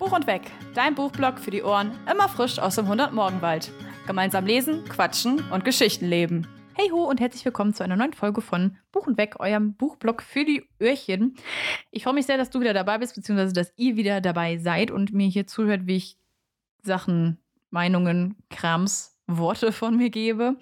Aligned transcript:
Buch 0.00 0.12
und 0.12 0.26
Weg, 0.26 0.50
dein 0.74 0.94
Buchblog 0.94 1.38
für 1.38 1.50
die 1.50 1.62
Ohren, 1.62 1.92
immer 2.10 2.26
frisch 2.26 2.58
aus 2.58 2.76
dem 2.76 2.86
100-Morgenwald. 2.86 3.70
Gemeinsam 4.06 4.46
lesen, 4.46 4.82
quatschen 4.86 5.44
und 5.50 5.62
Geschichten 5.62 6.06
leben. 6.06 6.46
Hey 6.72 6.88
ho 6.88 7.04
und 7.04 7.20
herzlich 7.20 7.44
willkommen 7.44 7.74
zu 7.74 7.84
einer 7.84 7.96
neuen 7.96 8.14
Folge 8.14 8.40
von 8.40 8.78
Buch 8.92 9.06
und 9.06 9.18
Weg, 9.18 9.38
eurem 9.40 9.74
Buchblog 9.74 10.22
für 10.22 10.46
die 10.46 10.66
Öhrchen. 10.80 11.34
Ich 11.90 12.04
freue 12.04 12.14
mich 12.14 12.24
sehr, 12.24 12.38
dass 12.38 12.48
du 12.48 12.60
wieder 12.60 12.72
dabei 12.72 12.96
bist, 12.96 13.14
beziehungsweise 13.14 13.52
dass 13.52 13.74
ihr 13.76 13.96
wieder 13.96 14.22
dabei 14.22 14.56
seid 14.56 14.90
und 14.90 15.12
mir 15.12 15.28
hier 15.28 15.46
zuhört, 15.46 15.82
wie 15.84 15.96
ich 15.96 16.16
Sachen, 16.82 17.36
Meinungen, 17.68 18.36
Krams, 18.48 19.18
Worte 19.26 19.70
von 19.70 19.98
mir 19.98 20.08
gebe. 20.08 20.56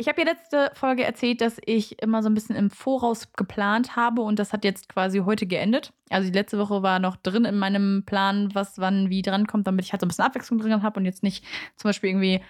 Ich 0.00 0.06
habe 0.06 0.20
ja 0.20 0.28
letzte 0.28 0.70
Folge 0.74 1.02
erzählt, 1.02 1.40
dass 1.40 1.60
ich 1.66 2.00
immer 2.00 2.22
so 2.22 2.28
ein 2.28 2.34
bisschen 2.34 2.54
im 2.54 2.70
Voraus 2.70 3.32
geplant 3.32 3.96
habe 3.96 4.22
und 4.22 4.38
das 4.38 4.52
hat 4.52 4.64
jetzt 4.64 4.88
quasi 4.88 5.18
heute 5.18 5.44
geendet. 5.44 5.92
Also 6.08 6.28
die 6.30 6.38
letzte 6.38 6.56
Woche 6.56 6.84
war 6.84 7.00
noch 7.00 7.16
drin 7.16 7.44
in 7.44 7.58
meinem 7.58 8.04
Plan, 8.06 8.48
was 8.54 8.78
wann 8.78 9.10
wie 9.10 9.22
drankommt, 9.22 9.66
damit 9.66 9.84
ich 9.84 9.90
halt 9.90 10.00
so 10.00 10.06
ein 10.06 10.08
bisschen 10.08 10.24
Abwechslung 10.24 10.60
drin 10.60 10.84
habe 10.84 11.00
und 11.00 11.04
jetzt 11.04 11.24
nicht 11.24 11.44
zum 11.74 11.88
Beispiel 11.88 12.10
irgendwie 12.10 12.40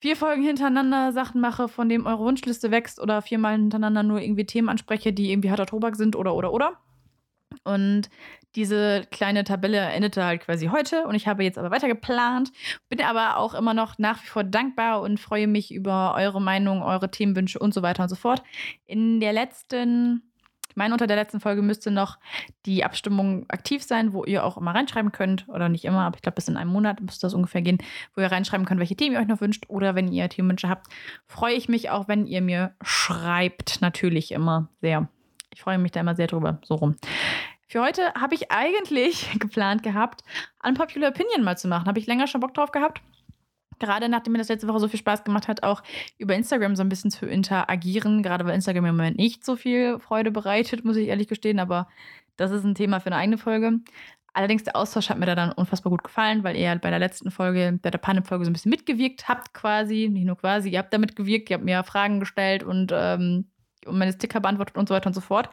vier 0.00 0.16
Folgen 0.16 0.42
hintereinander 0.42 1.12
Sachen 1.12 1.42
mache, 1.42 1.68
von 1.68 1.90
dem 1.90 2.06
eure 2.06 2.24
Wunschliste 2.24 2.70
wächst 2.70 3.00
oder 3.00 3.20
viermal 3.20 3.52
hintereinander 3.52 4.02
nur 4.02 4.22
irgendwie 4.22 4.46
Themen 4.46 4.70
anspreche, 4.70 5.12
die 5.12 5.30
irgendwie 5.30 5.50
harter 5.50 5.66
Tobak 5.66 5.96
sind 5.96 6.16
oder 6.16 6.34
oder 6.34 6.54
oder. 6.54 6.78
Und 7.64 8.08
diese 8.54 9.06
kleine 9.10 9.44
Tabelle 9.44 9.78
endete 9.78 10.24
halt 10.24 10.42
quasi 10.42 10.66
heute 10.66 11.06
und 11.06 11.14
ich 11.14 11.26
habe 11.26 11.42
jetzt 11.42 11.58
aber 11.58 11.70
weiter 11.70 11.88
geplant, 11.88 12.52
bin 12.88 13.00
aber 13.00 13.38
auch 13.38 13.54
immer 13.54 13.72
noch 13.72 13.98
nach 13.98 14.22
wie 14.22 14.26
vor 14.26 14.44
dankbar 14.44 15.00
und 15.00 15.18
freue 15.18 15.46
mich 15.46 15.72
über 15.72 16.14
eure 16.14 16.40
Meinung, 16.40 16.82
eure 16.82 17.10
Themenwünsche 17.10 17.58
und 17.58 17.72
so 17.72 17.82
weiter 17.82 18.02
und 18.02 18.08
so 18.10 18.16
fort. 18.16 18.42
In 18.84 19.20
der 19.20 19.32
letzten, 19.32 20.22
ich 20.68 20.76
meine, 20.76 20.92
unter 20.92 21.06
der 21.06 21.16
letzten 21.16 21.40
Folge 21.40 21.62
müsste 21.62 21.90
noch 21.90 22.18
die 22.66 22.84
Abstimmung 22.84 23.48
aktiv 23.48 23.82
sein, 23.82 24.12
wo 24.12 24.24
ihr 24.24 24.44
auch 24.44 24.58
immer 24.58 24.74
reinschreiben 24.74 25.12
könnt, 25.12 25.48
oder 25.48 25.70
nicht 25.70 25.86
immer, 25.86 26.02
aber 26.02 26.16
ich 26.16 26.22
glaube, 26.22 26.36
bis 26.36 26.48
in 26.48 26.58
einem 26.58 26.72
Monat 26.72 27.00
müsste 27.00 27.26
das 27.26 27.34
ungefähr 27.34 27.62
gehen, 27.62 27.78
wo 28.14 28.20
ihr 28.20 28.30
reinschreiben 28.30 28.66
könnt, 28.66 28.80
welche 28.80 28.96
Themen 28.96 29.14
ihr 29.14 29.20
euch 29.20 29.28
noch 29.28 29.40
wünscht 29.40 29.64
oder 29.68 29.94
wenn 29.94 30.12
ihr 30.12 30.28
Themenwünsche 30.28 30.68
habt, 30.68 30.88
freue 31.26 31.54
ich 31.54 31.70
mich 31.70 31.88
auch, 31.88 32.06
wenn 32.06 32.26
ihr 32.26 32.42
mir 32.42 32.74
schreibt, 32.82 33.80
natürlich 33.80 34.32
immer 34.32 34.68
sehr. 34.82 35.08
Ich 35.54 35.60
freue 35.60 35.78
mich 35.78 35.92
da 35.92 36.00
immer 36.00 36.14
sehr 36.14 36.26
drüber, 36.26 36.58
so 36.64 36.74
rum. 36.74 36.96
Für 37.72 37.80
heute 37.80 38.12
habe 38.12 38.34
ich 38.34 38.52
eigentlich 38.52 39.30
geplant 39.40 39.82
gehabt, 39.82 40.22
Unpopular 40.62 41.08
Opinion 41.08 41.42
mal 41.42 41.56
zu 41.56 41.68
machen. 41.68 41.86
Habe 41.86 41.98
ich 41.98 42.06
länger 42.06 42.26
schon 42.26 42.42
Bock 42.42 42.52
drauf 42.52 42.70
gehabt. 42.70 43.00
Gerade 43.78 44.10
nachdem 44.10 44.34
mir 44.34 44.38
das 44.40 44.50
letzte 44.50 44.68
Woche 44.68 44.78
so 44.78 44.88
viel 44.88 44.98
Spaß 44.98 45.24
gemacht 45.24 45.48
hat, 45.48 45.62
auch 45.62 45.82
über 46.18 46.34
Instagram 46.34 46.76
so 46.76 46.82
ein 46.82 46.90
bisschen 46.90 47.10
zu 47.10 47.24
interagieren. 47.24 48.22
Gerade 48.22 48.44
weil 48.44 48.56
Instagram 48.56 48.84
im 48.84 48.96
Moment 48.98 49.16
nicht 49.16 49.42
so 49.42 49.56
viel 49.56 49.98
Freude 50.00 50.30
bereitet, 50.30 50.84
muss 50.84 50.98
ich 50.98 51.08
ehrlich 51.08 51.28
gestehen. 51.28 51.58
Aber 51.58 51.88
das 52.36 52.50
ist 52.50 52.62
ein 52.62 52.74
Thema 52.74 53.00
für 53.00 53.06
eine 53.06 53.16
eigene 53.16 53.38
Folge. 53.38 53.80
Allerdings 54.34 54.64
der 54.64 54.76
Austausch 54.76 55.08
hat 55.08 55.18
mir 55.18 55.24
da 55.24 55.34
dann 55.34 55.52
unfassbar 55.52 55.88
gut 55.88 56.04
gefallen, 56.04 56.44
weil 56.44 56.56
ihr 56.56 56.68
halt 56.68 56.82
bei 56.82 56.90
der 56.90 56.98
letzten 56.98 57.30
Folge, 57.30 57.78
bei 57.80 57.90
der 57.90 57.98
Panne-Folge 57.98 58.44
so 58.44 58.50
ein 58.50 58.52
bisschen 58.52 58.70
mitgewirkt 58.70 59.28
habt 59.28 59.54
quasi. 59.54 60.10
Nicht 60.12 60.26
nur 60.26 60.36
quasi, 60.36 60.68
ihr 60.68 60.78
habt 60.78 60.92
da 60.92 60.98
mitgewirkt, 60.98 61.48
ihr 61.48 61.54
habt 61.54 61.64
mir 61.64 61.82
Fragen 61.84 62.20
gestellt 62.20 62.64
und, 62.64 62.92
ähm, 62.94 63.46
und 63.86 63.96
meine 63.96 64.12
Sticker 64.12 64.40
beantwortet 64.40 64.76
und 64.76 64.90
so 64.90 64.94
weiter 64.94 65.06
und 65.06 65.14
so 65.14 65.22
fort. 65.22 65.48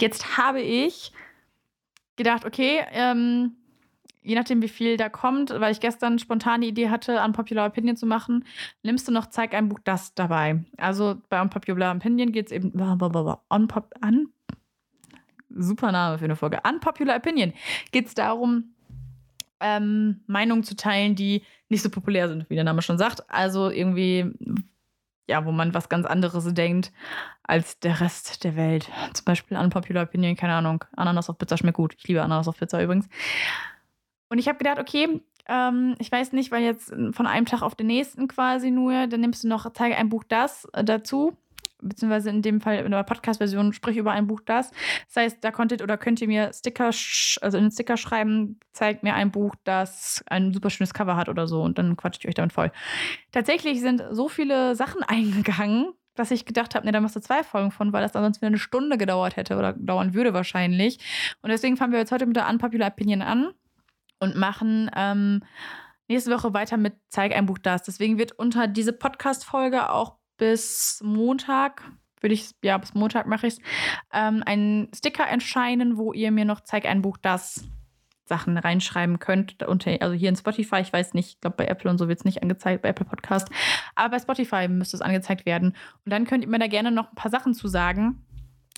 Jetzt 0.00 0.38
habe 0.38 0.62
ich 0.62 1.12
gedacht, 2.22 2.44
okay, 2.44 2.80
ähm, 2.92 3.56
je 4.22 4.34
nachdem, 4.34 4.62
wie 4.62 4.68
viel 4.68 4.96
da 4.96 5.08
kommt, 5.08 5.50
weil 5.50 5.72
ich 5.72 5.80
gestern 5.80 6.18
spontan 6.18 6.60
die 6.60 6.68
Idee 6.68 6.90
hatte, 6.90 7.22
Unpopular 7.22 7.66
Opinion 7.66 7.96
zu 7.96 8.06
machen, 8.06 8.44
nimmst 8.82 9.08
du 9.08 9.12
noch 9.12 9.26
Zeig 9.26 9.54
ein 9.54 9.68
Buch 9.68 9.80
das 9.84 10.14
dabei. 10.14 10.64
Also 10.76 11.16
bei 11.28 11.40
Unpopular 11.40 11.94
Opinion 11.94 12.32
geht 12.32 12.46
es 12.46 12.52
eben 12.52 12.70
unpop, 12.70 13.94
un, 14.04 14.32
super 15.50 15.92
Name 15.92 16.18
für 16.18 16.24
eine 16.24 16.36
Folge. 16.36 16.60
Unpopular 16.66 17.16
Opinion 17.16 17.52
geht 17.90 18.06
es 18.06 18.14
darum, 18.14 18.74
ähm, 19.60 20.20
Meinungen 20.26 20.64
zu 20.64 20.76
teilen, 20.76 21.14
die 21.14 21.42
nicht 21.68 21.82
so 21.82 21.90
populär 21.90 22.28
sind, 22.28 22.48
wie 22.50 22.54
der 22.54 22.64
Name 22.64 22.82
schon 22.82 22.98
sagt. 22.98 23.28
Also 23.28 23.70
irgendwie 23.70 24.30
ja, 25.28 25.44
wo 25.44 25.52
man 25.52 25.74
was 25.74 25.88
ganz 25.88 26.06
anderes 26.06 26.52
denkt 26.54 26.92
als 27.42 27.78
der 27.80 28.00
Rest 28.00 28.44
der 28.44 28.56
Welt. 28.56 28.90
Zum 29.12 29.24
Beispiel 29.24 29.56
Unpopular 29.56 30.04
Opinion, 30.04 30.36
keine 30.36 30.54
Ahnung. 30.54 30.84
Ananas 30.96 31.30
auf 31.30 31.38
Pizza 31.38 31.56
schmeckt 31.56 31.76
gut. 31.76 31.94
Ich 31.96 32.08
liebe 32.08 32.22
Ananas 32.22 32.48
auf 32.48 32.58
Pizza 32.58 32.82
übrigens. 32.82 33.08
Und 34.28 34.38
ich 34.38 34.48
habe 34.48 34.58
gedacht, 34.58 34.78
okay, 34.78 35.20
ähm, 35.48 35.94
ich 35.98 36.10
weiß 36.10 36.32
nicht, 36.32 36.50
weil 36.50 36.62
jetzt 36.62 36.94
von 37.12 37.26
einem 37.26 37.46
Tag 37.46 37.62
auf 37.62 37.74
den 37.74 37.86
nächsten 37.86 38.28
quasi 38.28 38.70
nur, 38.70 39.06
dann 39.06 39.20
nimmst 39.20 39.44
du 39.44 39.48
noch, 39.48 39.70
zeige 39.72 39.96
ein 39.96 40.08
Buch 40.08 40.24
das 40.24 40.66
äh, 40.72 40.84
dazu 40.84 41.36
beziehungsweise 41.82 42.30
in 42.30 42.42
dem 42.42 42.60
Fall 42.60 42.76
in 42.76 42.90
der 42.90 43.02
Podcast-Version, 43.02 43.72
sprich 43.72 43.96
über 43.96 44.12
ein 44.12 44.26
Buch 44.26 44.40
das. 44.44 44.70
Das 45.06 45.16
heißt, 45.16 45.38
da 45.42 45.50
konntet 45.50 45.82
oder 45.82 45.98
könnt 45.98 46.20
ihr 46.20 46.28
mir 46.28 46.52
Sticker, 46.52 46.86
also 46.86 47.58
in 47.58 47.64
den 47.64 47.70
Sticker 47.70 47.96
schreiben, 47.96 48.58
zeigt 48.72 49.02
mir 49.02 49.14
ein 49.14 49.30
Buch, 49.30 49.54
das 49.64 50.24
ein 50.26 50.52
super 50.52 50.70
schönes 50.70 50.94
Cover 50.94 51.16
hat 51.16 51.28
oder 51.28 51.46
so 51.46 51.62
und 51.62 51.78
dann 51.78 51.96
quatscht 51.96 52.24
ich 52.24 52.28
euch 52.28 52.34
damit 52.34 52.52
voll. 52.52 52.72
Tatsächlich 53.32 53.80
sind 53.80 54.02
so 54.10 54.28
viele 54.28 54.74
Sachen 54.74 55.02
eingegangen, 55.06 55.92
dass 56.14 56.30
ich 56.30 56.44
gedacht 56.44 56.74
habe, 56.74 56.84
ne, 56.86 56.92
da 56.92 57.00
machst 57.00 57.16
du 57.16 57.20
zwei 57.20 57.42
Folgen 57.42 57.70
von, 57.70 57.92
weil 57.92 58.02
das 58.02 58.12
dann 58.12 58.22
sonst 58.22 58.40
wieder 58.40 58.48
eine 58.48 58.58
Stunde 58.58 58.98
gedauert 58.98 59.36
hätte 59.36 59.56
oder 59.56 59.72
dauern 59.72 60.14
würde 60.14 60.34
wahrscheinlich. 60.34 60.98
Und 61.40 61.50
deswegen 61.50 61.76
fangen 61.76 61.92
wir 61.92 61.98
jetzt 61.98 62.12
heute 62.12 62.26
mit 62.26 62.36
der 62.36 62.48
Unpopular 62.48 62.88
Opinion 62.88 63.22
an 63.22 63.52
und 64.20 64.36
machen 64.36 64.90
ähm, 64.94 65.42
nächste 66.08 66.30
Woche 66.30 66.52
weiter 66.52 66.76
mit 66.76 66.94
Zeig 67.08 67.34
ein 67.34 67.46
Buch 67.46 67.58
das. 67.58 67.82
Deswegen 67.82 68.18
wird 68.18 68.32
unter 68.32 68.66
diese 68.66 68.92
Podcast-Folge 68.92 69.90
auch 69.90 70.18
bis 70.36 71.00
Montag, 71.04 71.82
würde 72.20 72.34
ich, 72.34 72.50
ja, 72.62 72.78
bis 72.78 72.94
Montag 72.94 73.26
mache 73.26 73.46
ich 73.46 73.54
es, 73.54 73.60
ähm, 74.12 74.42
einen 74.46 74.88
Sticker 74.94 75.24
erscheinen, 75.24 75.96
wo 75.96 76.12
ihr 76.12 76.30
mir 76.30 76.44
noch 76.44 76.60
Zeig 76.60 76.86
ein 76.86 77.02
Buch 77.02 77.18
das 77.20 77.64
Sachen 78.24 78.56
reinschreiben 78.56 79.18
könnt. 79.18 79.62
Unter, 79.62 80.00
also 80.00 80.14
hier 80.14 80.28
in 80.28 80.36
Spotify, 80.36 80.80
ich 80.80 80.92
weiß 80.92 81.14
nicht, 81.14 81.28
ich 81.28 81.40
glaube 81.40 81.56
bei 81.56 81.66
Apple 81.66 81.90
und 81.90 81.98
so 81.98 82.08
wird 82.08 82.20
es 82.20 82.24
nicht 82.24 82.42
angezeigt, 82.42 82.82
bei 82.82 82.88
Apple 82.88 83.04
Podcast. 83.04 83.48
Aber 83.94 84.10
bei 84.10 84.18
Spotify 84.18 84.68
müsste 84.68 84.96
es 84.96 85.02
angezeigt 85.02 85.44
werden. 85.44 85.76
Und 86.04 86.12
dann 86.12 86.26
könnt 86.26 86.44
ihr 86.44 86.50
mir 86.50 86.58
da 86.58 86.66
gerne 86.66 86.90
noch 86.90 87.10
ein 87.10 87.14
paar 87.14 87.30
Sachen 87.30 87.52
zu 87.54 87.68
sagen. 87.68 88.24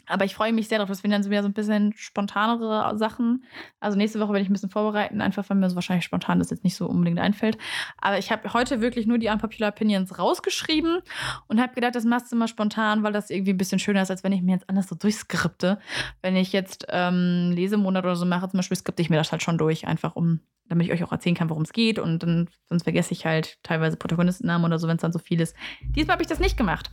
Aber 0.06 0.24
ich 0.24 0.34
freue 0.34 0.52
mich 0.52 0.68
sehr 0.68 0.78
darauf, 0.78 0.90
dass 0.90 1.02
wir 1.02 1.10
dann 1.10 1.24
wieder 1.24 1.42
so 1.42 1.48
ein 1.48 1.54
bisschen 1.54 1.92
spontanere 1.96 2.96
Sachen. 2.98 3.44
Also 3.80 3.96
nächste 3.96 4.20
Woche 4.20 4.32
werde 4.32 4.42
ich 4.42 4.50
ein 4.50 4.52
bisschen 4.52 4.70
vorbereiten, 4.70 5.20
einfach 5.20 5.48
weil 5.48 5.56
mir 5.56 5.70
so 5.70 5.74
wahrscheinlich 5.74 6.04
spontan 6.04 6.38
das 6.38 6.50
jetzt 6.50 6.64
nicht 6.64 6.76
so 6.76 6.86
unbedingt 6.86 7.18
einfällt. 7.18 7.56
Aber 7.98 8.18
ich 8.18 8.30
habe 8.30 8.52
heute 8.52 8.80
wirklich 8.80 9.06
nur 9.06 9.18
die 9.18 9.28
Unpopular 9.28 9.70
Opinions 9.70 10.18
rausgeschrieben 10.18 11.00
und 11.48 11.60
habe 11.60 11.74
gedacht, 11.74 11.94
das 11.94 12.04
machst 12.04 12.30
du 12.30 12.36
mal 12.36 12.48
spontan, 12.48 13.02
weil 13.02 13.12
das 13.12 13.30
irgendwie 13.30 13.52
ein 13.52 13.58
bisschen 13.58 13.78
schöner 13.78 14.02
ist, 14.02 14.10
als 14.10 14.24
wenn 14.24 14.32
ich 14.32 14.42
mir 14.42 14.52
jetzt 14.52 14.68
anders 14.68 14.88
so 14.88 14.94
durchskripte. 14.94 15.78
Wenn 16.22 16.36
ich 16.36 16.52
jetzt 16.52 16.86
ähm, 16.90 17.52
Lesemonat 17.52 18.04
oder 18.04 18.16
so 18.16 18.26
mache, 18.26 18.48
zum 18.48 18.58
Beispiel, 18.58 18.76
skripte 18.76 19.02
ich 19.02 19.10
mir 19.10 19.16
das 19.16 19.32
halt 19.32 19.42
schon 19.42 19.58
durch, 19.58 19.86
einfach 19.86 20.16
um 20.16 20.40
damit 20.68 20.86
ich 20.86 20.92
euch 20.92 21.04
auch 21.04 21.12
erzählen 21.12 21.34
kann, 21.34 21.50
worum 21.50 21.64
es 21.64 21.72
geht. 21.72 21.98
Und 21.98 22.22
dann, 22.22 22.48
sonst 22.68 22.84
vergesse 22.84 23.12
ich 23.12 23.26
halt 23.26 23.58
teilweise 23.62 23.96
Protagonistennamen 23.96 24.64
oder 24.64 24.78
so, 24.78 24.88
wenn 24.88 24.96
es 24.96 25.02
dann 25.02 25.12
so 25.12 25.18
viel 25.18 25.40
ist. 25.40 25.54
Diesmal 25.94 26.14
habe 26.14 26.22
ich 26.22 26.28
das 26.28 26.38
nicht 26.38 26.56
gemacht. 26.56 26.90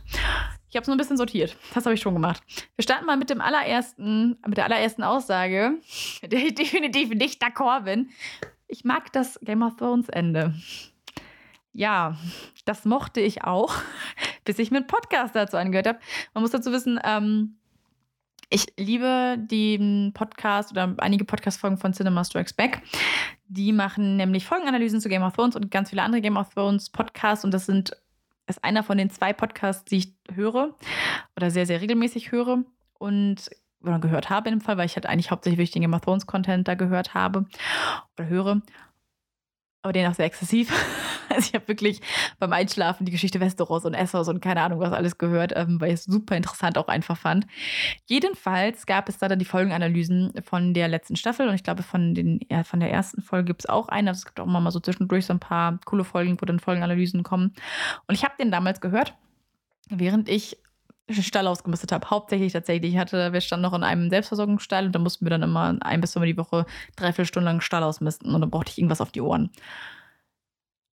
Ich 0.72 0.76
habe 0.76 0.84
es 0.84 0.88
nur 0.88 0.96
ein 0.96 0.98
bisschen 0.98 1.18
sortiert. 1.18 1.54
Das 1.74 1.84
habe 1.84 1.94
ich 1.94 2.00
schon 2.00 2.14
gemacht. 2.14 2.42
Wir 2.76 2.82
starten 2.82 3.04
mal 3.04 3.18
mit 3.18 3.28
dem 3.28 3.42
allerersten, 3.42 4.38
mit 4.46 4.56
der 4.56 4.64
allerersten 4.64 5.02
Aussage, 5.02 5.78
mit 6.22 6.32
der 6.32 6.46
ich 6.46 6.54
definitiv 6.54 7.10
nicht 7.10 7.42
d'accord 7.42 7.82
bin. 7.82 8.08
Ich 8.68 8.82
mag 8.82 9.12
das 9.12 9.38
Game 9.42 9.60
of 9.60 9.76
Thrones 9.76 10.08
Ende. 10.08 10.54
Ja, 11.74 12.16
das 12.64 12.86
mochte 12.86 13.20
ich 13.20 13.44
auch, 13.44 13.74
bis 14.46 14.58
ich 14.58 14.70
mit 14.70 14.86
Podcast 14.86 15.36
dazu 15.36 15.58
angehört 15.58 15.88
habe. 15.88 15.98
Man 16.32 16.40
muss 16.40 16.52
dazu 16.52 16.72
wissen, 16.72 16.98
ähm, 17.04 17.58
ich 18.48 18.72
liebe 18.78 19.36
den 19.38 20.12
Podcast 20.14 20.72
oder 20.72 20.94
einige 20.98 21.26
Podcast-Folgen 21.26 21.76
von 21.76 21.92
Cinema 21.92 22.24
Strikes 22.24 22.54
Back. 22.54 22.80
Die 23.46 23.72
machen 23.72 24.16
nämlich 24.16 24.46
Folgenanalysen 24.46 25.02
zu 25.02 25.10
Game 25.10 25.22
of 25.22 25.34
Thrones 25.34 25.54
und 25.54 25.70
ganz 25.70 25.90
viele 25.90 26.02
andere 26.02 26.22
Game 26.22 26.38
of 26.38 26.48
Thrones 26.54 26.88
Podcasts. 26.88 27.44
Und 27.44 27.52
das 27.52 27.66
sind, 27.66 27.94
ist 28.46 28.64
einer 28.64 28.82
von 28.82 28.98
den 28.98 29.10
zwei 29.10 29.32
Podcasts, 29.32 29.84
die 29.84 29.98
ich 29.98 30.14
höre 30.32 30.74
oder 31.36 31.50
sehr, 31.50 31.66
sehr 31.66 31.80
regelmäßig 31.80 32.32
höre. 32.32 32.64
Und 32.98 33.50
oder 33.82 33.98
gehört 33.98 34.30
habe 34.30 34.48
in 34.48 34.58
dem 34.58 34.60
Fall, 34.60 34.76
weil 34.76 34.86
ich 34.86 34.94
halt 34.94 35.06
eigentlich 35.06 35.30
hauptsächlich 35.30 35.70
den 35.70 35.82
Game 35.82 35.94
of 35.94 36.02
Thrones 36.02 36.26
Content 36.26 36.68
da 36.68 36.74
gehört 36.74 37.14
habe 37.14 37.46
oder 38.16 38.28
höre 38.28 38.62
aber 39.82 39.92
den 39.92 40.06
auch 40.06 40.14
sehr 40.14 40.26
exzessiv. 40.26 40.72
Also 41.28 41.48
ich 41.48 41.54
habe 41.54 41.66
wirklich 41.66 42.02
beim 42.38 42.52
Einschlafen 42.52 43.06
die 43.06 43.12
Geschichte 43.12 43.40
Westeros 43.40 43.86
und 43.86 43.94
Essos 43.94 44.28
und 44.28 44.42
keine 44.42 44.60
Ahnung 44.60 44.80
was 44.80 44.92
alles 44.92 45.16
gehört, 45.16 45.54
ähm, 45.56 45.80
weil 45.80 45.88
ich 45.88 45.94
es 45.94 46.04
super 46.04 46.36
interessant 46.36 46.76
auch 46.76 46.88
einfach 46.88 47.16
fand. 47.16 47.46
Jedenfalls 48.04 48.84
gab 48.84 49.08
es 49.08 49.16
da 49.16 49.28
dann 49.28 49.38
die 49.38 49.46
Folgenanalysen 49.46 50.34
von 50.44 50.74
der 50.74 50.88
letzten 50.88 51.16
Staffel 51.16 51.48
und 51.48 51.54
ich 51.54 51.62
glaube 51.62 51.82
von, 51.82 52.14
den, 52.14 52.40
ja, 52.50 52.64
von 52.64 52.80
der 52.80 52.90
ersten 52.90 53.22
Folge 53.22 53.46
gibt 53.46 53.62
es 53.62 53.66
auch 53.70 53.88
eine. 53.88 54.10
Also 54.10 54.18
es 54.18 54.24
gibt 54.26 54.40
auch 54.40 54.46
immer 54.46 54.60
mal 54.60 54.72
so 54.72 54.80
zwischendurch 54.80 55.24
so 55.24 55.32
ein 55.32 55.40
paar 55.40 55.78
coole 55.86 56.04
Folgen, 56.04 56.36
wo 56.38 56.44
dann 56.44 56.60
Folgenanalysen 56.60 57.22
kommen. 57.22 57.54
Und 58.06 58.14
ich 58.14 58.24
habe 58.24 58.34
den 58.38 58.50
damals 58.50 58.82
gehört, 58.82 59.14
während 59.88 60.28
ich 60.28 60.58
Stall 61.10 61.46
ausgemistet 61.46 61.92
habe. 61.92 62.08
Hauptsächlich 62.10 62.52
tatsächlich. 62.52 62.92
Ich 62.92 62.98
hatte, 62.98 63.32
wir 63.32 63.40
standen 63.40 63.62
noch 63.62 63.74
in 63.74 63.82
einem 63.82 64.08
Selbstversorgungsstall 64.10 64.86
und 64.86 64.92
da 64.92 64.98
mussten 64.98 65.24
wir 65.24 65.30
dann 65.30 65.42
immer 65.42 65.76
ein 65.80 66.00
bis 66.00 66.12
zweimal 66.12 66.28
die 66.28 66.36
Woche 66.36 66.66
dreiviertel 66.96 67.26
Stunden 67.26 67.46
lang 67.46 67.60
Stall 67.60 67.82
ausmisten 67.82 68.34
und 68.34 68.40
dann 68.40 68.50
brauchte 68.50 68.70
ich 68.70 68.78
irgendwas 68.78 69.00
auf 69.00 69.12
die 69.12 69.20
Ohren. 69.20 69.50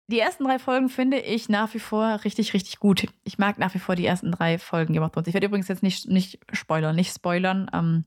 Die 0.09 0.19
ersten 0.19 0.45
drei 0.45 0.57
Folgen 0.57 0.87
finde 0.87 1.19
ich 1.19 1.49
nach 1.49 1.73
wie 1.73 1.79
vor 1.79 2.21
richtig, 2.23 2.53
richtig 2.53 2.79
gut. 2.79 3.07
Ich 3.25 3.37
mag 3.37 3.57
nach 3.57 3.73
wie 3.73 3.79
vor 3.79 3.95
die 3.95 4.05
ersten 4.05 4.31
drei 4.31 4.57
Folgen 4.57 4.93
gemacht. 4.93 5.11
Ich 5.25 5.33
werde 5.33 5.47
übrigens 5.47 5.67
jetzt 5.67 5.83
nicht, 5.83 6.07
nicht 6.07 6.39
spoilern, 6.53 6.95
nicht 6.95 7.13
spoilern. 7.13 7.69
Ähm, 7.73 8.05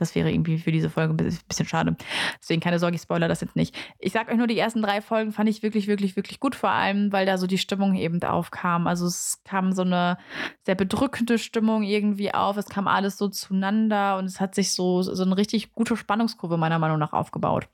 das 0.00 0.14
wäre 0.14 0.30
irgendwie 0.30 0.58
für 0.58 0.72
diese 0.72 0.90
Folge 0.90 1.12
ein 1.12 1.38
bisschen 1.48 1.66
schade. 1.66 1.96
Deswegen 2.40 2.60
keine 2.60 2.78
Sorge, 2.78 2.96
ich 2.96 3.02
spoiler 3.02 3.28
das 3.28 3.40
jetzt 3.40 3.56
nicht. 3.56 3.76
Ich 3.98 4.12
sag 4.12 4.30
euch 4.30 4.36
nur, 4.36 4.46
die 4.46 4.58
ersten 4.58 4.82
drei 4.82 5.00
Folgen 5.00 5.32
fand 5.32 5.48
ich 5.48 5.62
wirklich, 5.62 5.86
wirklich, 5.86 6.16
wirklich 6.16 6.40
gut, 6.40 6.54
vor 6.54 6.70
allem, 6.70 7.12
weil 7.12 7.26
da 7.26 7.38
so 7.38 7.46
die 7.46 7.58
Stimmung 7.58 7.94
eben 7.94 8.22
aufkam. 8.22 8.86
Also 8.86 9.06
es 9.06 9.42
kam 9.44 9.72
so 9.72 9.82
eine 9.82 10.18
sehr 10.64 10.74
bedrückende 10.74 11.38
Stimmung 11.38 11.82
irgendwie 11.82 12.32
auf. 12.32 12.56
Es 12.56 12.66
kam 12.66 12.88
alles 12.88 13.18
so 13.18 13.28
zueinander 13.28 14.18
und 14.18 14.24
es 14.24 14.40
hat 14.40 14.54
sich 14.54 14.72
so, 14.72 15.02
so 15.02 15.22
eine 15.22 15.36
richtig 15.36 15.72
gute 15.72 15.96
Spannungskurve 15.96 16.56
meiner 16.56 16.78
Meinung 16.78 16.98
nach 16.98 17.12
aufgebaut. 17.12 17.68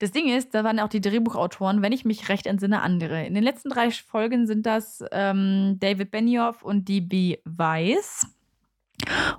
Das 0.00 0.12
Ding 0.12 0.34
ist, 0.34 0.54
da 0.54 0.64
waren 0.64 0.80
auch 0.80 0.88
die 0.88 1.02
Drehbuchautoren, 1.02 1.82
wenn 1.82 1.92
ich 1.92 2.06
mich 2.06 2.30
recht 2.30 2.46
entsinne, 2.46 2.80
andere. 2.80 3.26
In 3.26 3.34
den 3.34 3.44
letzten 3.44 3.68
drei 3.68 3.90
Folgen 3.90 4.46
sind 4.46 4.64
das 4.64 5.04
ähm, 5.12 5.76
David 5.78 6.10
Benioff 6.10 6.62
und 6.62 6.88
D.B. 6.88 7.36
Weiss. 7.44 8.26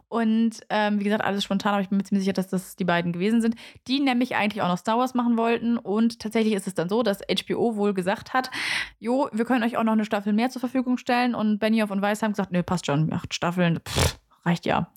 Und 0.07 0.61
ähm, 0.69 0.99
wie 0.99 1.03
gesagt, 1.03 1.23
alles 1.23 1.43
spontan, 1.43 1.73
aber 1.73 1.81
ich 1.81 1.89
bin 1.89 1.97
mir 1.97 2.03
ziemlich 2.03 2.23
sicher, 2.23 2.33
dass 2.33 2.49
das 2.49 2.75
die 2.75 2.83
beiden 2.83 3.11
gewesen 3.11 3.41
sind, 3.41 3.55
die 3.87 3.99
nämlich 3.99 4.35
eigentlich 4.35 4.61
auch 4.61 4.67
noch 4.67 4.77
Star 4.77 4.97
Wars 4.97 5.13
machen 5.13 5.37
wollten. 5.37 5.77
Und 5.77 6.19
tatsächlich 6.19 6.53
ist 6.53 6.67
es 6.67 6.73
dann 6.73 6.89
so, 6.89 7.03
dass 7.03 7.19
HBO 7.21 7.75
wohl 7.75 7.93
gesagt 7.93 8.33
hat, 8.33 8.51
jo, 8.99 9.29
wir 9.31 9.45
können 9.45 9.63
euch 9.63 9.77
auch 9.77 9.83
noch 9.83 9.93
eine 9.93 10.05
Staffel 10.05 10.33
mehr 10.33 10.49
zur 10.49 10.59
Verfügung 10.59 10.97
stellen. 10.97 11.35
Und 11.35 11.59
Benioff 11.59 11.91
und 11.91 12.01
Weiss 12.01 12.21
haben 12.21 12.31
gesagt, 12.31 12.51
nö, 12.51 12.63
passt 12.63 12.85
schon, 12.85 13.11
acht 13.13 13.33
Staffeln, 13.33 13.79
pff, 13.79 14.19
reicht 14.45 14.65
ja. 14.65 14.91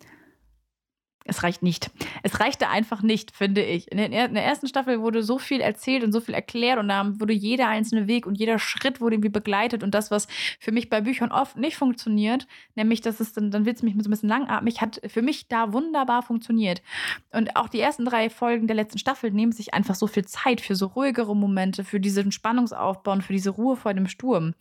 Es 1.27 1.43
reicht 1.43 1.63
nicht. 1.63 1.91
Es 2.23 2.39
reichte 2.39 2.69
einfach 2.69 3.01
nicht, 3.01 3.35
finde 3.35 3.63
ich. 3.63 3.91
In 3.91 3.97
der, 3.97 4.45
ersten 4.45 4.69
Staffel 4.69 5.01
wurde 5.01 5.23
so 5.23 5.39
viel 5.39 5.63
erzählt 5.63 6.05
und 6.05 6.13
so 6.13 6.21
viel 6.21 6.35
erklärt 6.35 6.79
und 6.79 6.89
da 6.89 7.19
wurde 7.19 7.33
jeder 7.33 7.67
einzelne 7.69 8.07
Weg 8.07 8.27
und 8.27 8.39
jeder 8.39 8.59
Schritt 8.59 9.01
wurde 9.01 9.15
irgendwie 9.15 9.31
begleitet 9.31 9.83
und 9.83 9.95
das, 9.95 10.11
was 10.11 10.29
für 10.61 10.71
mich 10.71 10.91
bei 10.91 11.01
Büchern 11.01 11.33
oft 11.33 11.57
nicht 11.57 11.77
funktioniert, 11.77 12.47
nämlich, 12.75 13.01
dass 13.01 13.21
es 13.21 13.33
dann, 13.33 13.51
dann 13.51 13.65
wird 13.65 13.77
es 13.77 13.83
mich 13.83 13.95
so 13.95 14.01
ein 14.01 14.11
bisschen 14.11 14.29
langatmig, 14.29 14.83
hat 14.83 15.01
für 15.07 15.23
mich 15.23 15.49
da 15.49 15.73
wunderbar 15.73 16.23
funktioniert. 16.23 16.83
Und 17.31 17.57
auch 17.57 17.71
die 17.71 17.81
ersten 17.81 18.05
drei 18.05 18.29
Folgen 18.29 18.67
der 18.67 18.77
letzten 18.77 18.99
Staffel 18.99 19.31
nehmen 19.31 19.53
sich 19.53 19.73
einfach 19.73 19.95
so 19.95 20.07
viel 20.07 20.27
Zeit 20.27 20.61
für 20.61 20.77
so 20.77 20.89
ruhigere 20.89 21.35
Momente, 21.35 21.85
für 21.85 22.01
diesen 22.01 22.33
Spannungsaufbau 22.33 23.13
und 23.13 23.23
für 23.23 23.33
diese 23.33 23.51
Ruhe 23.51 23.77
vor 23.77 23.95
dem 23.95 24.09
Sturm. 24.09 24.55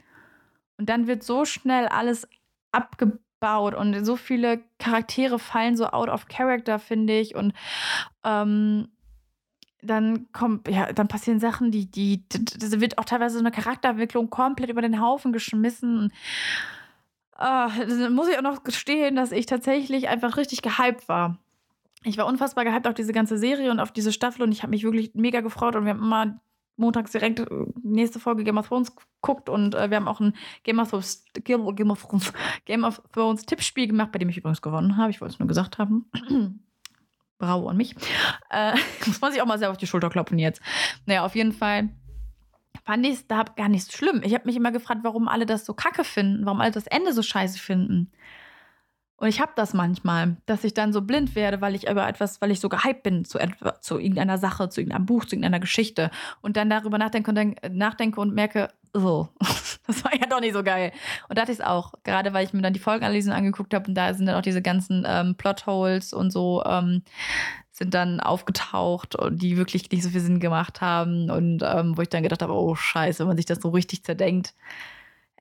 Und 0.77 0.87
dann 0.87 1.07
wird 1.07 1.23
so 1.23 1.43
schnell 1.43 1.87
alles 1.87 2.25
abgebaut 2.71 3.19
baut 3.43 3.75
und 3.75 4.05
so 4.05 4.15
viele 4.15 4.61
Charaktere 4.79 5.37
fallen 5.37 5.75
so 5.75 5.87
out 5.87 6.07
of 6.07 6.29
character, 6.29 6.79
finde 6.79 7.19
ich. 7.19 7.35
Und 7.35 7.53
ähm, 8.23 8.87
dann 9.81 10.31
kommt, 10.31 10.69
ja, 10.69 10.93
dann 10.93 11.09
passieren 11.09 11.41
Sachen, 11.41 11.69
die, 11.69 11.91
die, 11.91 12.23
das 12.29 12.79
wird 12.79 12.97
auch 12.97 13.03
teilweise 13.03 13.33
so 13.33 13.41
eine 13.41 13.51
Charakterentwicklung 13.51 14.29
komplett 14.29 14.69
über 14.69 14.81
den 14.81 15.01
Haufen 15.01 15.33
geschmissen. 15.33 16.13
Äh, 17.37 18.09
muss 18.09 18.29
ich 18.29 18.37
auch 18.37 18.43
noch 18.43 18.63
gestehen, 18.63 19.17
dass 19.17 19.33
ich 19.33 19.45
tatsächlich 19.45 20.07
einfach 20.07 20.37
richtig 20.37 20.61
gehypt 20.61 21.09
war. 21.09 21.37
Ich 22.05 22.17
war 22.17 22.27
unfassbar 22.27 22.63
gehypt 22.63 22.87
auf 22.87 22.93
diese 22.93 23.11
ganze 23.11 23.37
Serie 23.37 23.71
und 23.71 23.81
auf 23.81 23.91
diese 23.91 24.13
Staffel 24.13 24.43
und 24.43 24.53
ich 24.53 24.63
habe 24.63 24.69
mich 24.71 24.85
wirklich 24.85 25.15
mega 25.15 25.41
gefreut 25.41 25.75
und 25.75 25.83
wir 25.83 25.91
haben 25.91 26.01
immer 26.01 26.39
montags 26.75 27.11
direkt 27.11 27.39
äh, 27.39 27.45
nächste 27.81 28.19
Folge 28.19 28.43
Game 28.43 28.57
of 28.57 28.67
Thrones 28.67 28.93
guckt 29.21 29.49
und 29.49 29.75
äh, 29.75 29.89
wir 29.89 29.97
haben 29.97 30.07
auch 30.07 30.19
ein 30.19 30.35
Game 30.63 30.79
of, 30.79 30.89
Thrones, 30.89 31.23
Game, 31.43 31.65
of 31.65 32.03
Thrones, 32.03 32.33
Game 32.65 32.83
of 32.83 33.01
Thrones 33.11 33.45
Tippspiel 33.45 33.87
gemacht, 33.87 34.11
bei 34.11 34.19
dem 34.19 34.29
ich 34.29 34.37
übrigens 34.37 34.61
gewonnen 34.61 34.97
habe. 34.97 35.11
Ich 35.11 35.21
wollte 35.21 35.33
es 35.33 35.39
nur 35.39 35.47
gesagt 35.47 35.77
haben. 35.77 36.09
Bravo 37.37 37.67
an 37.67 37.77
mich. 37.77 37.95
Äh, 38.49 38.73
muss 39.05 39.21
man 39.21 39.31
sich 39.31 39.41
auch 39.41 39.45
mal 39.45 39.59
selber 39.59 39.71
auf 39.71 39.77
die 39.77 39.87
Schulter 39.87 40.09
klopfen 40.09 40.39
jetzt. 40.39 40.61
Naja, 41.05 41.25
auf 41.25 41.35
jeden 41.35 41.51
Fall 41.51 41.89
fand 42.85 43.05
ich 43.05 43.13
es 43.13 43.27
da 43.27 43.43
gar 43.43 43.69
nicht 43.69 43.85
so 43.85 43.91
schlimm. 43.91 44.21
Ich 44.23 44.33
habe 44.33 44.45
mich 44.45 44.55
immer 44.55 44.71
gefragt, 44.71 45.01
warum 45.03 45.27
alle 45.27 45.45
das 45.45 45.65
so 45.65 45.73
kacke 45.73 46.03
finden, 46.03 46.45
warum 46.45 46.61
alle 46.61 46.71
das 46.71 46.87
Ende 46.87 47.13
so 47.13 47.21
scheiße 47.21 47.59
finden. 47.59 48.11
Und 49.23 49.29
ich 49.29 49.39
habe 49.39 49.53
das 49.55 49.73
manchmal, 49.73 50.35
dass 50.47 50.65
ich 50.65 50.73
dann 50.73 50.91
so 50.91 51.01
blind 51.01 51.33
werde, 51.33 51.61
weil 51.61 51.75
ich 51.75 51.87
über 51.87 52.05
etwas, 52.09 52.41
weil 52.41 52.51
ich 52.51 52.59
so 52.59 52.67
gehypt 52.67 53.03
bin 53.03 53.23
zu, 53.23 53.39
etwa, 53.39 53.79
zu 53.79 53.97
irgendeiner 53.97 54.37
Sache, 54.37 54.67
zu 54.67 54.81
irgendeinem 54.81 55.05
Buch, 55.05 55.23
zu 55.23 55.37
irgendeiner 55.37 55.61
Geschichte 55.61 56.11
und 56.41 56.57
dann 56.57 56.69
darüber 56.69 56.97
nachdenke 56.97 57.31
und, 57.31 57.35
dann, 57.35 57.55
nachdenke 57.71 58.19
und 58.19 58.35
merke, 58.35 58.67
oh, 58.93 59.27
das 59.87 60.03
war 60.03 60.13
ja 60.13 60.25
doch 60.27 60.41
nicht 60.41 60.53
so 60.53 60.61
geil. 60.61 60.91
Und 61.29 61.37
da 61.37 61.43
hatte 61.43 61.53
ich 61.53 61.59
es 61.59 61.65
auch, 61.65 61.93
gerade 62.03 62.33
weil 62.33 62.45
ich 62.45 62.51
mir 62.51 62.61
dann 62.61 62.73
die 62.73 62.81
Folgenanalysen 62.81 63.31
angeguckt 63.31 63.73
habe 63.73 63.87
und 63.87 63.95
da 63.95 64.13
sind 64.13 64.25
dann 64.25 64.35
auch 64.35 64.41
diese 64.41 64.61
ganzen 64.61 65.05
ähm, 65.07 65.35
Plotholes 65.35 66.11
und 66.11 66.29
so 66.29 66.61
ähm, 66.65 67.01
sind 67.71 67.93
dann 67.93 68.19
aufgetaucht 68.19 69.15
die 69.31 69.55
wirklich 69.55 69.89
nicht 69.89 70.03
so 70.03 70.09
viel 70.09 70.19
Sinn 70.19 70.41
gemacht 70.41 70.81
haben 70.81 71.31
und 71.31 71.63
ähm, 71.63 71.97
wo 71.97 72.01
ich 72.01 72.09
dann 72.09 72.23
gedacht 72.23 72.41
habe, 72.41 72.51
oh 72.51 72.75
scheiße, 72.75 73.19
wenn 73.19 73.27
man 73.27 73.37
sich 73.37 73.45
das 73.45 73.61
so 73.61 73.69
richtig 73.69 74.03
zerdenkt, 74.03 74.53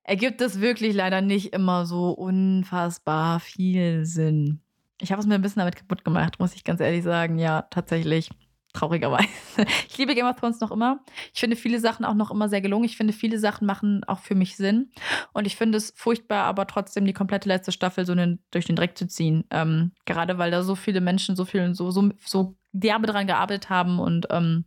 ergibt 0.04 0.40
es 0.40 0.60
wirklich 0.60 0.94
leider 0.94 1.20
nicht 1.20 1.52
immer 1.52 1.87
so 1.87 2.10
unfassbar 2.10 3.40
viel 3.40 4.04
Sinn. 4.04 4.60
Ich 5.00 5.10
habe 5.10 5.20
es 5.20 5.26
mir 5.26 5.34
ein 5.34 5.43
bisschen 5.43 5.60
damit 5.60 5.76
kaputt 5.76 6.04
gemacht, 6.04 6.38
muss 6.38 6.54
ich 6.54 6.64
ganz 6.64 6.81
ehrlich 6.81 7.02
sagen. 7.02 7.38
Ja, 7.38 7.62
tatsächlich. 7.62 8.31
Traurigerweise. 8.72 9.26
Ich 9.88 9.99
liebe 9.99 10.14
Game 10.14 10.26
of 10.26 10.37
Thrones 10.37 10.60
noch 10.60 10.70
immer. 10.70 11.00
Ich 11.34 11.40
finde 11.40 11.56
viele 11.56 11.78
Sachen 11.78 12.06
auch 12.06 12.14
noch 12.14 12.31
immer 12.31 12.49
sehr 12.49 12.62
gelungen. 12.62 12.87
Ich 12.87 12.96
finde, 12.96 13.12
viele 13.12 13.38
Sachen 13.38 13.66
machen 13.66 14.02
auch 14.04 14.20
für 14.20 14.34
mich 14.34 14.56
Sinn. 14.56 14.90
Und 15.34 15.46
ich 15.46 15.56
finde 15.56 15.76
es 15.76 15.93
furchtbar, 15.94 16.44
aber 16.44 16.66
trotzdem 16.66 17.04
die 17.04 17.12
komplette 17.12 17.49
letzte 17.49 17.70
Staffel 17.72 18.06
so 18.06 18.14
den, 18.14 18.38
durch 18.50 18.64
den 18.64 18.76
Dreck 18.76 18.96
zu 18.96 19.06
ziehen. 19.06 19.44
Ähm, 19.50 19.93
gerade 20.06 20.38
weil 20.38 20.50
da 20.50 20.62
so 20.62 20.75
viele 20.75 21.02
Menschen 21.02 21.37
so 21.37 21.44
viel 21.44 21.75
so, 21.75 21.90
so, 21.90 22.10
so 22.25 22.56
derbe 22.72 23.06
dran 23.06 23.26
gearbeitet 23.26 23.69
haben 23.69 23.99
und 23.99 24.28
ähm, 24.31 24.64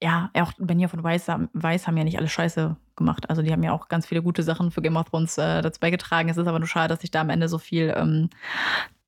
ja, 0.00 0.30
auch 0.34 0.52
Benioff 0.58 0.94
und 0.94 1.02
Weiss, 1.02 1.26
Weiss 1.52 1.86
haben 1.86 1.96
ja 1.96 2.04
nicht 2.04 2.18
alle 2.18 2.28
Scheiße 2.28 2.76
gemacht. 3.02 3.28
Also 3.28 3.42
die 3.42 3.52
haben 3.52 3.62
ja 3.62 3.72
auch 3.72 3.88
ganz 3.88 4.06
viele 4.06 4.22
gute 4.22 4.42
Sachen 4.42 4.70
für 4.70 4.82
Game 4.82 4.96
of 4.96 5.10
Thrones 5.10 5.36
äh, 5.38 5.62
dazu 5.62 5.80
beigetragen. 5.80 6.28
Es 6.28 6.36
ist 6.36 6.46
aber 6.46 6.58
nur 6.58 6.68
schade, 6.68 6.88
dass 6.88 7.00
sich 7.00 7.10
da 7.10 7.20
am 7.20 7.30
Ende 7.30 7.48
so 7.48 7.58
viel 7.58 7.92
ähm, 7.96 8.30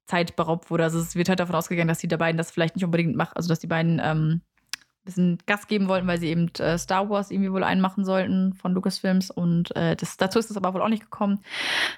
Zeit 0.06 0.36
beraubt 0.36 0.70
wurde. 0.70 0.84
Also 0.84 0.98
es 0.98 1.14
wird 1.14 1.28
halt 1.28 1.40
davon 1.40 1.54
ausgegangen, 1.54 1.88
dass 1.88 1.98
die 1.98 2.08
beiden 2.08 2.36
das 2.36 2.50
vielleicht 2.50 2.76
nicht 2.76 2.84
unbedingt 2.84 3.16
machen, 3.16 3.32
also 3.34 3.48
dass 3.48 3.60
die 3.60 3.66
beiden 3.66 4.00
ähm, 4.02 4.42
bisschen 5.04 5.38
Gas 5.46 5.66
geben 5.66 5.88
wollten, 5.88 6.06
weil 6.06 6.18
sie 6.18 6.28
eben 6.28 6.50
äh, 6.58 6.78
Star 6.78 7.08
Wars 7.10 7.30
irgendwie 7.30 7.52
wohl 7.52 7.64
einmachen 7.64 8.04
sollten 8.04 8.54
von 8.54 8.72
Lucasfilms. 8.72 9.30
Und 9.30 9.74
äh, 9.76 9.96
das, 9.96 10.16
dazu 10.16 10.38
ist 10.38 10.50
es 10.50 10.56
aber 10.56 10.74
wohl 10.74 10.82
auch 10.82 10.88
nicht 10.88 11.02
gekommen. 11.02 11.40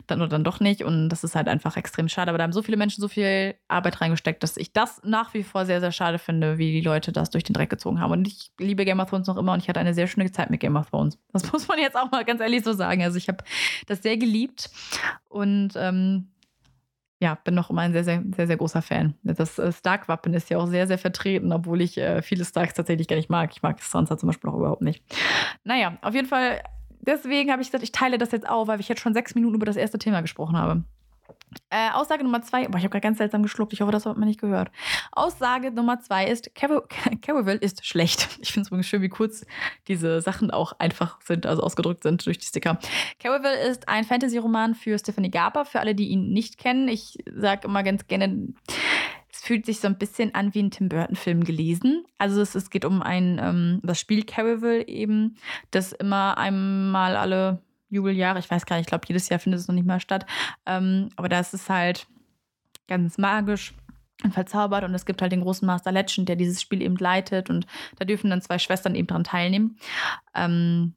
Dann 0.07 0.21
oder 0.21 0.29
dann 0.29 0.45
doch 0.45 0.61
nicht. 0.61 0.83
Und 0.83 1.09
das 1.09 1.25
ist 1.25 1.35
halt 1.35 1.49
einfach 1.49 1.77
extrem 1.77 2.09
schade. 2.09 2.31
Aber 2.31 2.39
da 2.39 2.45
haben 2.45 2.53
so 2.53 2.63
viele 2.63 2.77
Menschen 2.77 3.01
so 3.01 3.09
viel 3.09 3.55
Arbeit 3.69 4.01
reingesteckt, 4.01 4.43
dass 4.43 4.57
ich 4.57 4.73
das 4.73 5.01
nach 5.05 5.35
wie 5.35 5.43
vor 5.43 5.67
sehr, 5.67 5.81
sehr 5.81 5.93
schade 5.93 6.19
finde, 6.19 6.59
wie 6.59 6.73
die 6.73 6.81
Leute 6.81 7.13
das 7.13 7.31
durch 7.31 7.45
den 7.45 7.55
Dreck 7.55 7.71
gezogen 7.71 8.01
haben. 8.01 8.13
Und 8.13 8.29
ich 8.29 8.51
liebe 8.59 8.85
Game 8.85 9.01
of 9.01 9.11
Thrones 9.11 9.27
noch 9.29 9.37
immer 9.37 9.53
und 9.53 9.63
ich 9.63 9.69
hatte 9.69 9.81
eine 9.81 9.95
sehr 9.95 10.07
schöne 10.07 10.31
Zeit 10.33 10.51
mit 10.51 10.61
Game 10.61 10.77
of 10.77 10.91
Thrones. 10.91 11.19
Das 11.33 11.51
muss 11.53 11.69
man 11.69 11.79
jetzt 11.79 11.97
auch 11.97 12.11
mal 12.11 12.25
ganz 12.25 12.41
ehrlich 12.41 12.65
so 12.65 12.73
sagen. 12.73 13.03
Also 13.03 13.19
ich 13.19 13.29
habe 13.29 13.45
das 13.87 14.03
sehr 14.03 14.17
geliebt. 14.17 14.71
Und 15.29 15.73
ähm, 15.77 16.29
ja, 17.19 17.35
bin 17.35 17.55
noch 17.55 17.71
immer 17.71 17.83
ein 17.83 17.93
sehr, 17.93 18.05
sehr, 18.05 18.23
sehr, 18.35 18.47
sehr 18.47 18.57
großer 18.57 18.83
Fan. 18.83 19.15
Das 19.23 19.59
äh, 19.59 19.73
Stark-Wappen 19.73 20.35
ist 20.35 20.51
ja 20.51 20.59
auch 20.59 20.67
sehr, 20.67 20.87
sehr 20.87 20.99
vertreten, 20.99 21.53
obwohl 21.53 21.81
ich 21.81 21.97
äh, 21.97 22.21
viele 22.21 22.45
Starks 22.45 22.75
tatsächlich 22.75 23.09
gar 23.09 23.17
nicht 23.17 23.31
mag. 23.31 23.51
Ich 23.53 23.63
mag 23.63 23.81
Sansa 23.81 24.19
zum 24.19 24.27
Beispiel 24.27 24.51
auch 24.51 24.57
überhaupt 24.57 24.83
nicht. 24.83 25.03
Naja, 25.65 25.97
auf 26.03 26.15
jeden 26.15 26.29
Fall, 26.29 26.63
deswegen 27.01 27.51
habe 27.51 27.63
ich 27.63 27.69
gesagt, 27.69 27.85
ich 27.85 27.93
teile 27.93 28.19
das 28.19 28.33
jetzt 28.33 28.49
auf, 28.49 28.69
weil 28.69 28.81
ich 28.81 28.89
jetzt 28.89 29.01
schon 29.01 29.15
sechs 29.15 29.35
Minuten 29.35 29.55
über 29.55 29.67
das 29.67 29.77
erste 29.77 29.99
Thema 29.99 30.21
gesprochen 30.21 30.59
habe. 30.59 30.85
Äh, 31.71 31.91
Aussage 31.91 32.23
Nummer 32.23 32.43
zwei, 32.43 32.67
boah, 32.69 32.79
ich 32.79 32.85
habe 32.85 32.91
gerade 32.91 33.03
ganz 33.03 33.19
seltsam 33.19 33.43
geschluckt, 33.43 33.73
ich 33.73 33.81
hoffe, 33.81 33.93
das 33.93 34.07
hat 34.07 34.17
man 34.17 34.29
nicht 34.29 34.41
gehört. 34.41 34.71
Aussage 35.13 35.71
Nummer 35.71 36.01
zwei 36.01 36.27
ist, 36.27 36.55
Caraville 36.55 37.59
ist 37.61 37.85
schlecht. 37.85 38.39
Ich 38.41 38.53
finde 38.53 38.63
es 38.63 38.69
übrigens 38.69 38.87
schön, 38.87 39.03
wie 39.03 39.09
kurz 39.09 39.45
diese 39.89 40.21
Sachen 40.21 40.51
auch 40.51 40.75
einfach 40.79 41.21
sind, 41.23 41.47
also 41.47 41.63
ausgedrückt 41.63 42.03
sind 42.03 42.25
durch 42.27 42.39
die 42.39 42.47
Sticker. 42.47 42.79
Caraville 43.19 43.59
ist 43.69 43.89
ein 43.89 44.05
Fantasy-Roman 44.05 44.75
für 44.75 44.99
Stephanie 44.99 45.31
Garber, 45.31 45.65
für 45.65 45.81
alle, 45.81 45.95
die 45.95 46.09
ihn 46.09 46.33
nicht 46.33 46.59
kennen. 46.59 46.89
Ich 46.89 47.19
sage 47.35 47.67
immer 47.67 47.83
ganz 47.83 48.07
gerne, 48.07 48.49
es 49.31 49.41
fühlt 49.41 49.67
sich 49.67 49.81
so 49.81 49.89
ein 49.89 49.99
bisschen 49.99 50.35
an 50.35 50.55
wie 50.55 50.63
ein 50.63 50.71
Tim 50.71 50.89
Burton-Film 50.89 51.45
gelesen. 51.45 52.05
Also 52.19 52.41
es, 52.41 52.55
es 52.55 52.71
geht 52.71 52.85
um 52.85 53.03
ein, 53.03 53.39
ähm, 53.43 53.81
das 53.83 54.01
Spiel 54.01 54.25
Caraville 54.25 54.87
eben, 54.87 55.37
das 55.71 55.93
immer 55.93 56.39
einmal 56.39 57.17
alle 57.17 57.63
Jubeljahre, 57.89 58.39
ich 58.39 58.51
weiß 58.51 58.67
gar 58.67 58.77
nicht, 58.77 58.87
ich 58.87 58.89
glaube, 58.89 59.07
jedes 59.07 59.29
Jahr 59.29 59.39
findet 59.39 59.61
es 59.61 59.69
noch 59.69 59.75
nicht 59.75 59.87
mal 59.87 60.01
statt. 60.01 60.27
Ähm, 60.67 61.09
aber 61.17 61.29
da 61.29 61.41
ist 61.41 61.55
es 61.55 61.69
halt 61.69 62.07
ganz 62.89 63.19
magisch 63.19 63.75
und 64.25 64.33
verzaubert 64.33 64.85
und 64.85 64.95
es 64.95 65.07
gibt 65.07 65.21
halt 65.23 65.33
den 65.33 65.43
großen 65.43 65.67
Master 65.67 65.93
Legend, 65.93 66.29
der 66.29 66.37
dieses 66.37 66.61
Spiel 66.63 66.83
eben 66.83 66.97
leitet 66.97 67.51
und 67.51 67.67
da 67.97 68.05
dürfen 68.05 68.31
dann 68.31 68.43
zwei 68.43 68.59
Schwestern 68.59 68.95
eben 68.95 69.07
dran 69.07 69.25
teilnehmen. 69.25 69.79
Ähm, 70.35 70.95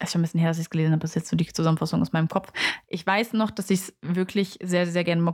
ist 0.00 0.12
schon 0.12 0.20
ein 0.20 0.22
bisschen 0.22 0.40
her, 0.40 0.50
dass 0.50 0.58
ich 0.58 0.64
es 0.64 0.70
gelesen 0.70 0.92
habe, 0.92 1.00
das 1.00 1.10
ist 1.10 1.16
jetzt 1.16 1.28
so 1.28 1.36
die 1.36 1.46
Zusammenfassung 1.46 2.00
aus 2.00 2.12
meinem 2.12 2.28
Kopf. 2.28 2.52
Ich 2.86 3.06
weiß 3.06 3.32
noch, 3.32 3.50
dass 3.50 3.70
ich 3.70 3.80
es 3.80 3.96
wirklich 4.00 4.58
sehr, 4.62 4.86
sehr 4.86 5.04
gerne, 5.04 5.32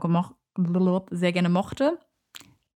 sehr 1.11 1.33
gerne 1.33 1.49
mochte 1.49 1.99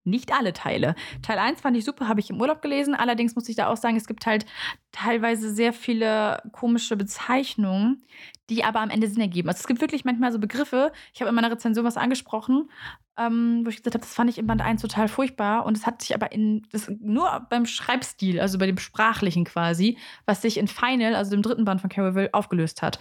nicht 0.08 0.32
alle 0.32 0.52
Teile. 0.52 0.94
Teil 1.22 1.38
1 1.38 1.60
fand 1.60 1.76
ich 1.76 1.84
super, 1.84 2.08
habe 2.08 2.20
ich 2.20 2.30
im 2.30 2.40
Urlaub 2.40 2.62
gelesen. 2.62 2.94
Allerdings 2.94 3.34
muss 3.34 3.48
ich 3.48 3.56
da 3.56 3.68
auch 3.68 3.76
sagen, 3.76 3.96
es 3.96 4.06
gibt 4.06 4.26
halt 4.26 4.46
teilweise 4.92 5.52
sehr 5.54 5.72
viele 5.72 6.42
komische 6.52 6.96
Bezeichnungen, 6.96 8.02
die 8.50 8.64
aber 8.64 8.80
am 8.80 8.90
Ende 8.90 9.08
Sinn 9.08 9.20
ergeben. 9.20 9.48
Also 9.48 9.60
es 9.60 9.66
gibt 9.66 9.80
wirklich 9.80 10.04
manchmal 10.04 10.32
so 10.32 10.38
Begriffe. 10.38 10.92
Ich 11.12 11.20
habe 11.20 11.28
in 11.28 11.34
meiner 11.34 11.50
Rezension 11.50 11.84
was 11.84 11.96
angesprochen, 11.96 12.70
ähm, 13.18 13.62
wo 13.64 13.68
ich 13.68 13.76
gesagt 13.76 13.94
habe, 13.94 14.04
das 14.04 14.14
fand 14.14 14.30
ich 14.30 14.38
im 14.38 14.46
Band 14.46 14.62
1 14.62 14.80
total 14.80 15.08
furchtbar. 15.08 15.66
Und 15.66 15.76
es 15.76 15.86
hat 15.86 16.02
sich 16.02 16.14
aber 16.14 16.32
in 16.32 16.66
das, 16.72 16.90
nur 17.00 17.46
beim 17.50 17.66
Schreibstil, 17.66 18.40
also 18.40 18.58
bei 18.58 18.66
dem 18.66 18.78
Sprachlichen 18.78 19.44
quasi, 19.44 19.98
was 20.24 20.42
sich 20.42 20.56
in 20.56 20.68
Final, 20.68 21.14
also 21.14 21.30
dem 21.30 21.42
dritten 21.42 21.64
Band 21.64 21.80
von 21.80 21.90
Carol 21.90 22.28
aufgelöst 22.32 22.82
hat. 22.82 22.98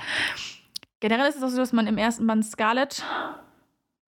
Generell 1.00 1.30
ist 1.30 1.38
es 1.38 1.44
auch 1.44 1.50
so, 1.50 1.58
dass 1.58 1.74
man 1.74 1.88
im 1.88 1.98
ersten 1.98 2.26
Band 2.26 2.44
Scarlet 2.44 3.04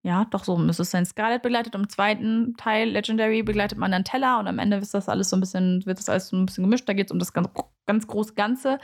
ja, 0.02 0.26
doch 0.26 0.46
so 0.46 0.56
müsste 0.58 0.84
es 0.84 0.92
sein. 0.92 1.06
Scarlet 1.06 1.42
begleitet 1.42 1.76
im 1.76 1.90
zweiten 1.90 2.56
Teil 2.56 2.90
Legendary 2.90 3.44
begleitet 3.44 3.78
man 3.78 3.92
dann 3.92 4.06
Teller 4.06 4.40
und 4.40 4.48
am 4.48 4.58
Ende 4.58 4.78
ist 4.78 4.94
das 4.94 5.10
alles 5.10 5.30
so 5.30 5.36
ein 5.36 5.42
bisschen, 5.42 5.86
wird 5.86 6.00
das 6.00 6.08
alles 6.08 6.30
so 6.30 6.38
ein 6.38 6.46
bisschen 6.46 6.64
gemischt. 6.64 6.88
Da 6.88 6.94
geht 6.94 7.08
es 7.08 7.12
um 7.12 7.20
das 7.20 7.34
ganz, 7.34 7.50
ganz 7.86 8.08
große 8.08 8.34
Ganze. 8.34 8.80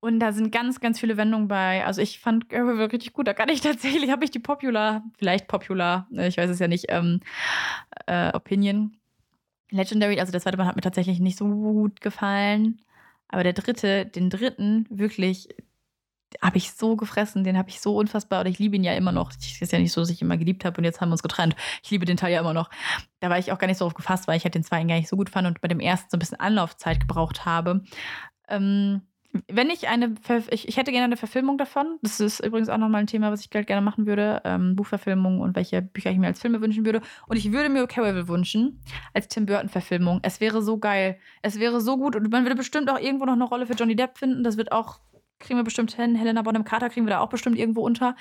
Und 0.00 0.20
da 0.20 0.32
sind 0.32 0.52
ganz, 0.52 0.80
ganz 0.80 1.00
viele 1.00 1.16
Wendungen 1.16 1.48
bei. 1.48 1.84
Also 1.86 2.02
ich 2.02 2.20
fand 2.20 2.50
Girl 2.50 2.68
richtig 2.86 3.14
gut. 3.14 3.26
Da 3.26 3.32
kann 3.32 3.48
ich 3.48 3.60
tatsächlich, 3.62 4.10
habe 4.10 4.24
ich 4.24 4.30
die 4.30 4.38
Popular, 4.38 5.02
vielleicht 5.16 5.48
Popular, 5.48 6.06
ich 6.10 6.36
weiß 6.36 6.50
es 6.50 6.58
ja 6.58 6.68
nicht, 6.68 6.86
ähm, 6.88 7.20
äh, 8.06 8.30
Opinion. 8.34 8.96
Legendary, 9.70 10.18
also 10.20 10.32
der 10.32 10.40
zweite 10.40 10.56
Band 10.56 10.68
hat 10.68 10.76
mir 10.76 10.82
tatsächlich 10.82 11.20
nicht 11.20 11.38
so 11.38 11.46
gut 11.46 12.00
gefallen. 12.00 12.80
Aber 13.28 13.44
der 13.44 13.52
dritte, 13.52 14.06
den 14.06 14.30
dritten, 14.30 14.86
wirklich, 14.90 15.48
habe 16.42 16.58
ich 16.58 16.72
so 16.72 16.96
gefressen, 16.96 17.44
den 17.44 17.56
habe 17.56 17.68
ich 17.70 17.80
so 17.80 17.96
unfassbar, 17.96 18.40
oder 18.40 18.50
ich 18.50 18.58
liebe 18.58 18.76
ihn 18.76 18.84
ja 18.84 18.94
immer 18.94 19.12
noch. 19.12 19.30
Es 19.30 19.60
ist 19.60 19.72
ja 19.72 19.78
nicht 19.78 19.92
so, 19.92 20.00
dass 20.00 20.10
ich 20.10 20.22
immer 20.22 20.36
geliebt 20.36 20.64
habe 20.64 20.78
und 20.78 20.84
jetzt 20.84 21.00
haben 21.00 21.08
wir 21.08 21.12
uns 21.12 21.22
getrennt. 21.22 21.56
Ich 21.82 21.90
liebe 21.90 22.04
den 22.04 22.16
Teil 22.16 22.32
ja 22.32 22.40
immer 22.40 22.54
noch. 22.54 22.70
Da 23.20 23.30
war 23.30 23.38
ich 23.38 23.52
auch 23.52 23.58
gar 23.58 23.66
nicht 23.66 23.78
so 23.78 23.84
drauf 23.84 23.94
gefasst, 23.94 24.28
weil 24.28 24.36
ich 24.36 24.44
halt 24.44 24.54
den 24.54 24.62
zweiten 24.62 24.88
gar 24.88 24.96
nicht 24.96 25.08
so 25.08 25.16
gut 25.16 25.30
fand 25.30 25.46
und 25.46 25.60
bei 25.60 25.68
dem 25.68 25.80
ersten 25.80 26.10
so 26.10 26.16
ein 26.16 26.20
bisschen 26.20 26.40
Anlaufzeit 26.40 27.00
gebraucht 27.00 27.44
habe. 27.44 27.82
Ähm, 28.48 29.02
wenn 29.46 29.68
ich 29.68 29.88
eine, 29.88 30.14
ich, 30.50 30.68
ich 30.68 30.76
hätte 30.78 30.90
gerne 30.90 31.04
eine 31.04 31.16
Verfilmung 31.16 31.58
davon. 31.58 31.98
Das 32.02 32.18
ist 32.18 32.40
übrigens 32.40 32.68
auch 32.68 32.78
nochmal 32.78 33.02
ein 33.02 33.06
Thema, 33.06 33.30
was 33.30 33.40
ich 33.40 33.50
gerne 33.50 33.82
machen 33.82 34.06
würde. 34.06 34.40
Ähm, 34.44 34.74
Buchverfilmung 34.74 35.40
und 35.40 35.54
welche 35.54 35.82
Bücher 35.82 36.10
ich 36.10 36.16
mir 36.18 36.28
als 36.28 36.40
Filme 36.40 36.60
wünschen 36.60 36.84
würde. 36.86 37.02
Und 37.26 37.36
ich 37.36 37.52
würde 37.52 37.68
mir 37.68 37.86
Carol 37.86 38.26
wünschen 38.26 38.80
als 39.12 39.28
Tim 39.28 39.46
Burton-Verfilmung. 39.46 40.20
Es 40.22 40.40
wäre 40.40 40.62
so 40.62 40.78
geil. 40.78 41.18
Es 41.42 41.60
wäre 41.60 41.80
so 41.80 41.98
gut. 41.98 42.16
Und 42.16 42.30
man 42.30 42.44
würde 42.44 42.56
bestimmt 42.56 42.90
auch 42.90 42.98
irgendwo 42.98 43.26
noch 43.26 43.34
eine 43.34 43.44
Rolle 43.44 43.66
für 43.66 43.74
Johnny 43.74 43.96
Depp 43.96 44.16
finden. 44.16 44.44
Das 44.44 44.56
wird 44.56 44.72
auch 44.72 45.00
kriegen 45.38 45.58
wir 45.58 45.64
bestimmt 45.64 45.94
hin. 45.94 46.14
Helena 46.14 46.42
Bonham 46.42 46.64
Carter 46.64 46.90
kriegen 46.90 47.06
wir 47.06 47.10
da 47.10 47.20
auch 47.20 47.28
bestimmt 47.28 47.58
irgendwo 47.58 47.82
unter. 47.82 48.16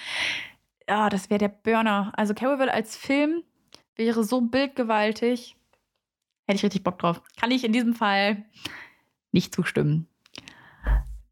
Ja, 0.89 1.09
das 1.09 1.29
wäre 1.29 1.39
der 1.39 1.50
Burner. 1.50 2.13
Also 2.15 2.33
Carol 2.33 2.69
als 2.69 2.95
Film 2.95 3.43
wäre 3.95 4.24
so 4.24 4.41
bildgewaltig. 4.41 5.55
Hätte 6.45 6.57
ich 6.57 6.63
richtig 6.63 6.83
Bock 6.83 7.00
drauf. 7.00 7.21
Kann 7.39 7.51
ich 7.51 7.63
in 7.63 7.74
diesem 7.74 7.93
Fall 7.93 8.45
nicht 9.31 9.53
zustimmen. 9.53 10.07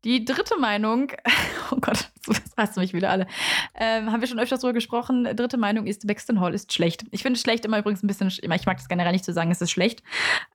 Die 0.04 0.24
dritte 0.24 0.58
Meinung, 0.60 1.12
oh 1.72 1.78
Gott, 1.82 2.12
das 2.28 2.42
hast 2.56 2.78
du 2.78 2.82
mich 2.82 2.94
wieder 2.94 3.10
alle, 3.10 3.28
ähm, 3.74 4.12
haben 4.12 4.22
wir 4.22 4.28
schon 4.28 4.40
öfters 4.40 4.62
drüber 4.62 4.74
gesprochen. 4.74 5.24
Dritte 5.24 5.58
Meinung 5.58 5.88
ist, 5.88 6.06
Baxton 6.06 6.40
Hall 6.40 6.54
ist 6.54 6.72
schlecht. 6.74 7.06
Ich 7.12 7.24
finde 7.24 7.40
schlecht 7.40 7.66
immer 7.66 7.80
übrigens 7.80 8.04
ein 8.04 8.08
bisschen, 8.08 8.28
ich 8.28 8.66
mag 8.66 8.78
das 8.78 8.88
generell 8.88 9.14
nicht 9.14 9.26
zu 9.26 9.34
sagen, 9.34 9.50
es 9.52 9.62
ist 9.62 9.72
schlecht. 9.72 10.04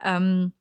Ähm, 0.02 0.52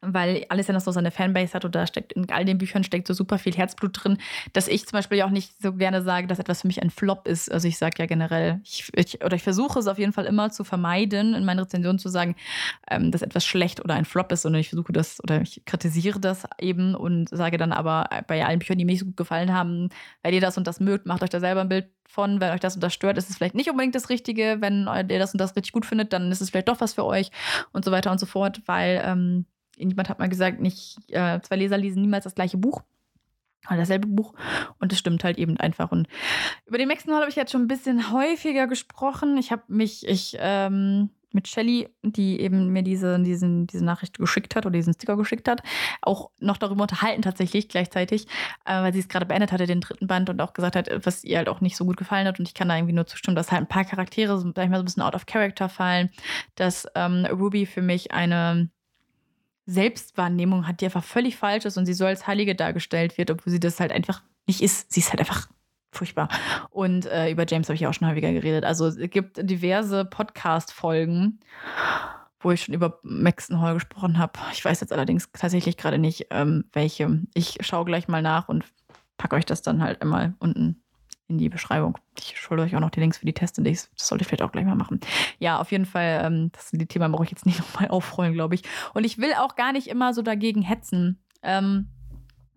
weil 0.00 0.46
alles 0.48 0.68
noch 0.68 0.80
so 0.80 0.90
seine 0.90 1.10
Fanbase 1.10 1.54
hat 1.54 1.66
da 1.74 1.86
steckt 1.86 2.12
in 2.12 2.30
all 2.30 2.44
den 2.44 2.58
Büchern 2.58 2.84
steckt 2.84 3.06
so 3.06 3.14
super 3.14 3.38
viel 3.38 3.54
Herzblut 3.54 3.92
drin, 3.94 4.18
dass 4.52 4.68
ich 4.68 4.86
zum 4.86 4.96
Beispiel 4.96 5.22
auch 5.22 5.30
nicht 5.30 5.60
so 5.60 5.72
gerne 5.72 6.02
sage, 6.02 6.26
dass 6.26 6.38
etwas 6.38 6.62
für 6.62 6.66
mich 6.66 6.82
ein 6.82 6.90
Flop 6.90 7.26
ist. 7.26 7.50
Also 7.50 7.68
ich 7.68 7.78
sage 7.78 7.96
ja 7.98 8.06
generell, 8.06 8.60
ich, 8.64 8.90
ich, 8.94 9.24
oder 9.24 9.36
ich 9.36 9.42
versuche 9.42 9.78
es 9.78 9.86
auf 9.86 9.98
jeden 9.98 10.12
Fall 10.12 10.26
immer 10.26 10.50
zu 10.50 10.64
vermeiden, 10.64 11.34
in 11.34 11.44
meinen 11.44 11.60
Rezensionen 11.60 11.98
zu 11.98 12.08
sagen, 12.08 12.36
ähm, 12.90 13.10
dass 13.10 13.22
etwas 13.22 13.44
schlecht 13.44 13.84
oder 13.84 13.94
ein 13.94 14.04
Flop 14.04 14.30
ist, 14.32 14.42
sondern 14.42 14.60
ich 14.60 14.68
versuche 14.68 14.92
das 14.92 15.22
oder 15.22 15.40
ich 15.40 15.62
kritisiere 15.64 16.20
das 16.20 16.44
eben 16.60 16.94
und 16.94 17.28
sage 17.30 17.56
dann 17.56 17.72
aber 17.72 18.08
bei 18.26 18.44
allen 18.44 18.58
Büchern, 18.58 18.78
die 18.78 18.84
mir 18.84 18.92
nicht 18.92 19.00
so 19.00 19.06
gut 19.06 19.16
gefallen 19.16 19.52
haben, 19.52 19.88
wenn 20.22 20.34
ihr 20.34 20.40
das 20.40 20.56
und 20.56 20.66
das 20.66 20.80
mögt, 20.80 21.06
macht 21.06 21.22
euch 21.22 21.30
da 21.30 21.40
selber 21.40 21.62
ein 21.62 21.68
Bild 21.68 21.88
von, 22.08 22.40
wenn 22.40 22.52
euch 22.52 22.60
das 22.60 22.74
und 22.74 22.82
das 22.82 22.94
stört, 22.94 23.18
ist 23.18 23.28
es 23.28 23.36
vielleicht 23.36 23.54
nicht 23.54 23.70
unbedingt 23.70 23.94
das 23.94 24.08
Richtige, 24.08 24.58
wenn 24.60 24.88
ihr 25.08 25.18
das 25.18 25.32
und 25.32 25.40
das 25.40 25.56
richtig 25.56 25.72
gut 25.72 25.86
findet, 25.86 26.12
dann 26.12 26.30
ist 26.30 26.40
es 26.40 26.50
vielleicht 26.50 26.68
doch 26.68 26.80
was 26.80 26.94
für 26.94 27.04
euch 27.04 27.30
und 27.72 27.84
so 27.84 27.90
weiter 27.90 28.10
und 28.10 28.18
so 28.18 28.26
fort, 28.26 28.62
weil 28.66 29.02
ähm, 29.04 29.46
Jemand 29.76 30.08
hat 30.08 30.18
mal 30.18 30.28
gesagt, 30.28 30.60
nicht, 30.60 30.98
äh, 31.08 31.40
zwei 31.40 31.56
Leser 31.56 31.78
lesen 31.78 32.02
niemals 32.02 32.24
das 32.24 32.34
gleiche 32.34 32.56
Buch. 32.56 32.82
Oder 33.68 33.78
dasselbe 33.78 34.06
Buch. 34.06 34.34
Und 34.78 34.92
das 34.92 34.98
stimmt 34.98 35.24
halt 35.24 35.38
eben 35.38 35.56
einfach. 35.56 35.90
Und 35.90 36.08
über 36.66 36.78
den 36.78 36.88
Maxton 36.88 37.12
Hall 37.12 37.20
habe 37.20 37.30
ich 37.30 37.36
jetzt 37.36 37.52
schon 37.52 37.62
ein 37.62 37.68
bisschen 37.68 38.12
häufiger 38.12 38.66
gesprochen. 38.66 39.36
Ich 39.38 39.50
habe 39.50 39.62
mich, 39.68 40.06
ich, 40.06 40.36
ähm, 40.38 41.10
mit 41.36 41.46
Shelly, 41.46 41.88
die 42.02 42.40
eben 42.40 42.72
mir 42.72 42.82
diese, 42.82 43.20
diesen, 43.20 43.68
diese 43.68 43.84
Nachricht 43.84 44.18
geschickt 44.18 44.56
hat 44.56 44.66
oder 44.66 44.72
diesen 44.72 44.94
Sticker 44.94 45.16
geschickt 45.16 45.48
hat, 45.48 45.62
auch 46.02 46.30
noch 46.40 46.56
darüber 46.56 46.82
unterhalten 46.82 47.22
tatsächlich 47.22 47.68
gleichzeitig, 47.68 48.26
äh, 48.64 48.72
weil 48.72 48.92
sie 48.92 49.00
es 49.00 49.08
gerade 49.08 49.26
beendet 49.26 49.52
hatte, 49.52 49.66
den 49.66 49.80
dritten 49.80 50.08
Band 50.08 50.30
und 50.30 50.40
auch 50.40 50.54
gesagt 50.54 50.74
hat, 50.74 50.88
was 51.04 51.22
ihr 51.22 51.36
halt 51.36 51.48
auch 51.48 51.60
nicht 51.60 51.76
so 51.76 51.84
gut 51.84 51.96
gefallen 51.96 52.26
hat 52.26 52.40
und 52.40 52.48
ich 52.48 52.54
kann 52.54 52.68
da 52.68 52.76
irgendwie 52.76 52.94
nur 52.94 53.06
zustimmen, 53.06 53.36
dass 53.36 53.52
halt 53.52 53.62
ein 53.62 53.68
paar 53.68 53.84
Charaktere, 53.84 54.38
sag 54.38 54.64
ich 54.64 54.70
mal, 54.70 54.76
so 54.76 54.82
ein 54.82 54.86
bisschen 54.86 55.02
out 55.02 55.14
of 55.14 55.26
character 55.26 55.68
fallen, 55.68 56.10
dass 56.56 56.88
ähm, 56.94 57.26
Ruby 57.26 57.66
für 57.66 57.82
mich 57.82 58.12
eine 58.12 58.70
Selbstwahrnehmung 59.66 60.66
hat, 60.66 60.80
die 60.80 60.86
einfach 60.86 61.04
völlig 61.04 61.36
falsch 61.36 61.64
ist 61.64 61.76
und 61.76 61.86
sie 61.86 61.94
so 61.94 62.06
als 62.06 62.26
Heilige 62.26 62.54
dargestellt 62.54 63.18
wird, 63.18 63.30
obwohl 63.30 63.50
sie 63.50 63.60
das 63.60 63.80
halt 63.80 63.92
einfach 63.92 64.22
nicht 64.46 64.62
ist. 64.62 64.92
Sie 64.92 65.00
ist 65.00 65.10
halt 65.10 65.20
einfach 65.20 65.48
furchtbar. 65.92 66.28
Und 66.70 67.06
äh, 67.06 67.30
über 67.30 67.44
James 67.46 67.68
habe 67.68 67.74
ich 67.74 67.86
auch 67.86 67.94
schon 67.94 68.08
häufiger 68.08 68.32
geredet. 68.32 68.64
Also 68.64 68.86
es 68.86 68.96
gibt 69.10 69.38
diverse 69.50 70.04
Podcast-Folgen, 70.04 71.40
wo 72.40 72.52
ich 72.52 72.62
schon 72.62 72.74
über 72.74 73.00
Maxton 73.02 73.60
Hall 73.60 73.74
gesprochen 73.74 74.18
habe. 74.18 74.38
Ich 74.52 74.64
weiß 74.64 74.80
jetzt 74.80 74.92
allerdings 74.92 75.30
tatsächlich 75.32 75.76
gerade 75.76 75.98
nicht, 75.98 76.28
ähm, 76.30 76.64
welche. 76.72 77.22
Ich 77.34 77.58
schaue 77.60 77.86
gleich 77.86 78.08
mal 78.08 78.22
nach 78.22 78.48
und 78.48 78.64
packe 79.16 79.36
euch 79.36 79.46
das 79.46 79.62
dann 79.62 79.82
halt 79.82 80.00
einmal 80.02 80.34
unten 80.38 80.82
in 81.28 81.38
die 81.38 81.48
Beschreibung. 81.48 81.98
Ich 82.18 82.38
schulde 82.38 82.62
euch 82.62 82.76
auch 82.76 82.80
noch 82.80 82.90
die 82.90 83.00
Links 83.00 83.18
für 83.18 83.26
die 83.26 83.32
Tests. 83.32 83.60
Das 83.62 83.90
sollte 83.96 84.22
ich 84.22 84.28
vielleicht 84.28 84.42
auch 84.42 84.52
gleich 84.52 84.64
mal 84.64 84.76
machen. 84.76 85.00
Ja, 85.38 85.58
auf 85.58 85.72
jeden 85.72 85.86
Fall, 85.86 86.22
ähm, 86.24 86.50
das 86.52 86.70
die 86.70 86.86
Thema 86.86 87.08
brauche 87.08 87.24
ich 87.24 87.30
jetzt 87.30 87.46
nicht 87.46 87.58
nochmal 87.74 87.88
aufrollen, 87.88 88.32
glaube 88.32 88.54
ich. 88.54 88.62
Und 88.94 89.04
ich 89.04 89.18
will 89.18 89.32
auch 89.34 89.56
gar 89.56 89.72
nicht 89.72 89.88
immer 89.88 90.14
so 90.14 90.22
dagegen 90.22 90.62
hetzen. 90.62 91.18
Ähm, 91.42 91.88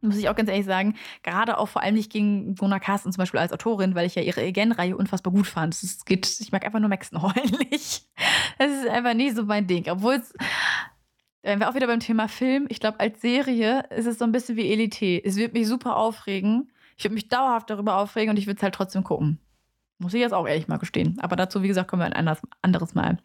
muss 0.01 0.17
ich 0.17 0.29
auch 0.29 0.35
ganz 0.35 0.49
ehrlich 0.49 0.65
sagen, 0.65 0.95
gerade 1.23 1.57
auch 1.57 1.67
vor 1.67 1.81
allem 1.81 1.95
nicht 1.95 2.11
gegen 2.11 2.55
Mona 2.59 2.79
Carsten 2.79 3.11
zum 3.11 3.21
Beispiel 3.21 3.39
als 3.39 3.51
Autorin, 3.51 3.95
weil 3.95 4.05
ich 4.05 4.15
ja 4.15 4.21
ihre 4.21 4.41
Again-Reihe 4.41 4.95
unfassbar 4.95 5.33
gut 5.33 5.47
fand. 5.47 5.73
Es 5.73 6.05
geht, 6.05 6.39
ich 6.39 6.51
mag 6.51 6.65
einfach 6.65 6.79
nur 6.79 6.89
Hall 6.89 7.43
nicht. 7.71 8.07
Das 8.57 8.71
ist 8.71 8.87
einfach 8.87 9.13
nicht 9.13 9.35
so 9.35 9.43
mein 9.43 9.67
Ding. 9.67 9.89
Obwohl 9.89 10.15
es, 10.15 10.33
wenn 11.41 11.59
wir 11.59 11.69
auch 11.69 11.75
wieder 11.75 11.87
beim 11.87 11.99
Thema 11.99 12.27
Film, 12.27 12.67
ich 12.69 12.79
glaube, 12.79 12.99
als 12.99 13.19
Serie 13.21 13.83
ist 13.89 14.05
es 14.05 14.19
so 14.19 14.25
ein 14.25 14.31
bisschen 14.31 14.55
wie 14.55 14.71
Elite. 14.71 15.21
Es 15.23 15.35
wird 15.35 15.53
mich 15.53 15.67
super 15.67 15.97
aufregen. 15.97 16.71
Ich 16.99 17.05
würde 17.05 17.13
mich 17.13 17.29
dauerhaft 17.29 17.69
darüber 17.69 17.95
aufregen 17.95 18.31
und 18.31 18.37
ich 18.37 18.45
würde 18.45 18.57
es 18.57 18.63
halt 18.63 18.75
trotzdem 18.75 19.05
gucken. 19.05 19.39
Muss 19.99 20.13
ich 20.13 20.19
jetzt 20.19 20.33
auch 20.33 20.45
ehrlich 20.45 20.67
mal 20.67 20.79
gestehen. 20.79 21.17
Aber 21.21 21.37
dazu, 21.37 21.63
wie 21.63 21.69
gesagt, 21.69 21.89
kommen 21.89 22.01
wir 22.01 22.13
ein 22.13 22.37
anderes 22.61 22.93
Mal. 22.93 23.17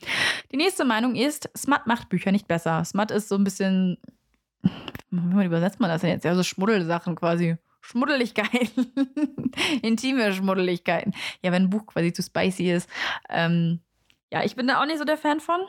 Die 0.53 0.57
nächste 0.57 0.85
Meinung 0.85 1.17
ist, 1.17 1.51
Smut 1.57 1.85
macht 1.85 2.09
Bücher 2.09 2.31
nicht 2.31 2.47
besser. 2.47 2.85
Smut 2.85 3.11
ist 3.11 3.29
so 3.29 3.35
ein 3.35 3.43
bisschen, 3.43 3.99
wie 5.11 5.45
übersetzt 5.45 5.81
man 5.81 5.91
das 5.91 6.03
denn 6.03 6.11
jetzt? 6.11 6.25
Ja, 6.25 6.37
so 6.37 6.45
Schmuddelsachen 6.45 7.17
quasi. 7.17 7.57
Schmuddeligkeiten. 7.81 8.93
Intime 9.83 10.33
Schmuddeligkeiten. 10.33 11.13
Ja, 11.43 11.51
wenn 11.51 11.65
ein 11.65 11.71
Buch 11.71 11.87
quasi 11.87 12.13
zu 12.13 12.23
spicy 12.23 12.71
ist. 12.71 12.89
Ähm, 13.29 13.81
ja, 14.33 14.45
ich 14.45 14.55
bin 14.55 14.69
da 14.69 14.81
auch 14.81 14.87
nicht 14.87 14.99
so 14.99 15.05
der 15.05 15.19
Fan 15.19 15.41
von. 15.41 15.61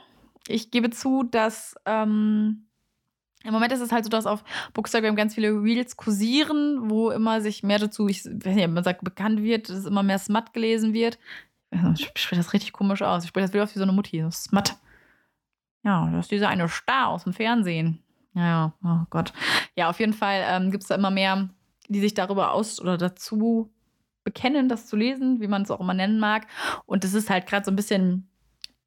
Ich 0.48 0.70
gebe 0.70 0.92
zu, 0.92 1.24
dass 1.24 1.76
ähm, 1.88 2.65
im 3.46 3.54
Moment 3.54 3.72
ist 3.72 3.82
es 3.82 3.92
halt 3.92 4.04
so, 4.04 4.10
dass 4.10 4.26
auf 4.26 4.44
Bookstagram 4.74 5.16
ganz 5.16 5.36
viele 5.36 5.52
Reels 5.52 5.98
kursieren, 5.98 6.90
wo 6.90 7.12
immer 7.12 7.42
sich 7.42 7.64
mehr 7.64 7.80
dazu, 7.80 8.08
ich 8.08 8.26
weiß 8.26 8.56
nicht, 8.56 8.68
man 8.68 8.84
sagt, 8.84 9.04
bekannt 9.04 9.44
wird, 9.44 9.70
dass 9.70 9.86
immer 9.86 10.04
mehr 10.04 10.20
Smut 10.20 10.54
gelesen 10.54 10.94
wird. 10.94 11.20
Ich 11.94 12.06
spreche 12.16 12.38
das 12.38 12.54
richtig 12.54 12.74
komisch 12.74 13.02
aus. 13.02 13.24
Ich 13.24 13.30
spreche 13.30 13.46
das 13.46 13.54
wieder 13.54 13.64
aus 13.64 13.76
wie 13.76 13.80
so 13.80 13.84
eine 13.84 13.92
Mutti. 13.92 14.24
Smut. 14.32 14.76
Ja, 15.84 16.10
das 16.12 16.26
ist 16.26 16.32
dieser 16.32 16.50
eine 16.50 16.68
Star 16.70 17.10
aus 17.10 17.26
dem 17.26 17.34
Fernsehen. 17.34 18.00
Ja, 18.34 18.74
oh 18.84 19.06
Gott. 19.10 19.34
Ja, 19.76 19.90
auf 19.90 20.00
jeden 20.00 20.14
Fall 20.14 20.44
ähm, 20.48 20.72
gibt 20.72 20.84
es 20.84 20.90
da 20.90 20.96
immer 20.96 21.12
mehr, 21.12 21.50
die 21.88 22.00
sich 22.00 22.14
darüber 22.14 22.52
aus 22.52 22.82
oder 22.82 22.98
dazu 22.98 23.72
bekennen, 24.24 24.68
das 24.68 24.88
zu 24.88 24.96
lesen, 24.96 25.40
wie 25.42 25.48
man 25.48 25.62
es 25.62 25.72
auch 25.72 25.80
immer 25.80 25.94
nennen 25.94 26.20
mag. 26.20 26.48
Und 26.86 27.04
das 27.04 27.14
ist 27.14 27.30
halt 27.30 27.46
gerade 27.46 27.66
so 27.66 27.72
ein 27.72 27.76
bisschen 27.76 28.28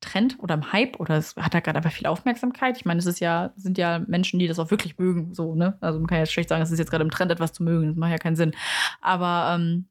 Trend 0.00 0.38
oder 0.38 0.54
im 0.54 0.72
Hype 0.72 1.00
oder 1.00 1.16
es 1.16 1.34
hat 1.36 1.54
da 1.54 1.60
gerade 1.60 1.78
einfach 1.78 1.92
viel 1.92 2.06
Aufmerksamkeit. 2.06 2.76
Ich 2.76 2.84
meine, 2.84 2.98
es 2.98 3.06
ist 3.06 3.20
ja, 3.20 3.52
sind 3.56 3.78
ja 3.78 3.98
Menschen, 4.00 4.38
die 4.38 4.46
das 4.46 4.58
auch 4.58 4.70
wirklich 4.70 4.98
mögen, 4.98 5.34
so, 5.34 5.54
ne? 5.54 5.76
Also 5.80 5.98
man 5.98 6.06
kann 6.06 6.18
ja 6.18 6.26
schlecht 6.26 6.48
sagen, 6.48 6.62
es 6.62 6.70
ist 6.70 6.78
jetzt 6.78 6.90
gerade 6.90 7.04
im 7.04 7.10
Trend, 7.10 7.32
etwas 7.32 7.52
zu 7.52 7.62
mögen. 7.62 7.88
Das 7.88 7.96
macht 7.96 8.10
ja 8.10 8.18
keinen 8.18 8.36
Sinn. 8.36 8.52
Aber 9.00 9.56
ähm, 9.56 9.86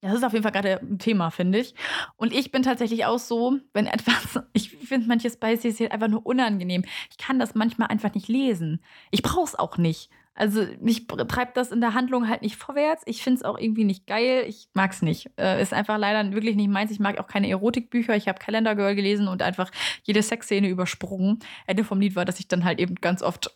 das 0.00 0.14
ist 0.14 0.24
auf 0.24 0.34
jeden 0.34 0.42
Fall 0.42 0.52
gerade 0.52 0.80
ein 0.80 0.98
Thema, 0.98 1.30
finde 1.30 1.58
ich. 1.58 1.74
Und 2.16 2.32
ich 2.32 2.52
bin 2.52 2.62
tatsächlich 2.62 3.06
auch 3.06 3.18
so, 3.18 3.58
wenn 3.72 3.86
etwas, 3.86 4.38
ich 4.52 4.70
finde 4.70 5.08
manche 5.08 5.30
Spices 5.30 5.78
hier 5.78 5.92
einfach 5.92 6.08
nur 6.08 6.26
unangenehm. 6.26 6.84
Ich 7.10 7.18
kann 7.18 7.38
das 7.38 7.54
manchmal 7.54 7.88
einfach 7.88 8.14
nicht 8.14 8.28
lesen. 8.28 8.82
Ich 9.10 9.22
brauche 9.22 9.44
es 9.44 9.58
auch 9.58 9.78
nicht. 9.78 10.10
Also 10.34 10.66
mich 10.80 11.06
treibt 11.06 11.56
das 11.56 11.70
in 11.70 11.80
der 11.80 11.94
Handlung 11.94 12.28
halt 12.28 12.42
nicht 12.42 12.56
vorwärts. 12.56 13.02
Ich 13.06 13.22
finde 13.22 13.38
es 13.38 13.44
auch 13.44 13.56
irgendwie 13.56 13.84
nicht 13.84 14.06
geil. 14.06 14.44
Ich 14.48 14.68
mag 14.74 14.90
es 14.90 15.00
nicht. 15.00 15.30
Äh, 15.38 15.62
ist 15.62 15.72
einfach 15.72 15.96
leider 15.96 16.32
wirklich 16.32 16.56
nicht 16.56 16.68
meins. 16.68 16.90
Ich 16.90 16.98
mag 16.98 17.18
auch 17.18 17.28
keine 17.28 17.48
Erotikbücher. 17.48 18.16
Ich 18.16 18.26
habe 18.26 18.40
Calendar 18.40 18.74
Girl 18.74 18.96
gelesen 18.96 19.28
und 19.28 19.42
einfach 19.42 19.70
jede 20.02 20.22
Sexszene 20.22 20.68
übersprungen. 20.68 21.38
Ende 21.66 21.84
vom 21.84 22.00
Lied 22.00 22.16
war, 22.16 22.24
dass 22.24 22.40
ich 22.40 22.48
dann 22.48 22.64
halt 22.64 22.80
eben 22.80 22.96
ganz 22.96 23.22
oft 23.22 23.54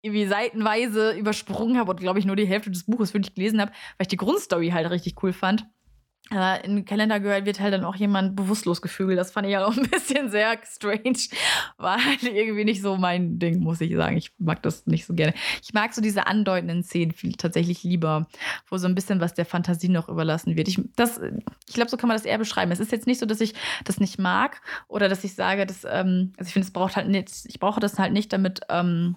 irgendwie 0.00 0.26
seitenweise 0.26 1.12
übersprungen 1.12 1.76
habe 1.76 1.90
und 1.90 2.00
glaube 2.00 2.18
ich 2.18 2.24
nur 2.24 2.36
die 2.36 2.46
Hälfte 2.46 2.70
des 2.70 2.84
Buches 2.84 3.12
wirklich 3.12 3.34
gelesen 3.34 3.60
habe, 3.60 3.72
weil 3.72 4.04
ich 4.04 4.08
die 4.08 4.16
Grundstory 4.16 4.70
halt 4.70 4.88
richtig 4.90 5.22
cool 5.22 5.32
fand. 5.32 5.66
Äh, 6.30 6.64
in 6.64 6.76
den 6.76 6.84
Kalender 6.84 7.20
gehört, 7.20 7.46
wird 7.46 7.60
halt 7.60 7.72
dann 7.72 7.84
auch 7.84 7.96
jemand 7.96 8.36
bewusstlos 8.36 8.82
gefügelt. 8.82 9.18
Das 9.18 9.30
fand 9.30 9.46
ich 9.46 9.52
ja 9.52 9.64
auch 9.64 9.76
ein 9.76 9.86
bisschen 9.90 10.30
sehr 10.30 10.58
strange. 10.64 11.18
War 11.78 12.04
halt 12.04 12.22
irgendwie 12.22 12.64
nicht 12.64 12.82
so 12.82 12.96
mein 12.96 13.38
Ding, 13.38 13.60
muss 13.60 13.80
ich 13.80 13.94
sagen. 13.94 14.16
Ich 14.16 14.32
mag 14.38 14.62
das 14.62 14.86
nicht 14.86 15.06
so 15.06 15.14
gerne. 15.14 15.32
Ich 15.62 15.72
mag 15.72 15.94
so 15.94 16.02
diese 16.02 16.26
andeutenden 16.26 16.82
Szenen 16.82 17.12
viel, 17.12 17.32
tatsächlich 17.32 17.82
lieber, 17.82 18.26
wo 18.68 18.76
so 18.76 18.86
ein 18.86 18.94
bisschen 18.94 19.20
was 19.20 19.34
der 19.34 19.46
Fantasie 19.46 19.88
noch 19.88 20.08
überlassen 20.08 20.56
wird. 20.56 20.68
Ich, 20.68 20.78
ich 20.78 21.74
glaube, 21.74 21.90
so 21.90 21.96
kann 21.96 22.08
man 22.08 22.16
das 22.16 22.26
eher 22.26 22.38
beschreiben. 22.38 22.72
Es 22.72 22.80
ist 22.80 22.92
jetzt 22.92 23.06
nicht 23.06 23.20
so, 23.20 23.26
dass 23.26 23.40
ich 23.40 23.54
das 23.84 23.98
nicht 23.98 24.18
mag 24.18 24.60
oder 24.88 25.08
dass 25.08 25.24
ich 25.24 25.34
sage, 25.34 25.64
dass, 25.66 25.84
ähm, 25.84 26.32
also 26.36 26.48
ich 26.48 26.52
finde, 26.52 26.66
es 26.66 26.72
braucht 26.72 26.96
halt 26.96 27.08
nicht, 27.08 27.30
ich 27.46 27.58
brauche 27.58 27.80
das 27.80 27.98
halt 27.98 28.12
nicht, 28.12 28.32
damit. 28.32 28.60
Ähm, 28.68 29.16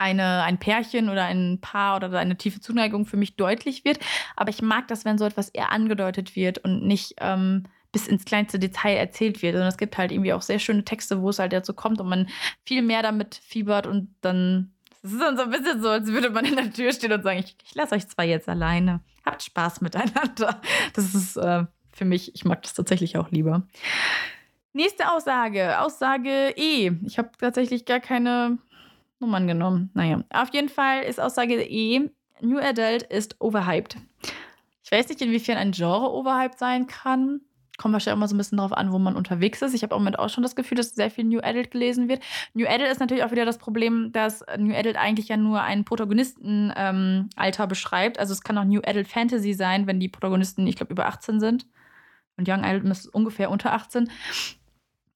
eine, 0.00 0.42
ein 0.44 0.58
Pärchen 0.58 1.10
oder 1.10 1.24
ein 1.24 1.58
Paar 1.60 1.96
oder 1.96 2.18
eine 2.18 2.36
tiefe 2.36 2.60
Zuneigung 2.60 3.04
für 3.04 3.18
mich 3.18 3.36
deutlich 3.36 3.84
wird. 3.84 4.00
Aber 4.34 4.48
ich 4.48 4.62
mag 4.62 4.88
das, 4.88 5.04
wenn 5.04 5.18
so 5.18 5.26
etwas 5.26 5.50
eher 5.50 5.72
angedeutet 5.72 6.34
wird 6.34 6.58
und 6.58 6.86
nicht 6.86 7.16
ähm, 7.18 7.64
bis 7.92 8.08
ins 8.08 8.24
kleinste 8.24 8.58
Detail 8.58 8.96
erzählt 8.96 9.42
wird. 9.42 9.56
Und 9.56 9.62
es 9.62 9.76
gibt 9.76 9.98
halt 9.98 10.10
irgendwie 10.10 10.32
auch 10.32 10.40
sehr 10.40 10.58
schöne 10.58 10.84
Texte, 10.84 11.20
wo 11.20 11.28
es 11.28 11.38
halt 11.38 11.52
dazu 11.52 11.74
kommt 11.74 12.00
und 12.00 12.08
man 12.08 12.28
viel 12.64 12.80
mehr 12.80 13.02
damit 13.02 13.34
fiebert 13.34 13.86
und 13.86 14.14
dann. 14.22 14.72
Es 15.02 15.12
ist 15.12 15.20
dann 15.20 15.36
so 15.36 15.44
ein 15.44 15.50
bisschen 15.50 15.80
so, 15.82 15.88
als 15.88 16.08
würde 16.08 16.30
man 16.30 16.44
in 16.44 16.56
der 16.56 16.72
Tür 16.72 16.92
stehen 16.92 17.12
und 17.12 17.22
sagen, 17.22 17.38
ich, 17.38 17.56
ich 17.64 17.74
lasse 17.74 17.94
euch 17.94 18.06
zwei 18.08 18.26
jetzt 18.26 18.48
alleine. 18.48 19.00
Habt 19.24 19.42
Spaß 19.42 19.80
miteinander. 19.82 20.60
Das 20.94 21.14
ist 21.14 21.36
äh, 21.36 21.64
für 21.92 22.04
mich, 22.04 22.34
ich 22.34 22.44
mag 22.44 22.62
das 22.62 22.74
tatsächlich 22.74 23.16
auch 23.16 23.30
lieber. 23.30 23.66
Nächste 24.72 25.10
Aussage. 25.10 25.80
Aussage 25.80 26.54
E. 26.56 26.92
Ich 27.04 27.18
habe 27.18 27.30
tatsächlich 27.38 27.84
gar 27.84 28.00
keine 28.00 28.58
Nummern 29.20 29.46
genommen. 29.46 29.90
Naja, 29.94 30.24
auf 30.30 30.52
jeden 30.52 30.68
Fall 30.68 31.02
ist 31.02 31.20
Aussage 31.20 31.62
E, 31.62 32.10
New 32.40 32.58
Adult 32.58 33.02
ist 33.04 33.36
overhyped. 33.40 33.96
Ich 34.82 34.90
weiß 34.90 35.08
nicht, 35.08 35.20
inwiefern 35.20 35.56
ein 35.56 35.72
Genre 35.72 36.10
overhyped 36.10 36.58
sein 36.58 36.86
kann. 36.86 37.42
Kommt 37.78 37.92
wahrscheinlich 37.92 38.18
mal 38.18 38.28
so 38.28 38.34
ein 38.34 38.38
bisschen 38.38 38.58
darauf 38.58 38.72
an, 38.72 38.92
wo 38.92 38.98
man 38.98 39.16
unterwegs 39.16 39.62
ist. 39.62 39.72
Ich 39.72 39.82
habe 39.82 39.94
im 39.94 40.00
Moment 40.00 40.18
auch 40.18 40.28
schon 40.28 40.42
das 40.42 40.56
Gefühl, 40.56 40.76
dass 40.76 40.90
sehr 40.90 41.10
viel 41.10 41.24
New 41.24 41.40
Adult 41.40 41.70
gelesen 41.70 42.08
wird. 42.08 42.22
New 42.52 42.66
Adult 42.66 42.90
ist 42.90 43.00
natürlich 43.00 43.24
auch 43.24 43.30
wieder 43.30 43.44
das 43.44 43.56
Problem, 43.56 44.12
dass 44.12 44.44
New 44.58 44.74
Adult 44.74 44.96
eigentlich 44.96 45.28
ja 45.28 45.36
nur 45.36 45.62
ein 45.62 45.84
Protagonistenalter 45.84 47.62
ähm, 47.62 47.68
beschreibt. 47.68 48.18
Also 48.18 48.32
es 48.32 48.42
kann 48.42 48.58
auch 48.58 48.64
New 48.64 48.80
Adult 48.84 49.08
Fantasy 49.08 49.54
sein, 49.54 49.86
wenn 49.86 50.00
die 50.00 50.08
Protagonisten, 50.08 50.66
ich 50.66 50.76
glaube, 50.76 50.92
über 50.92 51.06
18 51.06 51.40
sind. 51.40 51.66
Und 52.36 52.48
Young 52.48 52.64
Adult 52.64 52.84
ist 52.84 53.06
ungefähr 53.06 53.50
unter 53.50 53.72
18. 53.72 54.10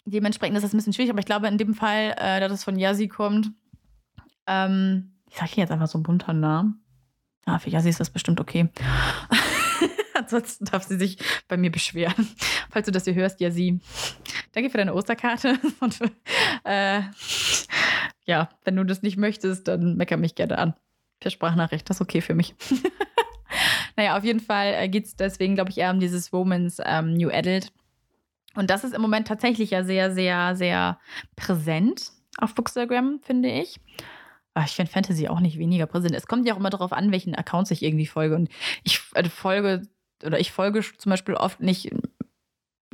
Dementsprechend 0.07 0.57
ist 0.57 0.63
das 0.63 0.73
ein 0.73 0.77
bisschen 0.77 0.93
schwierig, 0.93 1.11
aber 1.11 1.21
ich 1.21 1.27
glaube 1.27 1.49
in 1.49 1.59
dem 1.59 1.75
Fall, 1.75 2.15
äh, 2.17 2.41
da 2.41 2.49
das 2.49 2.65
von 2.65 2.79
Yasi 2.79 3.09
kommt, 3.09 3.51
ähm, 4.47 5.13
ich 5.31 5.37
sage 5.37 5.53
jetzt 5.57 5.71
einfach 5.71 5.89
so 5.89 5.99
einen 5.99 6.05
bunter 6.05 6.33
Namen. 6.33 6.85
Ah, 7.47 7.59
für 7.59 7.71
Jassi 7.71 7.89
ist 7.89 8.01
das 8.01 8.11
bestimmt 8.11 8.41
okay. 8.41 8.69
Ansonsten 10.15 10.65
darf 10.65 10.85
sie 10.85 10.97
sich 10.97 11.19
bei 11.49 11.57
mir 11.57 11.71
beschweren. 11.71 12.29
Falls 12.71 12.87
du 12.87 12.93
das 12.93 13.05
hier 13.05 13.15
hörst, 13.15 13.41
Jassi. 13.41 13.81
Danke 14.53 14.71
für 14.71 14.79
deine 14.79 14.95
Osterkarte. 14.95 15.59
Und 15.81 15.99
äh, 16.65 17.03
ja, 18.25 18.49
wenn 18.65 18.77
du 18.77 18.85
das 18.85 19.03
nicht 19.03 19.17
möchtest, 19.17 19.69
dann 19.69 19.97
mecker 19.97 20.17
mich 20.17 20.35
gerne 20.35 20.59
an. 20.59 20.75
Per 21.21 21.31
Sprachnachricht, 21.31 21.89
das 21.91 21.99
ist 21.99 22.01
okay 22.01 22.21
für 22.21 22.35
mich. 22.35 22.55
naja, 23.97 24.17
auf 24.17 24.25
jeden 24.25 24.41
Fall 24.41 24.75
äh, 24.75 24.89
geht 24.89 25.07
es 25.07 25.17
deswegen, 25.17 25.55
glaube 25.55 25.71
ich, 25.71 25.79
eher 25.79 25.91
um 25.91 26.01
dieses 26.01 26.33
Romans 26.33 26.79
ähm, 26.85 27.15
New 27.15 27.31
Adult. 27.31 27.73
Und 28.55 28.71
das 28.71 28.85
ist 28.85 28.95
im 28.95 29.03
Moment 29.03 29.27
tatsächlich 29.27 29.71
ja 29.71 29.83
sehr, 29.83 30.15
sehr, 30.15 30.55
sehr 30.55 30.99
präsent 31.37 32.13
auf 32.39 32.55
Bookstagram, 32.55 33.21
finde 33.23 33.51
ich. 33.51 33.81
Aber 34.55 34.65
ich 34.65 34.73
finde 34.73 34.91
Fantasy 34.91 35.29
auch 35.29 35.41
nicht 35.41 35.59
weniger 35.59 35.87
präsent. 35.87 36.15
Es 36.15 36.27
kommt 36.27 36.47
ja 36.47 36.55
auch 36.55 36.59
immer 36.59 36.71
darauf 36.71 36.93
an, 36.93 37.13
welchen 37.13 37.35
Accounts 37.35 37.71
ich 37.71 37.83
irgendwie 37.83 38.07
folge. 38.07 38.37
Und 38.37 38.49
ich 38.85 39.01
also 39.13 39.29
folge, 39.29 39.83
oder 40.25 40.39
ich 40.39 40.53
folge 40.53 40.81
zum 40.97 41.11
Beispiel 41.11 41.35
oft 41.35 41.61
nicht 41.61 41.91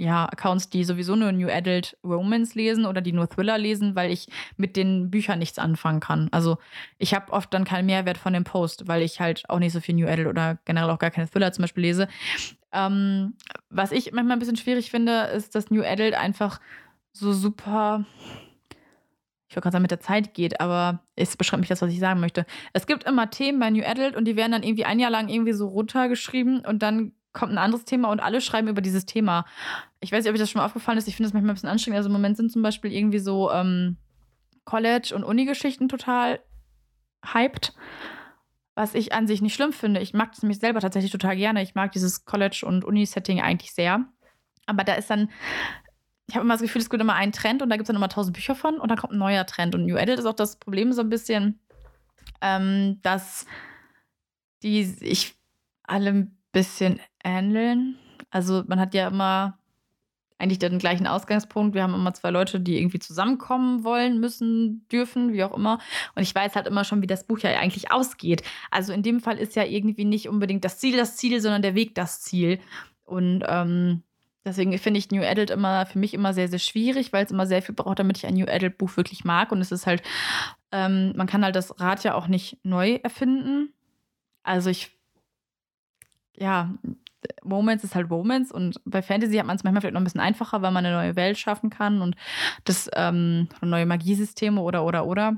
ja, 0.01 0.25
Accounts, 0.25 0.71
die 0.71 0.85
sowieso 0.85 1.15
nur 1.15 1.31
New 1.31 1.51
Adult 1.51 1.99
Romance 2.03 2.55
lesen 2.55 2.87
oder 2.87 3.03
die 3.03 3.13
nur 3.13 3.29
Thriller 3.29 3.59
lesen, 3.59 3.95
weil 3.95 4.11
ich 4.11 4.29
mit 4.57 4.75
den 4.75 5.11
Büchern 5.11 5.39
nichts 5.39 5.59
anfangen 5.59 6.01
kann. 6.01 6.29
Also 6.33 6.57
ich 6.97 7.13
habe 7.13 7.31
oft 7.33 7.53
dann 7.53 7.65
keinen 7.65 7.85
Mehrwert 7.85 8.17
von 8.17 8.33
dem 8.33 8.45
Post, 8.45 8.89
weil 8.89 9.03
ich 9.03 9.21
halt 9.21 9.45
auch 9.51 9.59
nicht 9.59 9.73
so 9.73 9.81
viel 9.81 9.95
New 9.95 10.09
Adult 10.09 10.29
oder 10.29 10.59
generell 10.65 10.89
auch 10.89 10.99
gar 10.99 11.11
keine 11.11 11.29
Thriller 11.29 11.53
zum 11.53 11.65
Beispiel 11.65 11.83
lese. 11.83 12.09
Ähm, 12.73 13.35
was 13.69 13.93
ich 13.93 14.13
manchmal 14.13 14.37
ein 14.37 14.39
bisschen 14.39 14.57
schwierig 14.57 14.91
finde, 14.91 15.25
ist, 15.35 15.55
dass 15.55 15.71
New 15.71 15.83
Adult 15.83 16.15
einfach 16.15 16.61
so 17.13 17.35
super 17.35 18.07
ich 19.51 19.57
wollte 19.57 19.65
gerade 19.65 19.73
sagen, 19.73 19.83
mit 19.83 19.91
der 19.91 19.99
Zeit 19.99 20.33
geht, 20.33 20.61
aber 20.61 21.01
es 21.17 21.37
beschreibt 21.37 21.59
mich 21.59 21.69
das, 21.69 21.83
was 21.83 21.93
ich 21.93 21.99
sagen 21.99 22.21
möchte. 22.21 22.47
Es 22.73 22.87
gibt 22.87 23.03
immer 23.03 23.31
Themen 23.31 23.59
bei 23.59 23.69
New 23.69 23.85
Adult 23.85 24.15
und 24.15 24.27
die 24.27 24.37
werden 24.37 24.53
dann 24.53 24.63
irgendwie 24.63 24.85
ein 24.85 25.01
Jahr 25.01 25.11
lang 25.11 25.29
irgendwie 25.29 25.53
so 25.53 25.67
runtergeschrieben 25.67 26.65
und 26.65 26.85
dann 26.85 27.13
kommt 27.33 27.51
ein 27.51 27.59
anderes 27.59 27.85
Thema 27.85 28.11
und 28.11 28.21
alle 28.21 28.41
schreiben 28.41 28.69
über 28.69 28.81
dieses 28.81 29.07
Thema. 29.07 29.45
Ich 29.99 30.13
weiß 30.13 30.23
nicht, 30.23 30.31
ob 30.31 30.35
euch 30.35 30.41
das 30.41 30.51
schon 30.51 30.61
mal 30.61 30.67
aufgefallen 30.67 30.99
ist. 30.99 31.09
Ich 31.09 31.17
finde 31.17 31.27
das 31.27 31.35
manchmal 31.35 31.51
ein 31.51 31.55
bisschen 31.55 31.69
anstrengend. 31.69 31.97
Also 31.97 32.09
im 32.09 32.13
Moment 32.13 32.37
sind 32.37 32.53
zum 32.53 32.63
Beispiel 32.63 32.93
irgendwie 32.93 33.19
so 33.19 33.51
ähm, 33.51 33.97
College- 34.65 35.17
und 35.17 35.25
Uni-Geschichten 35.25 35.89
total 35.89 36.39
hyped. 37.25 37.75
Was 38.77 38.95
ich 38.95 39.13
an 39.13 39.27
sich 39.27 39.43
nicht 39.43 39.55
schlimm 39.55 39.73
finde. 39.73 40.01
Ich 40.01 40.15
mag 40.15 40.31
das 40.31 40.43
nämlich 40.43 40.61
selber 40.61 40.79
tatsächlich 40.79 41.11
total 41.11 41.35
gerne. 41.35 41.61
Ich 41.61 41.75
mag 41.75 41.91
dieses 41.91 42.25
College- 42.25 42.65
und 42.65 42.85
Uni-Setting 42.85 43.41
eigentlich 43.41 43.75
sehr. 43.75 44.05
Aber 44.67 44.85
da 44.85 44.95
ist 44.95 45.11
dann 45.11 45.29
ich 46.31 46.37
habe 46.37 46.45
immer 46.45 46.55
das 46.55 46.63
Gefühl, 46.63 46.81
es 46.81 46.89
gibt 46.89 47.03
immer 47.03 47.15
einen 47.15 47.33
Trend 47.33 47.61
und 47.61 47.71
da 47.71 47.77
gibt 47.77 47.85
es 47.85 47.87
dann 47.89 47.97
immer 47.97 48.09
tausend 48.09 48.37
Bücher 48.37 48.55
von 48.55 48.79
und 48.79 48.89
dann 48.89 48.97
kommt 48.97 49.13
ein 49.13 49.19
neuer 49.19 49.45
Trend. 49.47 49.75
Und 49.75 49.85
New 49.85 49.97
Adult 49.97 50.21
ist 50.21 50.27
auch 50.27 50.33
das 50.33 50.57
Problem 50.57 50.93
so 50.93 51.01
ein 51.01 51.09
bisschen, 51.09 51.59
ähm, 52.41 53.01
dass 53.03 53.47
die 54.63 54.85
sich 54.85 55.35
alle 55.83 56.11
ein 56.11 56.39
bisschen 56.53 57.01
ähneln. 57.25 57.97
Also 58.31 58.63
man 58.69 58.79
hat 58.79 58.95
ja 58.95 59.09
immer 59.09 59.59
eigentlich 60.39 60.61
den 60.61 60.79
gleichen 60.79 61.09
Ausgangspunkt. 61.09 61.75
Wir 61.75 61.83
haben 61.83 61.95
immer 61.95 62.15
zwei 62.15 62.31
Leute, 62.31 62.61
die 62.61 62.79
irgendwie 62.79 63.01
zusammenkommen 63.01 63.83
wollen, 63.83 64.21
müssen, 64.21 64.87
dürfen, 64.87 65.33
wie 65.33 65.43
auch 65.43 65.57
immer. 65.57 65.81
Und 66.15 66.23
ich 66.23 66.33
weiß 66.33 66.55
halt 66.55 66.69
immer 66.69 66.85
schon, 66.85 67.03
wie 67.03 67.09
das 67.09 67.27
Buch 67.27 67.41
ja 67.41 67.51
eigentlich 67.59 67.91
ausgeht. 67.91 68.45
Also 68.71 68.93
in 68.93 69.03
dem 69.03 69.19
Fall 69.19 69.37
ist 69.37 69.57
ja 69.57 69.65
irgendwie 69.65 70.05
nicht 70.05 70.29
unbedingt 70.29 70.65
das 70.65 70.79
Ziel 70.79 70.97
das 70.97 71.17
Ziel, 71.17 71.41
sondern 71.41 71.63
der 71.63 71.75
Weg 71.75 71.97
das 71.97 72.21
Ziel. 72.21 72.61
Und 73.05 73.43
ähm, 73.49 74.05
Deswegen 74.45 74.77
finde 74.79 74.99
ich 74.99 75.11
New 75.11 75.23
Adult 75.23 75.51
immer 75.51 75.85
für 75.85 75.99
mich 75.99 76.15
immer 76.15 76.33
sehr, 76.33 76.49
sehr 76.49 76.59
schwierig, 76.59 77.13
weil 77.13 77.25
es 77.25 77.31
immer 77.31 77.47
sehr 77.47 77.61
viel 77.61 77.75
braucht, 77.75 77.99
damit 77.99 78.17
ich 78.17 78.27
ein 78.27 78.35
New 78.35 78.47
Adult 78.47 78.79
Buch 78.79 78.97
wirklich 78.97 79.25
mag. 79.25 79.53
Und 79.53 79.61
es 79.61 79.71
ist 79.71 79.87
halt, 79.87 80.03
ähm, 80.73 81.13
man 81.15 81.27
kann 81.27 81.45
halt 81.45 81.57
das 81.57 81.79
Rad 81.79 82.05
ja 82.05 82.15
auch 82.15 82.27
nicht 82.27 82.59
neu 82.63 82.95
erfinden. 83.03 83.75
Also 84.43 84.71
ich, 84.71 84.91
ja, 86.35 86.75
Moments 87.45 87.85
ist 87.85 87.95
halt 87.95 88.09
Moments 88.09 88.51
und 88.51 88.81
bei 88.87 89.03
Fantasy 89.03 89.37
hat 89.37 89.47
man 89.47 89.57
es 89.57 89.65
manchmal 89.65 89.83
vielleicht 89.83 89.95
noch 89.95 90.01
ein 90.01 90.05
bisschen 90.05 90.23
einfacher, 90.23 90.63
weil 90.63 90.71
man 90.71 90.87
eine 90.87 90.97
neue 90.97 91.17
Welt 91.17 91.39
schaffen 91.39 91.69
kann 91.69 92.01
und 92.01 92.17
das 92.65 92.89
ähm, 92.95 93.49
neue 93.61 93.85
Magiesysteme 93.85 94.61
oder 94.61 94.85
oder 94.85 95.07
oder. 95.07 95.37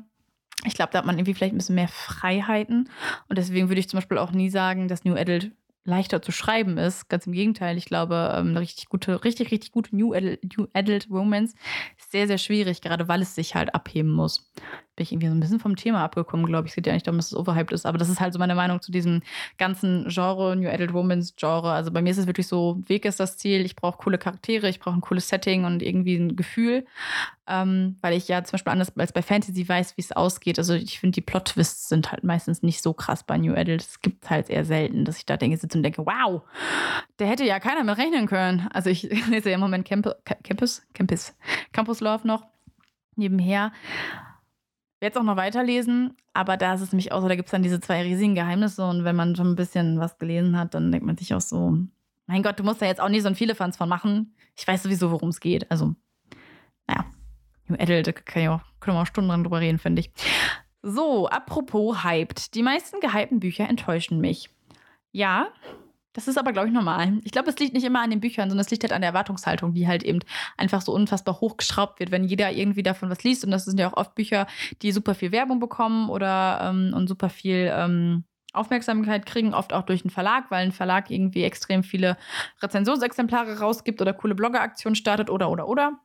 Ich 0.65 0.75
glaube, 0.75 0.93
da 0.93 0.99
hat 0.99 1.07
man 1.07 1.19
irgendwie 1.19 1.35
vielleicht 1.35 1.55
ein 1.55 1.59
bisschen 1.59 1.75
mehr 1.75 1.89
Freiheiten 1.89 2.89
und 3.29 3.37
deswegen 3.37 3.69
würde 3.69 3.81
ich 3.81 3.89
zum 3.89 3.97
Beispiel 3.97 4.19
auch 4.19 4.31
nie 4.31 4.49
sagen, 4.49 4.87
dass 4.87 5.05
New 5.05 5.17
Adult 5.17 5.51
leichter 5.85 6.23
zu 6.23 6.33
schreiben 6.33 6.79
ist. 6.79 7.09
Ganz 7.09 7.27
im 7.27 7.33
Gegenteil, 7.33 7.77
ich 7.77 7.87
glaube, 7.87 8.35
ähm, 8.37 8.49
eine 8.49 8.61
richtig 8.61 8.89
gute, 8.89 9.25
richtig, 9.25 9.51
richtig 9.51 9.73
gute 9.73 9.95
New 9.97 10.15
Adult, 10.15 10.57
New 10.57 10.67
Adult 10.73 11.09
Romance 11.11 11.55
ist 11.99 12.13
sehr, 12.13 12.27
sehr 12.27 12.39
schwierig, 12.39 12.81
gerade 12.81 13.09
weil 13.09 13.23
es 13.23 13.35
sich 13.35 13.55
halt 13.55 13.75
abheben 13.75 14.11
muss 14.11 14.53
bin 14.95 15.05
ich 15.05 15.13
irgendwie 15.13 15.29
so 15.29 15.35
ein 15.35 15.41
bisschen 15.41 15.61
vom 15.61 15.77
Thema 15.77 16.05
abgekommen, 16.05 16.45
glaube 16.47 16.67
ich. 16.67 16.73
Es 16.73 16.75
geht 16.77 16.87
ja 16.87 16.93
nicht 16.93 17.07
darum, 17.07 17.19
dass 17.19 17.33
es 17.33 17.37
overhyped 17.37 17.73
ist, 17.73 17.87
aber 17.87 17.97
das 17.97 18.11
ist 18.11 18.21
halt 18.21 18.33
so 18.35 18.39
meine 18.39 18.55
Meinung 18.55 18.83
zu 18.83 18.93
diesem 18.93 19.23
ganzen 19.57 20.07
Genre, 20.09 20.55
New 20.55 20.69
Adult 20.69 20.93
Romance 20.93 21.35
Genre. 21.37 21.73
Also 21.73 21.91
bei 21.91 22.03
mir 22.03 22.11
ist 22.11 22.19
es 22.19 22.27
wirklich 22.27 22.47
so, 22.47 22.83
Weg 22.87 23.07
ist 23.07 23.19
das 23.19 23.39
Ziel, 23.39 23.65
ich 23.65 23.75
brauche 23.75 23.97
coole 23.97 24.19
Charaktere, 24.19 24.69
ich 24.69 24.81
brauche 24.81 24.97
ein 24.97 25.01
cooles 25.01 25.29
Setting 25.29 25.65
und 25.65 25.83
irgendwie 25.83 26.17
ein 26.17 26.37
Gefühl, 26.37 26.85
ähm, 27.47 27.97
weil 28.01 28.15
ich 28.15 28.29
ja 28.29 28.43
zum 28.45 28.53
Beispiel 28.53 28.73
anders 28.73 28.97
als 28.97 29.13
bei 29.13 29.23
Fantasy 29.23 29.69
weiß, 29.69 29.97
wie 29.97 30.03
es 30.03 30.13
ausgeht. 30.13 30.59
Also 30.59 30.75
ich 30.75 31.01
finde, 31.01 31.15
die 31.15 31.21
Plot-Twists 31.21 31.89
sind 31.89 32.13
halt 32.13 32.25
meistens 32.25 32.63
nicht 32.63 32.83
so 32.83 32.93
krass 32.93 33.25
bei 33.25 33.39
New 33.39 33.55
Adult. 33.55 33.83
Es 33.83 34.01
gibt 34.01 34.31
halt 34.31 34.49
eher 34.49 34.65
selten, 34.65 35.05
dass 35.05 35.19
ich 35.19 35.27
da 35.27 35.37
denke, 35.37 35.57
sitze 35.57 35.79
und 35.79 35.83
denke, 35.83 36.07
wow, 36.07 36.43
der 37.19 37.27
hätte 37.27 37.45
ja 37.45 37.61
keiner 37.61 37.85
mit 37.85 37.99
rechnen 37.99 38.27
können. 38.27 38.69
Also 38.73 38.91
ich 38.91 39.03
lese 39.29 39.51
ja 39.51 39.57
im 39.57 39.61
Moment 39.61 39.87
Camp 39.87 40.09
Campus, 40.45 40.83
Campus, 40.95 41.35
Campus 41.73 42.01
Love 42.01 42.27
noch 42.27 42.47
nebenher 43.15 43.73
werde 45.03 45.15
es 45.15 45.21
auch 45.21 45.27
noch 45.27 45.37
weiterlesen, 45.37 46.17
aber 46.33 46.57
da 46.57 46.75
ist 46.75 46.81
es 46.81 46.93
nämlich 46.93 47.11
auch 47.11 47.21
so, 47.21 47.29
da 47.29 47.35
gibt 47.35 47.49
es 47.49 47.51
dann 47.51 47.65
diese 47.65 47.81
zwei 47.81 48.03
riesigen 48.03 48.37
Geheimnisse 48.37 48.87
und 48.87 49.03
wenn 49.03 49.17
man 49.17 49.35
schon 49.35 49.49
ein 49.49 49.57
bisschen 49.57 49.99
was 49.99 50.17
gelesen 50.17 50.57
hat, 50.57 50.75
dann 50.75 50.93
denkt 50.93 51.05
man 51.05 51.17
sich 51.17 51.35
auch 51.35 51.41
so, 51.41 51.77
mein 52.29 52.43
Gott, 52.45 52.61
du 52.61 52.63
musst 52.63 52.81
da 52.81 52.87
jetzt 52.87 53.01
auch 53.01 53.09
nicht 53.09 53.25
so 53.25 53.35
viele 53.35 53.57
Fans 53.57 53.77
von 53.77 53.89
machen. 53.89 54.37
Ich 54.57 54.67
weiß 54.67 54.85
sowieso, 54.85 55.11
worum 55.11 55.31
es 55.31 55.41
geht. 55.41 55.69
Also, 55.73 55.97
naja, 56.87 57.05
New 57.73 57.83
Adult, 57.83 58.07
da 58.07 58.13
kann 58.13 58.43
ich 58.43 58.49
auch, 58.49 58.61
können 58.81 58.97
wir 58.97 59.03
auch 59.03 59.07
Stunden 59.07 59.31
dran 59.31 59.45
drüber 59.45 59.61
reden, 59.61 59.79
finde 59.79 60.01
ich. 60.01 60.11
So, 60.83 61.29
apropos 61.29 62.03
hyped. 62.05 62.55
Die 62.55 62.63
meisten 62.63 63.01
gehypten 63.01 63.41
Bücher 63.41 63.69
enttäuschen 63.69 64.21
mich. 64.21 64.51
Ja, 65.13 65.49
das 66.13 66.29
ist 66.29 66.37
aber, 66.37 66.53
glaube 66.53 66.69
ich, 66.69 66.75
normal. 66.75 67.21
Ich 67.25 67.33
glaube, 67.33 67.49
es 67.49 67.59
liegt 67.59 67.73
nicht 67.73 67.85
immer 67.87 68.03
an 68.03 68.11
den 68.11 68.21
Büchern, 68.21 68.51
sondern 68.51 68.65
es 68.65 68.71
liegt 68.71 68.83
halt 68.83 68.93
an 68.93 69.01
der 69.01 69.11
Erwartungshaltung, 69.11 69.73
die 69.73 69.89
halt 69.89 70.03
eben 70.03 70.21
einfach 70.59 70.83
so 70.83 70.93
unfassbar 70.93 71.41
hochgeschraubt 71.41 72.01
wird, 72.01 72.11
wenn 72.11 72.25
jeder 72.25 72.53
irgendwie 72.53 72.83
davon 72.83 73.09
was 73.09 73.25
liest. 73.25 73.45
Und 73.45 73.51
das 73.51 73.65
sind 73.65 73.79
ja 73.81 73.89
auch 73.91 73.97
oft 73.97 74.15
Bücher, 74.15 74.47
die 74.83 74.93
super 74.93 75.15
viel 75.15 75.33
Werbung 75.33 75.59
bekommen 75.59 76.11
oder 76.11 76.61
ähm, 76.63 76.93
und 76.95 77.09
super 77.09 77.31
viel 77.31 77.73
ähm, 77.75 78.25
Aufmerksamkeit 78.53 79.25
kriegen, 79.25 79.55
oft 79.55 79.73
auch 79.73 79.83
durch 79.83 80.05
einen 80.05 80.11
Verlag, 80.11 80.51
weil 80.51 80.67
ein 80.67 80.73
Verlag 80.73 81.11
irgendwie 81.11 81.45
extrem 81.45 81.83
viele 81.83 82.19
Rezensionsexemplare 82.61 83.61
rausgibt 83.61 84.03
oder 84.03 84.13
coole 84.13 84.35
Bloggeraktionen 84.35 84.95
startet 84.95 85.31
oder 85.31 85.51
oder 85.51 85.67
oder. 85.67 85.99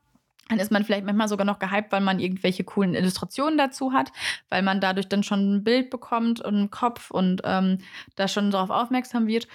Dann 0.49 0.59
ist 0.59 0.71
man 0.71 0.83
vielleicht 0.83 1.05
manchmal 1.05 1.27
sogar 1.27 1.45
noch 1.45 1.59
gehypt, 1.59 1.91
weil 1.91 2.01
man 2.01 2.19
irgendwelche 2.19 2.63
coolen 2.63 2.95
Illustrationen 2.95 3.57
dazu 3.57 3.93
hat, 3.93 4.11
weil 4.49 4.61
man 4.61 4.79
dadurch 4.79 5.09
dann 5.09 5.23
schon 5.23 5.55
ein 5.55 5.63
Bild 5.63 5.89
bekommt 5.89 6.39
und 6.39 6.55
einen 6.55 6.71
Kopf 6.71 7.11
und 7.11 7.41
ähm, 7.43 7.79
da 8.15 8.27
schon 8.27 8.51
darauf 8.51 8.69
aufmerksam 8.69 9.27
wird. 9.27 9.47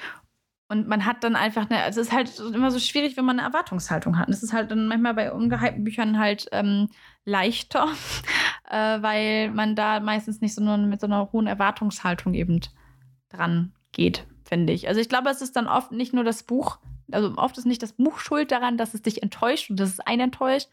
Und 0.69 0.89
man 0.89 1.05
hat 1.05 1.23
dann 1.23 1.37
einfach 1.37 1.69
eine, 1.69 1.83
also 1.83 2.01
es 2.01 2.09
ist 2.09 2.13
halt 2.15 2.39
immer 2.55 2.71
so 2.71 2.79
schwierig, 2.79 3.17
wenn 3.19 3.27
man 3.27 3.39
eine 3.39 3.47
Erwartungshaltung 3.47 4.19
hat. 4.19 4.29
Und 4.29 4.33
es 4.33 4.43
ist 4.43 4.55
halt 4.55 4.71
dann 4.71 4.87
manchmal 4.87 5.13
bei 5.13 5.31
ungehypten 5.31 5.85
Büchern 5.85 6.19
halt 6.19 6.47
ähm, 6.51 6.89
leichter, 7.27 7.89
äh, 8.71 9.03
weil 9.03 9.51
man 9.51 9.77
da 9.77 10.01
meistens 10.01 10.41
nicht 10.41 10.55
so 10.55 10.63
nur 10.63 10.79
mit 10.79 11.01
so 11.01 11.07
einer 11.07 11.31
hohen 11.33 11.47
Erwartungshaltung 11.47 12.33
eben 12.33 12.61
dran 13.29 13.73
geht, 13.93 14.27
finde 14.45 14.73
ich. 14.73 14.89
Also 14.89 15.01
ich 15.01 15.11
glaube, 15.11 15.29
es 15.29 15.43
ist 15.43 15.57
dann 15.57 15.67
oft 15.67 15.93
nicht 15.93 16.15
nur 16.15 16.25
das 16.25 16.43
Buch, 16.43 16.79
also 17.13 17.35
oft 17.37 17.57
ist 17.59 17.67
nicht 17.67 17.83
das 17.83 17.93
Buch 17.93 18.19
schuld 18.19 18.51
daran, 18.53 18.77
dass 18.77 18.95
es 18.95 19.03
dich 19.03 19.23
enttäuscht 19.23 19.71
und 19.71 19.79
dass 19.79 19.91
es 19.91 20.01
einen 20.01 20.23
enttäuscht, 20.23 20.69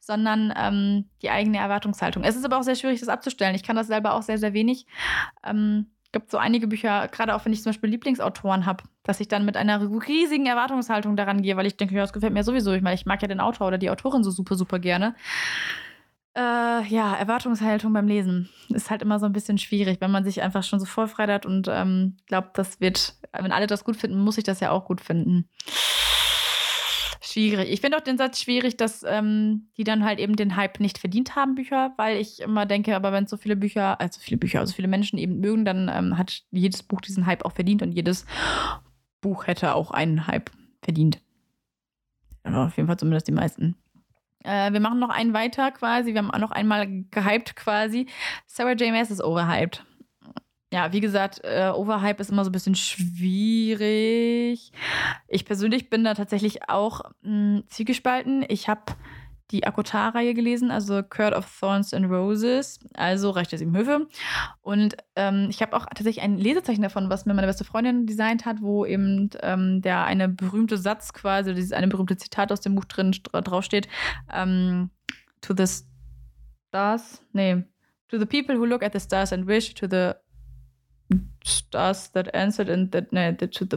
sondern 0.00 0.52
ähm, 0.56 1.08
die 1.22 1.30
eigene 1.30 1.58
Erwartungshaltung. 1.58 2.24
Es 2.24 2.36
ist 2.36 2.44
aber 2.44 2.58
auch 2.58 2.62
sehr 2.62 2.76
schwierig, 2.76 3.00
das 3.00 3.08
abzustellen. 3.08 3.54
Ich 3.54 3.62
kann 3.62 3.76
das 3.76 3.86
selber 3.86 4.14
auch 4.14 4.22
sehr, 4.22 4.38
sehr 4.38 4.52
wenig. 4.52 4.86
Ähm, 5.44 5.86
gibt 6.14 6.30
so 6.30 6.38
einige 6.38 6.66
Bücher, 6.66 7.08
gerade 7.08 7.34
auch 7.34 7.44
wenn 7.44 7.52
ich 7.52 7.62
zum 7.62 7.70
Beispiel 7.70 7.90
Lieblingsautoren 7.90 8.64
habe, 8.64 8.84
dass 9.02 9.20
ich 9.20 9.28
dann 9.28 9.44
mit 9.44 9.58
einer 9.58 9.80
riesigen 10.06 10.46
Erwartungshaltung 10.46 11.16
daran 11.16 11.42
gehe, 11.42 11.56
weil 11.58 11.66
ich 11.66 11.76
denke, 11.76 11.94
ja, 11.94 12.00
das 12.00 12.14
gefällt 12.14 12.32
mir 12.32 12.44
sowieso. 12.44 12.72
Ich 12.72 12.82
meine, 12.82 12.94
ich 12.94 13.04
mag 13.04 13.20
ja 13.20 13.28
den 13.28 13.40
Autor 13.40 13.66
oder 13.66 13.78
die 13.78 13.90
Autorin 13.90 14.24
so 14.24 14.30
super, 14.30 14.54
super 14.54 14.78
gerne. 14.78 15.14
Äh, 16.36 16.40
ja, 16.88 17.14
Erwartungshaltung 17.14 17.92
beim 17.92 18.08
Lesen 18.08 18.48
ist 18.70 18.90
halt 18.90 19.02
immer 19.02 19.20
so 19.20 19.26
ein 19.26 19.32
bisschen 19.32 19.56
schwierig, 19.56 20.00
wenn 20.00 20.10
man 20.10 20.24
sich 20.24 20.42
einfach 20.42 20.64
schon 20.64 20.80
so 20.80 20.86
vorfreut 20.86 21.46
und 21.46 21.68
ähm, 21.70 22.16
glaubt, 22.26 22.58
das 22.58 22.80
wird, 22.80 23.14
wenn 23.32 23.52
alle 23.52 23.68
das 23.68 23.84
gut 23.84 23.96
finden, 23.96 24.18
muss 24.18 24.38
ich 24.38 24.44
das 24.44 24.58
ja 24.58 24.72
auch 24.72 24.84
gut 24.84 25.00
finden. 25.00 25.48
Schwierig. 27.20 27.70
Ich 27.70 27.80
finde 27.80 27.96
auch 27.96 28.02
den 28.02 28.18
Satz 28.18 28.40
schwierig, 28.40 28.76
dass 28.76 29.04
ähm, 29.04 29.68
die 29.76 29.84
dann 29.84 30.04
halt 30.04 30.18
eben 30.18 30.34
den 30.34 30.56
Hype 30.56 30.80
nicht 30.80 30.98
verdient 30.98 31.36
haben, 31.36 31.54
Bücher, 31.54 31.92
weil 31.96 32.16
ich 32.16 32.40
immer 32.40 32.66
denke, 32.66 32.96
aber 32.96 33.12
wenn 33.12 33.26
so 33.26 33.36
viele 33.36 33.56
Bücher, 33.56 34.00
also 34.00 34.20
viele 34.20 34.36
Bücher, 34.36 34.58
also 34.60 34.74
viele 34.74 34.88
Menschen 34.88 35.18
eben 35.18 35.38
mögen, 35.38 35.64
dann 35.64 35.88
ähm, 35.92 36.18
hat 36.18 36.42
jedes 36.50 36.82
Buch 36.82 37.00
diesen 37.00 37.26
Hype 37.26 37.44
auch 37.44 37.52
verdient 37.52 37.82
und 37.82 37.92
jedes 37.92 38.26
Buch 39.20 39.46
hätte 39.46 39.74
auch 39.74 39.92
einen 39.92 40.26
Hype 40.26 40.50
verdient. 40.82 41.20
Ja, 42.44 42.66
auf 42.66 42.76
jeden 42.76 42.88
Fall 42.88 42.98
zumindest 42.98 43.28
die 43.28 43.32
meisten. 43.32 43.76
Äh, 44.44 44.72
wir 44.72 44.80
machen 44.80 45.00
noch 45.00 45.10
einen 45.10 45.34
weiter 45.34 45.72
quasi. 45.72 46.12
Wir 46.12 46.18
haben 46.18 46.30
auch 46.30 46.38
noch 46.38 46.52
einmal 46.52 46.86
gehypt 47.10 47.56
quasi. 47.56 48.06
Sarah 48.46 48.72
J. 48.72 48.92
Maas 48.92 49.10
ist 49.10 49.22
overhyped 49.22 49.84
ja, 50.74 50.92
wie 50.92 51.00
gesagt, 51.00 51.40
äh, 51.44 51.70
Overhype 51.72 52.20
ist 52.20 52.32
immer 52.32 52.42
so 52.42 52.50
ein 52.50 52.52
bisschen 52.52 52.74
schwierig. 52.74 54.72
Ich 55.28 55.44
persönlich 55.44 55.88
bin 55.88 56.02
da 56.02 56.14
tatsächlich 56.14 56.68
auch 56.68 57.02
mh, 57.22 57.58
hm, 57.58 57.64
zwiegespalten. 57.68 58.44
Ich 58.48 58.68
habe 58.68 58.82
die 59.50 59.66
Akotar-Reihe 59.66 60.34
gelesen, 60.34 60.70
also 60.70 61.02
Court 61.02 61.34
of 61.34 61.46
Thorns 61.60 61.92
and 61.92 62.10
Roses, 62.10 62.80
also 62.94 63.30
Reich 63.30 63.48
der 63.48 63.58
Sieben 63.58 63.76
Höfe. 63.76 64.08
Und 64.62 64.96
ähm, 65.16 65.48
ich 65.50 65.60
habe 65.60 65.76
auch 65.76 65.86
tatsächlich 65.86 66.24
ein 66.24 66.38
Lesezeichen 66.38 66.82
davon, 66.82 67.10
was 67.10 67.26
mir 67.26 67.34
meine 67.34 67.46
beste 67.46 67.64
Freundin 67.64 68.06
designt 68.06 68.46
hat, 68.46 68.62
wo 68.62 68.86
eben 68.86 69.30
ähm, 69.42 69.82
der 69.82 70.04
eine 70.04 70.28
berühmte 70.28 70.78
Satz 70.78 71.12
quasi, 71.12 71.54
dieses 71.54 71.72
eine 71.72 71.88
berühmte 71.88 72.16
Zitat 72.16 72.52
aus 72.52 72.60
dem 72.60 72.74
Buch 72.74 72.86
drin 72.86 73.12
draufsteht. 73.12 73.88
Ähm, 74.32 74.90
to 75.42 75.54
the 75.56 75.66
stars, 76.68 77.22
nee, 77.32 77.64
to 78.08 78.18
the 78.18 78.26
people 78.26 78.58
who 78.58 78.64
look 78.64 78.82
at 78.82 78.92
the 78.92 79.00
stars 79.00 79.32
and 79.32 79.46
wish, 79.46 79.74
to 79.74 79.86
the 79.88 80.14
Stars 81.44 82.10
that 82.12 82.34
answered 82.34 82.70
in 82.70 82.90
that, 82.92 83.12
ne, 83.12 83.36
to 83.36 83.66
the 83.70 83.76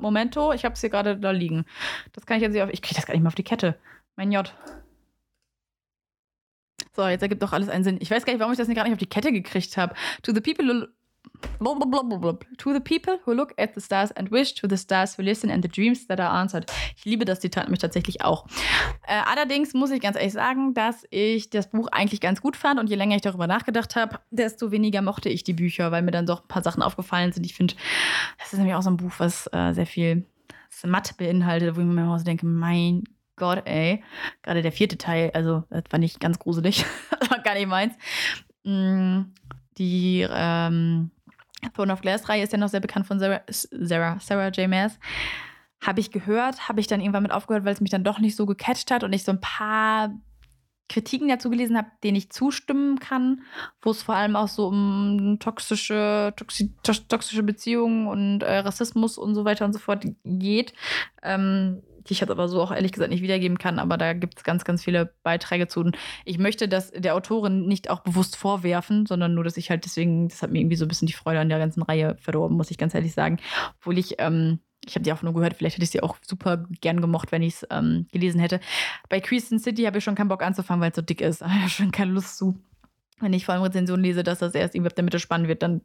Momento. 0.00 0.52
Ich 0.52 0.64
habe 0.64 0.74
es 0.74 0.80
hier 0.80 0.88
gerade 0.88 1.18
da 1.18 1.30
liegen. 1.30 1.66
Das 2.14 2.24
kann 2.24 2.38
ich 2.38 2.42
jetzt 2.42 2.54
nicht 2.54 2.62
auf. 2.62 2.70
Ich 2.72 2.80
kriege 2.80 2.94
das 2.94 3.06
gar 3.06 3.12
nicht 3.12 3.22
mehr 3.22 3.28
auf 3.28 3.34
die 3.34 3.44
Kette. 3.44 3.76
Mein 4.16 4.32
J. 4.32 4.52
So, 6.94 7.06
jetzt 7.06 7.22
ergibt 7.22 7.42
doch 7.42 7.52
alles 7.52 7.68
einen 7.68 7.84
Sinn. 7.84 7.98
Ich 8.00 8.10
weiß 8.10 8.24
gar 8.24 8.32
nicht, 8.32 8.40
warum 8.40 8.52
ich 8.52 8.58
das 8.58 8.68
gerade 8.68 8.88
nicht 8.88 8.94
auf 8.94 8.98
die 8.98 9.06
Kette 9.06 9.30
gekriegt 9.30 9.76
habe. 9.76 9.94
To 10.22 10.32
the 10.32 10.40
people 10.40 10.88
To 12.58 12.72
the 12.72 12.80
people 12.80 13.18
who 13.24 13.32
look 13.32 13.52
at 13.58 13.74
the 13.74 13.80
stars 13.80 14.12
and 14.12 14.30
wish, 14.30 14.54
to 14.54 14.68
the 14.68 14.76
stars 14.76 15.18
who 15.18 15.22
listen 15.22 15.50
and 15.50 15.62
the 15.62 15.68
dreams 15.68 16.06
that 16.06 16.20
are 16.20 16.30
answered. 16.30 16.70
Ich 16.96 17.04
liebe 17.04 17.24
das 17.24 17.40
Zitat 17.40 17.64
nämlich 17.64 17.80
tatsächlich 17.80 18.22
auch. 18.22 18.46
Äh, 19.06 19.20
allerdings 19.26 19.74
muss 19.74 19.90
ich 19.90 20.00
ganz 20.00 20.16
ehrlich 20.16 20.32
sagen, 20.32 20.72
dass 20.72 21.04
ich 21.10 21.50
das 21.50 21.70
Buch 21.70 21.88
eigentlich 21.92 22.20
ganz 22.20 22.40
gut 22.40 22.56
fand 22.56 22.80
und 22.80 22.88
je 22.88 22.96
länger 22.96 23.16
ich 23.16 23.22
darüber 23.22 23.46
nachgedacht 23.46 23.96
habe, 23.96 24.20
desto 24.30 24.70
weniger 24.70 25.02
mochte 25.02 25.28
ich 25.28 25.44
die 25.44 25.52
Bücher, 25.52 25.90
weil 25.90 26.02
mir 26.02 26.12
dann 26.12 26.26
doch 26.26 26.42
ein 26.42 26.48
paar 26.48 26.62
Sachen 26.62 26.82
aufgefallen 26.82 27.32
sind. 27.32 27.44
Ich 27.44 27.54
finde, 27.54 27.74
das 28.38 28.52
ist 28.52 28.58
nämlich 28.58 28.74
auch 28.74 28.82
so 28.82 28.90
ein 28.90 28.96
Buch, 28.96 29.12
was 29.18 29.48
äh, 29.52 29.72
sehr 29.72 29.86
viel 29.86 30.24
Matt 30.84 31.16
beinhaltet, 31.16 31.76
wo 31.76 31.80
ich 31.80 31.86
mir 31.86 32.02
immer 32.02 32.18
so 32.18 32.24
denke, 32.24 32.46
mein 32.46 33.04
Gott, 33.36 33.62
ey. 33.66 34.02
Gerade 34.42 34.62
der 34.62 34.72
vierte 34.72 34.98
Teil, 34.98 35.30
also 35.34 35.64
das 35.70 35.84
war 35.90 35.98
nicht 35.98 36.20
ganz 36.20 36.38
gruselig. 36.38 36.84
das 37.20 37.30
war 37.30 37.40
gar 37.40 37.54
nicht 37.54 37.68
meins. 37.68 37.94
Mm, 38.64 39.32
die 39.78 40.26
ähm, 40.28 41.10
Throne 41.74 41.92
of 41.92 42.00
Glass-Reihe 42.00 42.42
ist 42.42 42.52
ja 42.52 42.58
noch 42.58 42.68
sehr 42.68 42.80
bekannt 42.80 43.06
von 43.06 43.18
Sarah, 43.18 43.42
Sarah, 43.48 44.18
Sarah 44.20 44.48
J. 44.48 44.68
Maas. 44.68 44.98
Habe 45.84 46.00
ich 46.00 46.10
gehört, 46.10 46.68
habe 46.68 46.80
ich 46.80 46.86
dann 46.86 47.00
irgendwann 47.00 47.22
mit 47.22 47.32
aufgehört, 47.32 47.64
weil 47.64 47.74
es 47.74 47.80
mich 47.82 47.90
dann 47.90 48.04
doch 48.04 48.18
nicht 48.18 48.34
so 48.34 48.46
gecatcht 48.46 48.90
hat 48.90 49.04
und 49.04 49.12
ich 49.12 49.24
so 49.24 49.32
ein 49.32 49.40
paar 49.40 50.10
Kritiken 50.88 51.28
dazu 51.28 51.50
gelesen 51.50 51.76
habe, 51.76 51.88
denen 52.04 52.16
ich 52.16 52.30
zustimmen 52.30 52.98
kann, 53.00 53.42
wo 53.82 53.90
es 53.90 54.02
vor 54.02 54.14
allem 54.14 54.36
auch 54.36 54.48
so 54.48 54.68
um 54.68 55.38
toxische, 55.40 56.32
toxi 56.36 56.74
toxische 56.82 57.42
Beziehungen 57.42 58.06
und 58.06 58.42
äh, 58.42 58.58
Rassismus 58.58 59.18
und 59.18 59.34
so 59.34 59.44
weiter 59.44 59.64
und 59.64 59.72
so 59.72 59.78
fort 59.78 60.06
geht. 60.24 60.72
Ähm, 61.22 61.82
die 62.08 62.12
ich 62.12 62.20
jetzt 62.20 62.30
aber 62.30 62.48
so 62.48 62.62
auch 62.62 62.72
ehrlich 62.72 62.92
gesagt 62.92 63.10
nicht 63.10 63.22
wiedergeben 63.22 63.58
kann, 63.58 63.78
aber 63.78 63.96
da 63.96 64.12
gibt 64.12 64.38
es 64.38 64.44
ganz, 64.44 64.64
ganz 64.64 64.84
viele 64.84 65.12
Beiträge 65.22 65.68
zu. 65.68 65.80
Und 65.80 65.96
ich 66.24 66.38
möchte 66.38 66.68
das 66.68 66.90
der 66.90 67.14
Autorin 67.14 67.66
nicht 67.66 67.90
auch 67.90 68.00
bewusst 68.00 68.36
vorwerfen, 68.36 69.06
sondern 69.06 69.34
nur, 69.34 69.44
dass 69.44 69.56
ich 69.56 69.70
halt 69.70 69.84
deswegen, 69.84 70.28
das 70.28 70.42
hat 70.42 70.50
mir 70.50 70.60
irgendwie 70.60 70.76
so 70.76 70.84
ein 70.84 70.88
bisschen 70.88 71.06
die 71.06 71.12
Freude 71.12 71.40
an 71.40 71.48
der 71.48 71.58
ganzen 71.58 71.82
Reihe 71.82 72.16
verdorben, 72.20 72.56
muss 72.56 72.70
ich 72.70 72.78
ganz 72.78 72.94
ehrlich 72.94 73.12
sagen. 73.12 73.38
Obwohl 73.78 73.98
ich, 73.98 74.16
ähm, 74.18 74.60
ich 74.84 74.94
habe 74.94 75.02
die 75.02 75.12
auch 75.12 75.22
nur 75.22 75.34
gehört, 75.34 75.54
vielleicht 75.54 75.76
hätte 75.76 75.84
ich 75.84 75.90
sie 75.90 76.02
auch 76.02 76.16
super 76.22 76.64
gern 76.80 77.00
gemocht, 77.00 77.32
wenn 77.32 77.42
ich 77.42 77.54
es 77.54 77.66
ähm, 77.70 78.06
gelesen 78.12 78.40
hätte. 78.40 78.60
Bei 79.08 79.20
Crescent 79.20 79.62
City 79.62 79.84
habe 79.84 79.98
ich 79.98 80.04
schon 80.04 80.14
keinen 80.14 80.28
Bock 80.28 80.42
anzufangen, 80.42 80.80
weil 80.80 80.90
es 80.90 80.96
so 80.96 81.02
dick 81.02 81.20
ist. 81.20 81.42
Ich 81.46 81.48
habe 81.48 81.70
schon 81.70 81.90
keine 81.90 82.12
Lust 82.12 82.36
zu. 82.38 82.58
Wenn 83.18 83.32
ich 83.32 83.46
vor 83.46 83.54
allem 83.54 83.64
Rezensionen 83.64 84.04
lese, 84.04 84.22
dass 84.22 84.40
das 84.40 84.54
erst 84.54 84.74
irgendwie 84.74 84.90
ab 84.90 84.94
der 84.94 85.04
Mitte 85.04 85.18
spannend 85.18 85.48
wird, 85.48 85.62
dann 85.62 85.80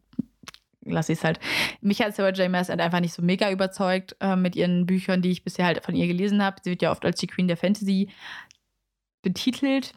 lasse 0.83 1.13
ich 1.13 1.19
es 1.19 1.23
halt. 1.23 1.39
Mich 1.81 2.01
hat 2.01 2.15
Sarah 2.15 2.31
J. 2.31 2.49
Maas 2.49 2.69
halt 2.69 2.81
einfach 2.81 2.99
nicht 2.99 3.13
so 3.13 3.21
mega 3.21 3.51
überzeugt 3.51 4.15
äh, 4.19 4.35
mit 4.35 4.55
ihren 4.55 4.85
Büchern, 4.85 5.21
die 5.21 5.31
ich 5.31 5.43
bisher 5.43 5.65
halt 5.65 5.83
von 5.85 5.95
ihr 5.95 6.07
gelesen 6.07 6.43
habe. 6.43 6.57
Sie 6.63 6.71
wird 6.71 6.81
ja 6.81 6.91
oft 6.91 7.05
als 7.05 7.19
die 7.19 7.27
Queen 7.27 7.47
der 7.47 7.57
Fantasy 7.57 8.09
betitelt. 9.21 9.93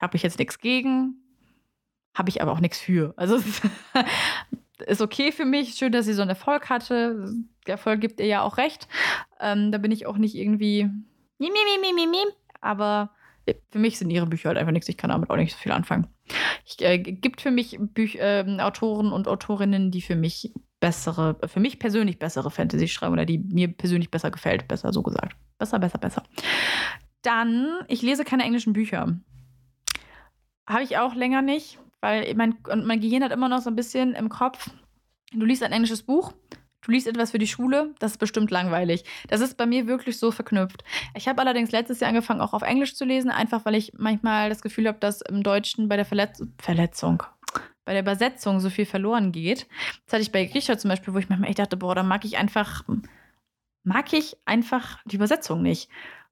Habe 0.00 0.16
ich 0.16 0.22
jetzt 0.22 0.38
nichts 0.38 0.58
gegen. 0.58 1.14
Habe 2.14 2.28
ich 2.30 2.42
aber 2.42 2.52
auch 2.52 2.60
nichts 2.60 2.78
für. 2.78 3.14
Also 3.16 3.36
es 3.36 3.60
ist 4.86 5.00
okay 5.00 5.32
für 5.32 5.44
mich. 5.44 5.74
Schön, 5.74 5.92
dass 5.92 6.06
sie 6.06 6.14
so 6.14 6.22
einen 6.22 6.30
Erfolg 6.30 6.68
hatte. 6.68 7.32
Der 7.66 7.72
Erfolg 7.74 8.00
gibt 8.00 8.20
ihr 8.20 8.26
ja 8.26 8.42
auch 8.42 8.58
recht. 8.58 8.88
Ähm, 9.40 9.72
da 9.72 9.78
bin 9.78 9.92
ich 9.92 10.06
auch 10.06 10.18
nicht 10.18 10.34
irgendwie. 10.34 10.88
Aber 12.60 13.10
für 13.70 13.78
mich 13.78 13.98
sind 13.98 14.10
ihre 14.10 14.26
Bücher 14.26 14.48
halt 14.48 14.58
einfach 14.58 14.72
nichts. 14.72 14.88
Ich 14.88 14.96
kann 14.96 15.10
damit 15.10 15.30
auch 15.30 15.36
nicht 15.36 15.52
so 15.52 15.58
viel 15.58 15.72
anfangen. 15.72 16.06
Es 16.66 16.80
äh, 16.80 16.98
gibt 16.98 17.40
für 17.40 17.50
mich 17.50 17.78
Büch 17.78 18.16
äh, 18.16 18.44
Autoren 18.60 19.12
und 19.12 19.28
Autorinnen, 19.28 19.90
die 19.90 20.02
für 20.02 20.16
mich 20.16 20.52
bessere, 20.80 21.36
für 21.46 21.60
mich 21.60 21.78
persönlich 21.78 22.18
bessere 22.18 22.50
Fantasy 22.50 22.88
schreiben 22.88 23.12
oder 23.12 23.24
die 23.24 23.38
mir 23.38 23.68
persönlich 23.68 24.10
besser 24.10 24.30
gefällt. 24.30 24.68
Besser 24.68 24.92
so 24.92 25.02
gesagt. 25.02 25.36
Besser, 25.58 25.78
besser, 25.78 25.98
besser. 25.98 26.22
Dann, 27.22 27.80
ich 27.88 28.02
lese 28.02 28.24
keine 28.24 28.44
englischen 28.44 28.72
Bücher. 28.72 29.18
Habe 30.68 30.82
ich 30.82 30.98
auch 30.98 31.14
länger 31.14 31.42
nicht, 31.42 31.78
weil 32.00 32.34
mein, 32.34 32.56
mein 32.84 33.00
Gehirn 33.00 33.24
hat 33.24 33.32
immer 33.32 33.48
noch 33.48 33.60
so 33.60 33.70
ein 33.70 33.76
bisschen 33.76 34.14
im 34.14 34.28
Kopf, 34.28 34.70
du 35.32 35.44
liest 35.44 35.62
ein 35.62 35.72
englisches 35.72 36.02
Buch 36.02 36.32
Du 36.82 36.92
liest 36.92 37.06
etwas 37.08 37.32
für 37.32 37.38
die 37.38 37.46
Schule, 37.46 37.94
das 37.98 38.12
ist 38.12 38.18
bestimmt 38.18 38.50
langweilig. 38.50 39.04
Das 39.28 39.40
ist 39.40 39.56
bei 39.56 39.66
mir 39.66 39.86
wirklich 39.86 40.18
so 40.18 40.30
verknüpft. 40.30 40.84
Ich 41.14 41.26
habe 41.26 41.40
allerdings 41.40 41.72
letztes 41.72 42.00
Jahr 42.00 42.10
angefangen, 42.10 42.40
auch 42.40 42.52
auf 42.52 42.62
Englisch 42.62 42.94
zu 42.94 43.04
lesen, 43.04 43.30
einfach 43.30 43.64
weil 43.64 43.74
ich 43.74 43.92
manchmal 43.96 44.48
das 44.48 44.62
Gefühl 44.62 44.86
habe, 44.86 44.98
dass 44.98 45.20
im 45.22 45.42
Deutschen 45.42 45.88
bei 45.88 45.96
der 45.96 46.04
Verletz 46.04 46.42
Verletzung, 46.60 47.22
bei 47.84 47.92
der 47.92 48.02
Übersetzung 48.02 48.60
so 48.60 48.70
viel 48.70 48.86
verloren 48.86 49.32
geht. 49.32 49.66
Das 50.06 50.14
hatte 50.14 50.22
ich 50.22 50.32
bei 50.32 50.44
Griecher 50.44 50.78
zum 50.78 50.88
Beispiel, 50.88 51.14
wo 51.14 51.18
ich 51.18 51.28
manchmal 51.28 51.50
echt 51.50 51.58
dachte, 51.58 51.76
boah, 51.76 51.94
da 51.94 52.02
mag 52.04 52.24
ich 52.24 52.38
einfach, 52.38 52.84
mag 53.82 54.12
ich 54.12 54.36
einfach 54.44 55.00
die 55.04 55.16
Übersetzung 55.16 55.62
nicht. 55.62 55.90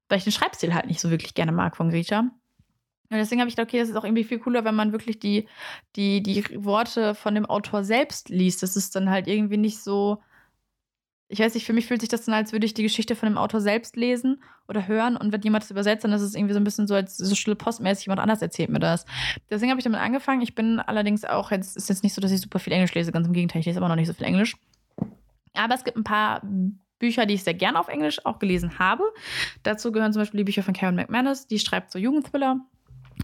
Weil 0.09 0.19
ich 0.19 0.25
den 0.25 0.33
Schreibstil 0.33 0.75
halt 0.75 0.87
nicht 0.87 1.01
so 1.01 1.11
wirklich 1.11 1.35
gerne 1.35 1.51
mag 1.51 1.77
von 1.77 1.91
Griecher. 1.91 2.31
Und 3.09 3.19
deswegen 3.19 3.41
habe 3.41 3.49
ich 3.49 3.57
gedacht, 3.57 3.69
okay, 3.69 3.81
das 3.81 3.89
ist 3.89 3.97
auch 3.97 4.05
irgendwie 4.05 4.25
viel 4.25 4.39
cooler, 4.39 4.65
wenn 4.65 4.75
man 4.75 4.93
wirklich 4.93 5.19
die, 5.19 5.49
die, 5.97 6.23
die 6.23 6.65
Worte 6.65 7.15
von 7.15 7.35
dem 7.35 7.47
Autor 7.47 7.85
selbst 7.85 8.29
liest. 8.29 8.63
Das 8.63 8.77
ist 8.77 8.95
dann 8.95 9.11
halt 9.11 9.27
irgendwie 9.27 9.57
nicht 9.57 9.83
so 9.83 10.23
ich 11.29 11.41
weiß 11.41 11.55
nicht, 11.55 11.67
für 11.67 11.73
mich 11.73 11.87
fühlt 11.87 12.01
sich 12.01 12.09
das 12.09 12.25
dann, 12.25 12.35
als 12.35 12.53
würde 12.53 12.67
ich 12.67 12.75
die 12.75 12.85
Geschichte 12.85 13.17
von 13.17 13.29
dem 13.29 13.37
Autor 13.37 13.61
selbst 13.61 13.97
lesen 13.97 14.43
oder 14.69 14.87
hören 14.87 15.17
und 15.17 15.33
wenn 15.33 15.43
jemand 15.43 15.65
das 15.65 15.71
übersetzt, 15.71 16.05
dann 16.05 16.13
ist 16.13 16.23
es 16.23 16.35
irgendwie 16.35 16.55
so 16.55 16.61
ein 16.61 16.65
bisschen 16.65 16.87
so, 16.87 16.95
als 16.95 17.17
so 17.17 17.35
stille 17.35 17.57
postmäßig, 17.57 18.07
jemand 18.07 18.21
anders 18.21 18.43
erzählt 18.43 18.71
mir 18.71 18.79
das. 18.79 19.05
Deswegen 19.51 19.71
habe 19.71 19.81
ich 19.81 19.85
damit 19.85 20.01
angefangen. 20.01 20.41
Ich 20.43 20.55
bin 20.55 20.79
allerdings 20.79 21.25
auch, 21.25 21.51
jetzt 21.51 21.77
ist 21.77 21.89
jetzt 21.89 22.05
nicht 22.05 22.15
so, 22.15 22.21
dass 22.21 22.31
ich 22.31 22.41
super 22.41 22.61
viel 22.61 22.73
Englisch 22.73 22.95
lese, 22.95 23.11
ganz 23.11 23.27
im 23.27 23.33
Gegenteil, 23.33 23.61
ich 23.61 23.67
lese 23.67 23.79
aber 23.79 23.89
noch 23.89 23.97
nicht 23.97 24.07
so 24.07 24.13
viel 24.13 24.27
Englisch. 24.27 24.57
Aber 25.55 25.75
es 25.75 25.85
gibt 25.85 25.97
ein 25.97 26.05
paar 26.05 26.43
Bücher, 26.99 27.27
die 27.27 27.35
ich 27.35 27.43
sehr 27.43 27.55
gerne 27.55 27.81
auf 27.81 27.89
Englisch 27.89 28.25
auch 28.25 28.39
gelesen 28.39 28.79
habe. 28.79 29.03
Dazu 29.63 29.91
gehören 29.91 30.13
zum 30.13 30.23
Beispiel 30.23 30.39
die 30.39 30.45
Bücher 30.45 30.63
von 30.63 30.75
Karen 30.75 30.95
McManus, 30.95 31.47
die 31.47 31.59
schreibt 31.59 31.91
so 31.91 31.99
Jugendthriller. 31.99 32.61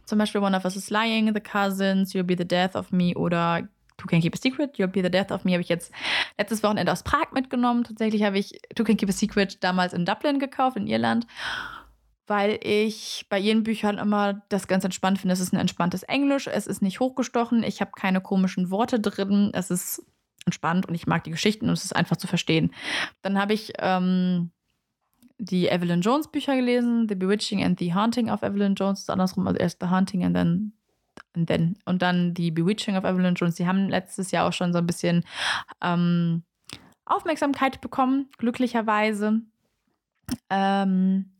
Zum 0.06 0.18
Beispiel 0.18 0.40
One 0.40 0.56
of 0.56 0.64
Us 0.64 0.76
is 0.76 0.90
Lying, 0.90 1.32
The 1.34 1.40
Cousins, 1.40 2.14
You'll 2.14 2.24
Be 2.24 2.34
the 2.36 2.48
Death 2.48 2.74
of 2.74 2.90
Me 2.90 3.14
oder 3.14 3.68
Two 4.02 4.08
Can 4.08 4.20
Keep 4.20 4.34
a 4.34 4.38
Secret, 4.38 4.76
You'll 4.78 4.88
Be 4.88 5.02
the 5.02 5.10
Death 5.10 5.30
of 5.30 5.44
Me 5.44 5.52
habe 5.52 5.62
ich 5.62 5.68
jetzt 5.68 5.92
letztes 6.36 6.62
Wochenende 6.62 6.90
aus 6.90 7.04
Prag 7.04 7.30
mitgenommen. 7.32 7.84
Tatsächlich 7.84 8.24
habe 8.24 8.38
ich 8.38 8.60
Two 8.74 8.84
Can 8.84 8.96
Keep 8.96 9.10
a 9.10 9.12
Secret 9.12 9.62
damals 9.62 9.92
in 9.92 10.04
Dublin 10.04 10.40
gekauft, 10.40 10.76
in 10.76 10.88
Irland, 10.88 11.26
weil 12.26 12.58
ich 12.62 13.26
bei 13.28 13.38
ihren 13.38 13.62
Büchern 13.62 13.98
immer 13.98 14.42
das 14.48 14.66
ganz 14.66 14.84
entspannt 14.84 15.20
finde. 15.20 15.34
Es 15.34 15.40
ist 15.40 15.52
ein 15.52 15.60
entspanntes 15.60 16.02
Englisch, 16.02 16.48
es 16.48 16.66
ist 16.66 16.82
nicht 16.82 16.98
hochgestochen, 16.98 17.62
ich 17.62 17.80
habe 17.80 17.92
keine 17.96 18.20
komischen 18.20 18.70
Worte 18.70 18.98
drin, 18.98 19.50
es 19.54 19.70
ist 19.70 20.04
entspannt 20.44 20.86
und 20.86 20.96
ich 20.96 21.06
mag 21.06 21.22
die 21.22 21.30
Geschichten 21.30 21.68
und 21.68 21.74
es 21.74 21.84
ist 21.84 21.94
einfach 21.94 22.16
zu 22.16 22.26
verstehen. 22.26 22.74
Dann 23.22 23.40
habe 23.40 23.52
ich 23.52 23.72
ähm, 23.78 24.50
die 25.38 25.68
Evelyn 25.68 26.00
Jones 26.00 26.28
Bücher 26.28 26.56
gelesen, 26.56 27.06
The 27.08 27.14
Bewitching 27.14 27.62
and 27.62 27.78
the 27.78 27.94
Haunting 27.94 28.30
of 28.30 28.42
Evelyn 28.42 28.74
Jones, 28.74 29.00
das 29.00 29.02
ist 29.04 29.10
andersrum, 29.10 29.46
also 29.46 29.60
erst 29.60 29.78
The 29.80 29.90
Haunting 29.90 30.24
and 30.24 30.34
then 30.34 30.72
und 31.34 31.48
dann, 31.50 31.76
und 31.84 32.02
dann 32.02 32.34
die 32.34 32.50
Bewitching 32.50 32.96
of 32.96 33.04
Evelyn 33.04 33.34
Jones. 33.34 33.56
Die 33.56 33.66
haben 33.66 33.88
letztes 33.88 34.30
Jahr 34.30 34.46
auch 34.48 34.52
schon 34.52 34.72
so 34.72 34.78
ein 34.78 34.86
bisschen 34.86 35.24
ähm, 35.80 36.42
Aufmerksamkeit 37.04 37.80
bekommen, 37.80 38.30
glücklicherweise. 38.38 39.40
Ähm, 40.50 41.31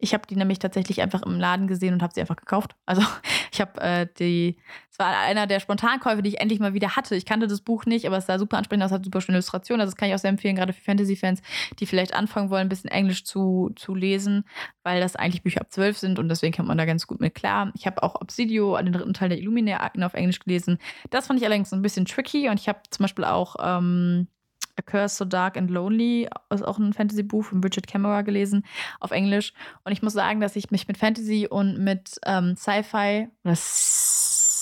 ich 0.00 0.14
habe 0.14 0.26
die 0.26 0.36
nämlich 0.36 0.58
tatsächlich 0.58 1.02
einfach 1.02 1.22
im 1.22 1.38
Laden 1.38 1.66
gesehen 1.66 1.94
und 1.94 2.02
habe 2.02 2.12
sie 2.14 2.20
einfach 2.20 2.36
gekauft. 2.36 2.74
Also 2.86 3.02
ich 3.52 3.60
habe 3.60 3.80
äh, 3.80 4.06
die, 4.18 4.56
es 4.90 4.98
war 4.98 5.18
einer 5.18 5.46
der 5.46 5.60
Spontankäufe, 5.60 6.22
die 6.22 6.30
ich 6.30 6.40
endlich 6.40 6.58
mal 6.58 6.74
wieder 6.74 6.96
hatte. 6.96 7.14
Ich 7.14 7.26
kannte 7.26 7.46
das 7.46 7.60
Buch 7.60 7.84
nicht, 7.84 8.06
aber 8.06 8.16
es 8.16 8.26
sah 8.26 8.38
super 8.38 8.58
ansprechend 8.58 8.84
aus, 8.84 8.90
hat 8.90 9.04
super 9.04 9.20
schöne 9.20 9.36
Illustrationen. 9.36 9.80
Also 9.80 9.92
das 9.92 9.96
kann 9.96 10.08
ich 10.08 10.14
auch 10.14 10.18
sehr 10.18 10.30
empfehlen, 10.30 10.56
gerade 10.56 10.72
für 10.72 10.82
Fantasy-Fans, 10.82 11.42
die 11.78 11.86
vielleicht 11.86 12.14
anfangen 12.14 12.50
wollen, 12.50 12.62
ein 12.62 12.68
bisschen 12.68 12.90
Englisch 12.90 13.24
zu, 13.24 13.70
zu 13.76 13.94
lesen, 13.94 14.44
weil 14.82 15.00
das 15.00 15.16
eigentlich 15.16 15.42
Bücher 15.42 15.60
ab 15.60 15.70
zwölf 15.70 15.98
sind 15.98 16.18
und 16.18 16.28
deswegen 16.28 16.54
kommt 16.54 16.68
man 16.68 16.78
da 16.78 16.86
ganz 16.86 17.06
gut 17.06 17.20
mit 17.20 17.34
klar. 17.34 17.70
Ich 17.74 17.86
habe 17.86 18.02
auch 18.02 18.20
Obsidio, 18.20 18.76
den 18.78 18.92
dritten 18.92 19.14
Teil 19.14 19.28
der 19.28 19.38
Illuminae-Akten 19.38 20.02
auf 20.02 20.14
Englisch 20.14 20.40
gelesen. 20.40 20.78
Das 21.10 21.26
fand 21.26 21.38
ich 21.38 21.46
allerdings 21.46 21.72
ein 21.72 21.82
bisschen 21.82 22.06
tricky 22.06 22.48
und 22.48 22.58
ich 22.58 22.68
habe 22.68 22.80
zum 22.90 23.04
Beispiel 23.04 23.24
auch 23.24 23.56
ähm, 23.62 24.28
A 24.80 24.82
Curse 24.82 25.16
So 25.16 25.24
Dark 25.24 25.56
and 25.56 25.70
Lonely, 25.70 26.28
ist 26.50 26.64
auch 26.64 26.78
ein 26.78 26.92
Fantasy-Buch 26.92 27.44
von 27.44 27.62
Richard 27.62 27.86
Camera 27.86 28.22
gelesen, 28.22 28.64
auf 28.98 29.12
Englisch. 29.12 29.52
Und 29.84 29.92
ich 29.92 30.02
muss 30.02 30.14
sagen, 30.14 30.40
dass 30.40 30.56
ich 30.56 30.70
mich 30.70 30.88
mit 30.88 30.98
Fantasy 30.98 31.46
und 31.48 31.78
mit 31.78 32.18
ähm, 32.24 32.56
Sci-Fi 32.56 33.28
oder 33.44 33.54
Sci-Fi 33.56 34.56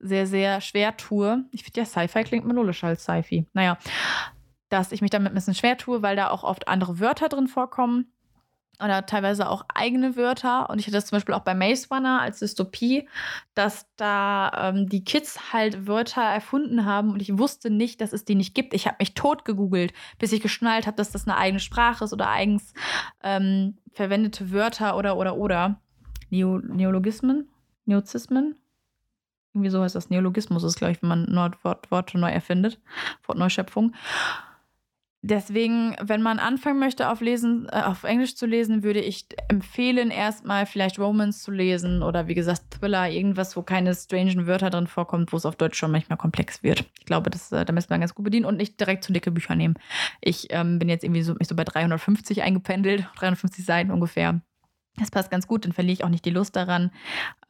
sehr, 0.00 0.26
sehr 0.26 0.60
schwer 0.60 0.96
tue. 0.96 1.44
Ich 1.50 1.64
finde 1.64 1.80
ja, 1.80 1.86
Sci-Fi 1.86 2.22
klingt 2.24 2.46
melolischer 2.46 2.86
als 2.88 3.02
Sci-Fi. 3.02 3.46
Naja, 3.52 3.78
dass 4.68 4.92
ich 4.92 5.00
mich 5.00 5.10
damit 5.10 5.32
ein 5.32 5.34
bisschen 5.34 5.54
schwer 5.54 5.76
tue, 5.76 6.02
weil 6.02 6.14
da 6.16 6.30
auch 6.30 6.44
oft 6.44 6.68
andere 6.68 7.00
Wörter 7.00 7.28
drin 7.28 7.48
vorkommen 7.48 8.12
oder 8.82 9.06
teilweise 9.06 9.48
auch 9.48 9.64
eigene 9.74 10.16
Wörter. 10.16 10.70
Und 10.70 10.78
ich 10.78 10.86
hatte 10.86 10.96
das 10.96 11.06
zum 11.06 11.16
Beispiel 11.16 11.34
auch 11.34 11.42
bei 11.42 11.54
Maze 11.54 11.88
Runner 11.90 12.20
als 12.20 12.38
Dystopie, 12.38 13.08
dass 13.54 13.86
da 13.96 14.70
ähm, 14.70 14.88
die 14.88 15.04
Kids 15.04 15.52
halt 15.52 15.86
Wörter 15.86 16.22
erfunden 16.22 16.84
haben 16.84 17.12
und 17.12 17.20
ich 17.20 17.36
wusste 17.38 17.70
nicht, 17.70 18.00
dass 18.00 18.12
es 18.12 18.24
die 18.24 18.34
nicht 18.34 18.54
gibt. 18.54 18.74
Ich 18.74 18.86
habe 18.86 18.96
mich 19.00 19.14
tot 19.14 19.44
gegoogelt, 19.44 19.92
bis 20.18 20.32
ich 20.32 20.40
geschnallt 20.40 20.86
habe, 20.86 20.96
dass 20.96 21.10
das 21.10 21.26
eine 21.26 21.36
eigene 21.36 21.60
Sprache 21.60 22.04
ist 22.04 22.12
oder 22.12 22.28
eigens 22.28 22.72
ähm, 23.22 23.78
verwendete 23.92 24.52
Wörter 24.52 24.96
oder 24.96 25.16
oder 25.16 25.36
oder. 25.36 25.80
Neo 26.30 26.58
Neologismen? 26.58 27.48
Neozismen? 27.86 28.56
Irgendwie 29.54 29.70
so 29.70 29.82
heißt 29.82 29.94
das. 29.94 30.10
Neologismus 30.10 30.62
ist, 30.62 30.76
glaube 30.76 30.92
ich, 30.92 31.02
wenn 31.02 31.08
man 31.08 31.52
Worte 31.90 32.18
neu 32.18 32.30
erfindet. 32.30 32.78
Wortneuschöpfung. 33.26 33.94
Deswegen, 35.20 35.96
wenn 36.00 36.22
man 36.22 36.38
anfangen 36.38 36.78
möchte, 36.78 37.10
auf, 37.10 37.20
lesen, 37.20 37.66
äh, 37.72 37.82
auf 37.82 38.04
Englisch 38.04 38.36
zu 38.36 38.46
lesen, 38.46 38.84
würde 38.84 39.00
ich 39.00 39.26
empfehlen, 39.48 40.12
erstmal 40.12 40.64
vielleicht 40.64 41.00
Romans 41.00 41.42
zu 41.42 41.50
lesen 41.50 42.04
oder 42.04 42.28
wie 42.28 42.36
gesagt 42.36 42.70
Thriller, 42.70 43.10
irgendwas, 43.10 43.56
wo 43.56 43.62
keine 43.62 43.94
strangen 43.96 44.46
Wörter 44.46 44.70
drin 44.70 44.86
vorkommt, 44.86 45.32
wo 45.32 45.36
es 45.36 45.44
auf 45.44 45.56
Deutsch 45.56 45.76
schon 45.76 45.90
manchmal 45.90 46.18
komplex 46.18 46.62
wird. 46.62 46.84
Ich 47.00 47.06
glaube, 47.06 47.30
das, 47.30 47.50
äh, 47.50 47.64
da 47.64 47.72
müssen 47.72 47.90
wir 47.90 47.98
ganz 47.98 48.14
gut 48.14 48.24
bedienen 48.24 48.46
und 48.46 48.56
nicht 48.56 48.78
direkt 48.78 49.02
zu 49.02 49.12
dicke 49.12 49.32
Bücher 49.32 49.56
nehmen. 49.56 49.74
Ich 50.20 50.46
ähm, 50.50 50.78
bin 50.78 50.88
jetzt 50.88 51.02
irgendwie 51.02 51.22
so, 51.22 51.34
mich 51.34 51.48
so 51.48 51.56
bei 51.56 51.64
350 51.64 52.42
eingependelt, 52.42 53.08
350 53.16 53.64
Seiten 53.64 53.90
ungefähr. 53.90 54.40
Das 54.98 55.10
passt 55.10 55.32
ganz 55.32 55.48
gut, 55.48 55.64
dann 55.64 55.72
verliere 55.72 55.94
ich 55.94 56.04
auch 56.04 56.10
nicht 56.10 56.24
die 56.24 56.30
Lust 56.30 56.54
daran. 56.54 56.92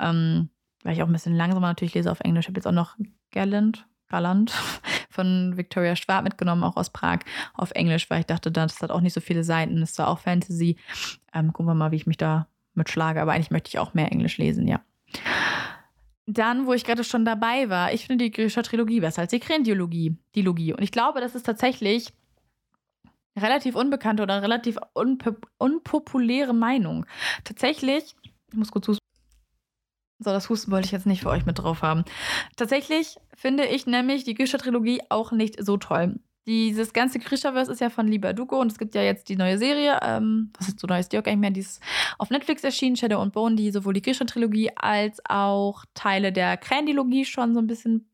Ähm, 0.01 0.49
weil 0.85 0.95
ich 0.95 1.03
auch 1.03 1.07
ein 1.07 1.13
bisschen 1.13 1.35
langsamer 1.35 1.67
natürlich 1.67 1.95
lese 1.95 2.11
auf 2.11 2.21
Englisch. 2.21 2.47
Ich 2.47 2.49
habe 2.49 2.59
jetzt 2.59 2.67
auch 2.67 2.73
noch 2.73 2.97
Gallant, 3.31 3.87
Gallant 4.09 4.55
von 5.19 5.57
Victoria 5.57 5.97
Schwab 5.97 6.23
mitgenommen, 6.23 6.63
auch 6.63 6.77
aus 6.77 6.91
Prag, 6.91 7.21
auf 7.55 7.73
Englisch, 7.73 8.09
weil 8.09 8.21
ich 8.21 8.27
dachte, 8.27 8.53
das 8.53 8.81
hat 8.81 8.93
auch 8.93 9.01
nicht 9.01 9.15
so 9.15 9.21
viele 9.21 9.43
Seiten, 9.43 9.83
ist 9.83 9.97
zwar 9.97 10.09
auch 10.09 10.21
Fantasy. 10.21 10.77
Ähm, 11.35 11.53
gucken 11.53 11.67
wir 11.67 11.75
mal, 11.75 11.91
wie 11.91 11.97
ich 11.97 12.07
mich 12.07 12.19
da 12.19 12.47
mitschlage, 12.75 13.21
aber 13.21 13.33
eigentlich 13.33 13.51
möchte 13.51 13.69
ich 13.69 13.81
auch 13.81 13.95
mehr 13.95 14.13
Englisch 14.13 14.39
lesen, 14.39 14.69
ja. 14.69 14.81
Dann, 16.27 16.67
wo 16.67 16.73
ich 16.73 16.85
gerade 16.85 17.03
schon 17.03 17.25
dabei 17.25 17.69
war, 17.69 17.93
ich 17.93 18.07
finde 18.07 18.27
die 18.27 18.31
griechische 18.31 18.63
Trilogie 18.63 19.01
besser 19.01 19.23
als 19.23 19.31
die 19.31 19.41
Krendiologie, 19.41 20.17
die 20.37 20.43
Logie. 20.43 20.73
Und 20.73 20.83
ich 20.83 20.93
glaube, 20.93 21.21
das 21.21 21.35
ist 21.35 21.47
tatsächlich 21.47 22.13
relativ 23.37 23.75
unbekannte 23.75 24.23
oder 24.23 24.41
relativ 24.41 24.79
unpop 24.93 25.49
unpopuläre 25.59 26.53
Meinung. 26.53 27.07
Tatsächlich, 27.45 28.15
ich 28.51 28.57
muss 28.57 28.71
kurz 28.71 28.99
so, 30.19 30.31
das 30.31 30.49
Husten 30.49 30.73
wollte 30.73 30.87
ich 30.87 30.93
jetzt 30.93 31.07
nicht 31.07 31.23
für 31.23 31.31
euch 31.31 31.47
mit 31.47 31.59
drauf 31.59 31.83
haben. 31.83 32.05
Tatsächlich 32.57 33.17
finde 33.37 33.67
ich 33.67 33.87
nämlich 33.87 34.25
die 34.25 34.35
Grisha-Trilogie 34.35 35.03
auch 35.11 35.31
nicht 35.31 35.65
so 35.65 35.77
toll. 35.77 36.19
Dieses 36.47 36.93
ganze 36.93 37.19
Grisha-Verse 37.19 37.71
ist 37.71 37.81
ja 37.81 37.91
von 37.91 38.09
Lieber 38.09 38.33
Dugo 38.33 38.59
und 38.59 38.73
es 38.73 38.79
gibt 38.79 38.95
ja 38.95 39.03
jetzt 39.03 39.29
die 39.29 39.37
neue 39.37 39.59
Serie, 39.59 40.01
ähm, 40.03 40.51
was 40.59 40.69
ist 40.69 40.81
so 40.81 40.87
neu 40.87 40.99
ist 40.99 41.13
die 41.13 41.19
auch 41.19 41.23
gar 41.23 41.33
nicht 41.33 41.41
mehr, 41.41 41.51
die 41.51 41.61
ist 41.61 41.83
auf 42.17 42.31
Netflix 42.31 42.65
erschienen, 42.65 42.97
Shadow 42.97 43.21
and 43.21 43.35
Bone, 43.35 43.55
die 43.55 43.71
sowohl 43.71 43.93
die 43.93 44.03
Grisha-Trilogie 44.03 44.71
als 44.75 45.21
auch 45.29 45.85
Teile 45.95 46.33
der 46.33 46.57
Krandilogie 46.57 47.27
schon 47.27 47.55
so 47.55 47.61
ein 47.61 47.67
bisschen 47.67 48.09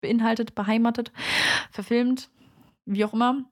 beinhaltet, 0.00 0.54
beheimatet, 0.54 1.12
verfilmt, 1.70 2.30
wie 2.84 3.04
auch 3.04 3.14
immer. 3.14 3.44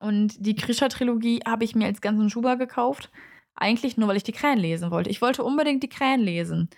Und 0.00 0.34
die 0.44 0.56
Grisha-Trilogie 0.56 1.40
habe 1.46 1.64
ich 1.64 1.74
mir 1.74 1.86
als 1.86 2.00
ganzen 2.00 2.28
Schuber 2.30 2.56
gekauft. 2.56 3.10
Eigentlich 3.54 3.96
nur, 3.96 4.08
weil 4.08 4.16
ich 4.16 4.22
die 4.22 4.32
Krähen 4.32 4.58
lesen 4.58 4.90
wollte. 4.90 5.10
Ich 5.10 5.20
wollte 5.20 5.44
unbedingt 5.44 5.82
die 5.82 5.88
Krähen 5.88 6.20
lesen. 6.20 6.70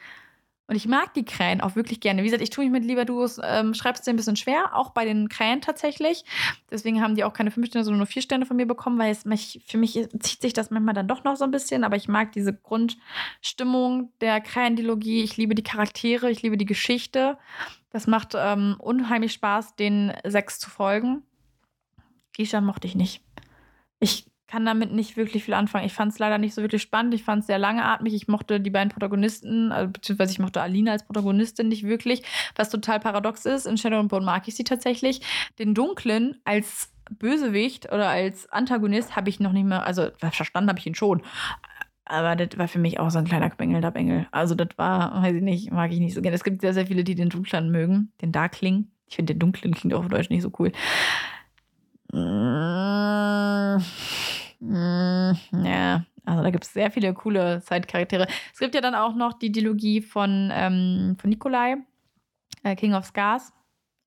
Und 0.73 0.77
ich 0.77 0.89
mag 0.89 1.13
die 1.13 1.25
Krähen 1.25 1.61
auch 1.61 1.77
wirklich 1.77 2.01
gerne. 2.01 2.23
Wie 2.23 2.27
gesagt, 2.27 2.43
ich 2.43 2.49
tue 2.49 2.65
mich 2.65 2.73
mit 2.73 2.85
Lieber 2.85 3.05
Duos, 3.05 3.39
ähm, 3.45 3.75
schreibst 3.75 4.09
ein 4.09 4.17
bisschen 4.17 4.37
schwer, 4.37 4.75
auch 4.75 4.91
bei 4.91 5.05
den 5.05 5.29
Krähen 5.29 5.61
tatsächlich. 5.61 6.25
Deswegen 6.71 7.03
haben 7.03 7.15
die 7.15 7.25
auch 7.25 7.35
keine 7.35 7.51
fünf 7.51 7.67
Sterne, 7.67 7.85
sondern 7.85 7.99
nur 7.99 8.07
vier 8.07 8.23
Sterne 8.23 8.47
von 8.47 8.57
mir 8.57 8.67
bekommen, 8.67 8.99
weil 8.99 9.11
es 9.11 9.27
mich, 9.27 9.61
für 9.67 9.77
mich 9.77 9.93
zieht 10.21 10.41
sich 10.41 10.55
das 10.55 10.71
manchmal 10.71 10.95
dann 10.95 11.09
doch 11.09 11.25
noch 11.25 11.37
so 11.37 11.45
ein 11.45 11.51
bisschen. 11.51 11.85
Aber 11.85 11.97
ich 11.97 12.09
mag 12.09 12.33
diese 12.33 12.55
Grundstimmung 12.55 14.13
der 14.23 14.41
Krähendilogie. 14.41 15.23
Ich 15.23 15.37
liebe 15.37 15.55
die 15.55 15.65
Charaktere, 15.65 16.31
ich 16.31 16.41
liebe 16.43 16.57
die 16.57 16.65
Geschichte. 16.65 17.37
Das 17.91 18.07
macht 18.07 18.35
ähm, 18.35 18.77
unheimlich 18.79 19.35
Spaß, 19.35 19.77
den 19.77 20.15
sechs 20.25 20.59
zu 20.59 20.71
folgen. 20.71 21.23
Gisha 22.33 22.63
mochte 22.63 22.87
ich 22.87 22.95
nicht. 22.95 23.21
Ich 24.01 24.32
kann 24.53 24.67
damit 24.67 24.93
nicht 24.93 25.17
wirklich 25.17 25.45
viel 25.45 25.55
anfangen. 25.55 25.87
Ich 25.87 25.95
fand 25.95 26.13
es 26.13 26.19
leider 26.19 26.37
nicht 26.37 26.53
so 26.53 26.61
wirklich 26.61 26.83
spannend. 26.83 27.15
Ich 27.15 27.25
fand 27.25 27.41
es 27.41 27.47
sehr 27.47 27.59
langatmig. 27.59 28.13
Ich 28.13 28.29
mochte 28.29 28.61
die 28.61 28.69
beiden 28.69 28.91
Protagonisten, 28.91 29.73
also, 29.73 29.91
beziehungsweise 29.91 30.33
ich 30.33 30.41
mochte 30.41 30.61
Alina 30.61 30.93
als 30.93 31.07
Protagonistin 31.07 31.69
nicht 31.69 31.85
wirklich, 31.85 32.23
was 32.55 32.69
total 32.69 33.01
paradox 33.01 33.47
ist. 33.47 33.67
In 33.67 33.79
Shadow 33.79 33.99
and 33.99 34.11
Bone 34.11 34.27
mag 34.27 34.47
ich 34.47 34.55
sie 34.55 34.65
tatsächlich. 34.65 35.23
Den 35.59 35.73
Dunklen 35.73 36.37
als 36.45 36.93
Bösewicht 37.19 37.91
oder 37.91 38.11
als 38.11 38.47
Antagonist 38.53 39.17
habe 39.17 39.31
ich 39.31 39.41
noch 39.41 39.53
nicht 39.53 39.65
mehr, 39.65 39.87
also 39.87 40.11
verstanden 40.19 40.69
habe 40.69 40.79
ich 40.79 40.87
ihn 40.87 40.95
schon. 40.95 41.23
Aber 42.05 42.37
das 42.37 42.59
war 42.59 42.69
für 42.69 42.79
mich 42.79 43.01
auch 43.01 43.11
so 43.11 43.21
ein 43.21 43.25
kleiner 43.25 43.49
gebängelter 43.49 43.91
Bengel. 43.91 44.27
Also 44.33 44.55
das 44.55 44.77
war, 44.77 45.23
weiß 45.23 45.35
ich 45.35 45.43
nicht, 45.43 45.73
mag 45.73 45.93
ich 45.93 45.99
nicht 45.99 46.13
so 46.13 46.21
gerne. 46.21 46.35
Es 46.35 46.45
gibt 46.45 46.61
sehr, 46.61 46.75
sehr 46.75 46.87
viele, 46.87 47.05
die 47.05 47.15
den 47.15 47.31
Dunklen 47.31 47.71
mögen, 47.71 48.13
den 48.21 48.33
Darkling. 48.33 48.89
Ich 49.09 49.17
finde 49.17 49.33
den 49.33 49.39
Dunklen 49.39 49.73
klingt 49.73 49.95
auf 49.95 50.09
Deutsch 50.09 50.29
nicht 50.29 50.43
so 50.43 50.53
cool. 50.59 50.73
Mmh. 52.13 53.83
Mm, 54.63 55.33
ja, 55.65 56.05
also 56.25 56.43
da 56.45 56.51
gibt 56.51 56.63
es 56.63 56.73
sehr 56.73 56.93
viele 56.93 57.13
coole 57.15 57.61
Zeitcharaktere. 57.63 58.29
Es 58.53 58.61
gibt 58.61 58.77
ja 58.77 58.81
dann 58.81 58.95
auch 58.95 59.17
noch 59.17 59.33
die 59.33 59.51
Dilogie 59.51 60.01
von, 60.01 60.51
ähm, 60.53 61.17
von 61.21 61.31
Nikolai, 61.31 61.79
äh, 62.63 62.77
King 62.77 62.95
of 62.95 63.05
Scars 63.05 63.53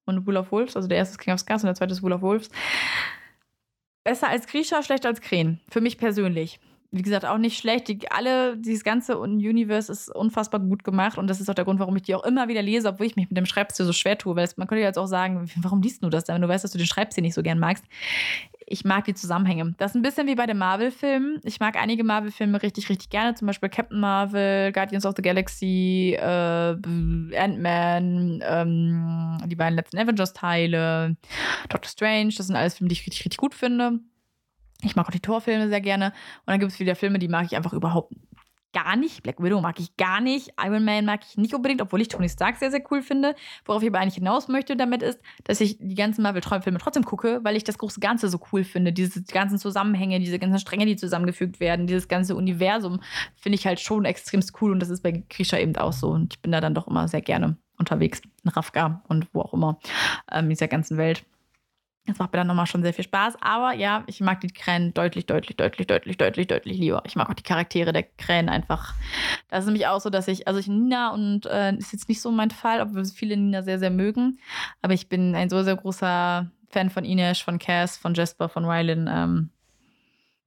und 0.05 0.25
Wool 0.25 0.37
of 0.37 0.53
Wolves. 0.53 0.77
Also 0.77 0.87
der 0.87 0.99
erste 0.99 1.13
ist 1.13 1.19
King 1.19 1.33
of 1.33 1.41
Scars 1.41 1.63
und 1.63 1.67
der 1.67 1.75
zweite 1.75 1.91
ist 1.91 2.03
Wool 2.03 2.13
of 2.13 2.21
Wolves. 2.21 2.49
Besser 4.05 4.29
als 4.29 4.47
Grisha, 4.47 4.81
schlechter 4.81 5.09
als 5.09 5.19
Krähen. 5.19 5.59
Für 5.69 5.81
mich 5.81 5.97
persönlich. 5.97 6.59
Wie 6.95 7.01
gesagt, 7.01 7.25
auch 7.25 7.37
nicht 7.37 7.57
schlecht. 7.57 7.87
Die, 7.87 8.09
alle, 8.09 8.57
dieses 8.57 8.83
ganze 8.83 9.17
Universe 9.19 9.91
ist 9.91 10.13
unfassbar 10.13 10.61
gut 10.61 10.83
gemacht 10.83 11.17
und 11.17 11.27
das 11.27 11.41
ist 11.41 11.49
auch 11.49 11.53
der 11.53 11.65
Grund, 11.65 11.79
warum 11.79 11.95
ich 11.95 12.03
die 12.03 12.15
auch 12.15 12.23
immer 12.23 12.47
wieder 12.47 12.61
lese, 12.61 12.87
obwohl 12.87 13.05
ich 13.05 13.15
mich 13.15 13.29
mit 13.29 13.37
dem 13.37 13.45
Schreibstil 13.45 13.85
so 13.85 13.93
schwer 13.93 14.17
tue. 14.17 14.35
Weil 14.35 14.45
es, 14.45 14.57
man 14.57 14.67
könnte 14.67 14.81
jetzt 14.81 14.97
auch 14.97 15.07
sagen, 15.07 15.49
warum 15.57 15.81
liest 15.81 16.03
du 16.03 16.09
das 16.09 16.23
denn, 16.23 16.35
wenn 16.35 16.41
du 16.41 16.47
weißt, 16.47 16.63
dass 16.63 16.71
du 16.71 16.77
den 16.77 16.87
Schreibstil 16.87 17.21
nicht 17.21 17.33
so 17.33 17.43
gern 17.43 17.59
magst? 17.59 17.83
Ich 18.67 18.83
mag 18.83 19.05
die 19.05 19.13
Zusammenhänge. 19.13 19.75
Das 19.77 19.91
ist 19.91 19.95
ein 19.95 20.01
bisschen 20.01 20.25
wie 20.27 20.33
bei 20.33 20.47
den 20.47 20.57
Marvel-Filmen. 20.57 21.39
Ich 21.43 21.59
mag 21.59 21.75
einige 21.75 22.03
Marvel-Filme 22.03 22.63
richtig, 22.63 22.89
richtig 22.89 23.09
gerne. 23.09 23.35
Zum 23.35 23.45
Beispiel 23.45 23.69
Captain 23.69 23.99
Marvel, 23.99 24.71
Guardians 24.71 25.05
of 25.05 25.13
the 25.15 25.21
Galaxy, 25.21 26.17
äh, 26.19 26.75
Ant-Man, 27.37 28.41
ähm, 28.43 29.37
die 29.45 29.55
beiden 29.55 29.75
letzten 29.75 29.99
Avengers-Teile, 29.99 31.15
Doctor 31.69 31.89
Strange. 31.89 32.33
Das 32.35 32.47
sind 32.47 32.55
alles 32.55 32.77
Filme, 32.77 32.89
die 32.89 32.93
ich 32.93 33.01
richtig, 33.01 33.25
richtig 33.25 33.37
gut 33.37 33.53
finde. 33.53 33.99
Ich 34.85 34.95
mag 34.95 35.07
auch 35.07 35.11
die 35.11 35.19
Torfilme 35.19 35.67
sehr 35.67 35.81
gerne. 35.81 36.07
Und 36.07 36.47
dann 36.47 36.59
gibt 36.59 36.71
es 36.71 36.79
wieder 36.79 36.95
Filme, 36.95 37.19
die 37.19 37.27
mag 37.27 37.45
ich 37.45 37.55
einfach 37.55 37.73
überhaupt 37.73 38.13
gar 38.75 38.97
nicht. 38.97 39.23
Black 39.23 39.41
Widow 39.41 39.61
mag 39.61 39.79
ich 39.79 39.95
gar 39.95 40.19
nicht. 40.19 40.51
Iron 40.61 40.83
Man 40.83 41.05
mag 41.05 41.21
ich 41.25 41.37
nicht 41.37 41.55
unbedingt, 41.55 41.81
obwohl 41.81 42.01
ich 42.01 42.09
Tony 42.09 42.27
Stark 42.27 42.57
sehr, 42.57 42.71
sehr 42.71 42.83
cool 42.91 43.01
finde. 43.01 43.33
Worauf 43.63 43.81
ich 43.81 43.87
aber 43.87 43.99
eigentlich 43.99 44.15
hinaus 44.15 44.49
möchte 44.49 44.75
damit 44.75 45.01
ist, 45.01 45.17
dass 45.45 45.61
ich 45.61 45.77
die 45.79 45.95
ganzen 45.95 46.23
Marvel-Filme 46.23 46.77
trotzdem 46.77 47.05
gucke, 47.05 47.39
weil 47.43 47.55
ich 47.55 47.63
das 47.63 47.77
große 47.77 48.01
Ganze 48.01 48.27
so 48.27 48.37
cool 48.51 48.65
finde. 48.65 48.91
Diese 48.91 49.23
ganzen 49.23 49.57
Zusammenhänge, 49.59 50.19
diese 50.19 50.39
ganzen 50.39 50.59
Stränge, 50.59 50.85
die 50.85 50.97
zusammengefügt 50.97 51.61
werden, 51.61 51.87
dieses 51.87 52.09
ganze 52.09 52.35
Universum 52.35 52.99
finde 53.37 53.55
ich 53.55 53.65
halt 53.65 53.79
schon 53.79 54.03
extremst 54.03 54.61
cool. 54.61 54.73
Und 54.73 54.81
das 54.81 54.89
ist 54.89 55.03
bei 55.03 55.23
Grisha 55.29 55.57
eben 55.57 55.75
auch 55.77 55.93
so. 55.93 56.09
Und 56.09 56.33
ich 56.33 56.41
bin 56.41 56.51
da 56.51 56.59
dann 56.59 56.75
doch 56.75 56.87
immer 56.87 57.07
sehr 57.07 57.21
gerne 57.21 57.55
unterwegs. 57.77 58.21
In 58.43 58.49
Rafka 58.49 59.03
und 59.07 59.33
wo 59.33 59.39
auch 59.39 59.53
immer 59.53 59.79
ähm, 60.29 60.45
in 60.45 60.49
dieser 60.49 60.67
ganzen 60.67 60.97
Welt. 60.97 61.23
Das 62.07 62.19
macht 62.19 62.33
mir 62.33 62.37
dann 62.37 62.47
nochmal 62.47 62.67
schon 62.67 62.83
sehr 62.83 62.93
viel 62.93 63.03
Spaß. 63.03 63.37
Aber 63.41 63.73
ja, 63.73 64.03
ich 64.05 64.21
mag 64.21 64.39
die 64.41 64.47
Krähen 64.47 64.93
deutlich, 64.93 65.25
deutlich, 65.25 65.57
deutlich, 65.57 65.87
deutlich, 65.87 66.17
deutlich, 66.17 66.47
deutlich 66.47 66.77
lieber. 66.77 67.01
Ich 67.05 67.15
mag 67.15 67.29
auch 67.29 67.33
die 67.33 67.43
Charaktere 67.43 67.93
der 67.93 68.03
Krähen 68.03 68.47
einfach. 68.47 68.93
Das 69.49 69.61
ist 69.61 69.65
nämlich 69.65 69.87
auch 69.87 69.99
so, 69.99 70.11
dass 70.11 70.27
ich, 70.27 70.47
also 70.47 70.59
ich 70.59 70.67
Nina 70.67 71.09
und 71.09 71.47
äh, 71.47 71.75
ist 71.75 71.93
jetzt 71.93 72.07
nicht 72.07 72.21
so 72.21 72.31
mein 72.31 72.51
Fall, 72.51 72.81
obwohl 72.81 73.05
viele 73.05 73.35
Nina 73.37 73.63
sehr, 73.63 73.79
sehr 73.79 73.89
mögen. 73.89 74.39
Aber 74.81 74.93
ich 74.93 75.09
bin 75.09 75.35
ein 75.35 75.49
so 75.49 75.63
sehr 75.63 75.75
großer 75.75 76.51
Fan 76.69 76.89
von 76.89 77.05
Ines, 77.05 77.39
von 77.39 77.57
Cass, 77.57 77.97
von 77.97 78.13
Jasper, 78.13 78.49
von 78.49 78.65
Rylan. 78.65 79.09
Ähm, 79.11 79.49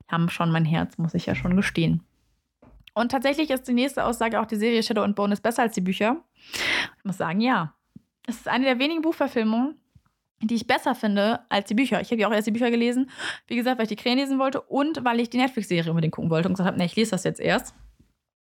haben 0.08 0.28
schon 0.30 0.50
mein 0.50 0.64
Herz, 0.64 0.98
muss 0.98 1.14
ich 1.14 1.26
ja 1.26 1.34
schon 1.34 1.56
gestehen. 1.56 2.02
Und 2.94 3.12
tatsächlich 3.12 3.50
ist 3.50 3.68
die 3.68 3.74
nächste 3.74 4.04
Aussage 4.04 4.40
auch, 4.40 4.46
die 4.46 4.56
Serie 4.56 4.82
Shadow 4.82 5.02
and 5.02 5.14
Bone 5.14 5.32
ist 5.32 5.42
besser 5.42 5.62
als 5.62 5.74
die 5.74 5.80
Bücher. 5.80 6.16
Ich 6.98 7.04
muss 7.04 7.18
sagen, 7.18 7.40
ja. 7.40 7.74
Es 8.26 8.36
ist 8.36 8.48
eine 8.48 8.64
der 8.64 8.78
wenigen 8.78 9.02
Buchverfilmungen, 9.02 9.76
die 10.40 10.54
ich 10.54 10.66
besser 10.66 10.94
finde 10.94 11.40
als 11.48 11.68
die 11.68 11.74
Bücher. 11.74 12.00
Ich 12.00 12.10
habe 12.10 12.20
ja 12.20 12.28
auch 12.28 12.32
erst 12.32 12.46
die 12.46 12.52
Bücher 12.52 12.70
gelesen, 12.70 13.10
wie 13.46 13.56
gesagt, 13.56 13.78
weil 13.78 13.84
ich 13.84 13.88
die 13.88 13.96
Krähen 13.96 14.18
lesen 14.18 14.38
wollte 14.38 14.60
und 14.60 15.04
weil 15.04 15.20
ich 15.20 15.30
die 15.30 15.38
Netflix-Serie 15.38 15.90
unbedingt 15.90 16.14
gucken 16.14 16.30
wollte 16.30 16.48
und 16.48 16.54
gesagt 16.54 16.68
habe, 16.68 16.78
nee, 16.78 16.84
ich 16.84 16.96
lese 16.96 17.10
das 17.10 17.24
jetzt 17.24 17.40
erst, 17.40 17.74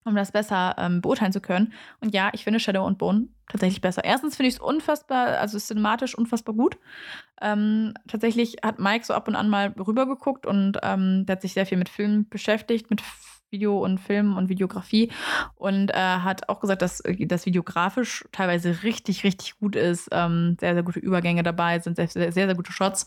um 0.06 0.16
das 0.16 0.32
besser 0.32 0.76
ähm, 0.78 1.02
beurteilen 1.02 1.32
zu 1.32 1.42
können. 1.42 1.74
Und 2.00 2.14
ja, 2.14 2.30
ich 2.34 2.44
finde 2.44 2.60
Shadow 2.60 2.86
und 2.86 2.98
Bone 2.98 3.30
tatsächlich 3.50 3.82
besser. 3.82 4.04
Erstens 4.04 4.36
finde 4.36 4.50
ich 4.50 4.56
es 4.56 4.62
unfassbar, 4.62 5.40
also 5.40 5.58
cinematisch 5.58 6.16
unfassbar 6.16 6.54
gut. 6.54 6.78
Ähm, 7.42 7.94
tatsächlich 8.08 8.58
hat 8.64 8.80
Mike 8.80 9.06
so 9.06 9.14
ab 9.14 9.28
und 9.28 9.36
an 9.36 9.50
mal 9.50 9.74
rübergeguckt 9.78 10.46
und 10.46 10.78
ähm, 10.84 11.26
der 11.26 11.36
hat 11.36 11.42
sich 11.42 11.54
sehr 11.54 11.66
viel 11.66 11.78
mit 11.78 11.90
Filmen 11.90 12.30
beschäftigt, 12.30 12.90
mit 12.90 13.02
Video 13.50 13.84
und 13.84 14.00
Film 14.00 14.38
und 14.38 14.50
Videografie 14.50 15.12
und 15.56 15.90
äh, 15.92 15.94
hat 15.94 16.50
auch 16.50 16.60
gesagt, 16.60 16.82
dass 16.82 17.00
äh, 17.02 17.26
das 17.26 17.46
videografisch 17.46 18.26
teilweise 18.32 18.84
richtig, 18.84 19.24
richtig 19.24 19.58
gut 19.60 19.76
ist. 19.76 20.10
Ähm, 20.12 20.58
sehr, 20.60 20.74
sehr 20.74 20.84
gute 20.84 21.00
Übergänge 21.00 21.44
dabei 21.44 21.80
sind, 21.80 21.96
sehr, 21.96 22.08
sehr, 22.08 22.32
sehr 22.32 22.56
gute 22.56 22.72
Shots. 22.72 23.06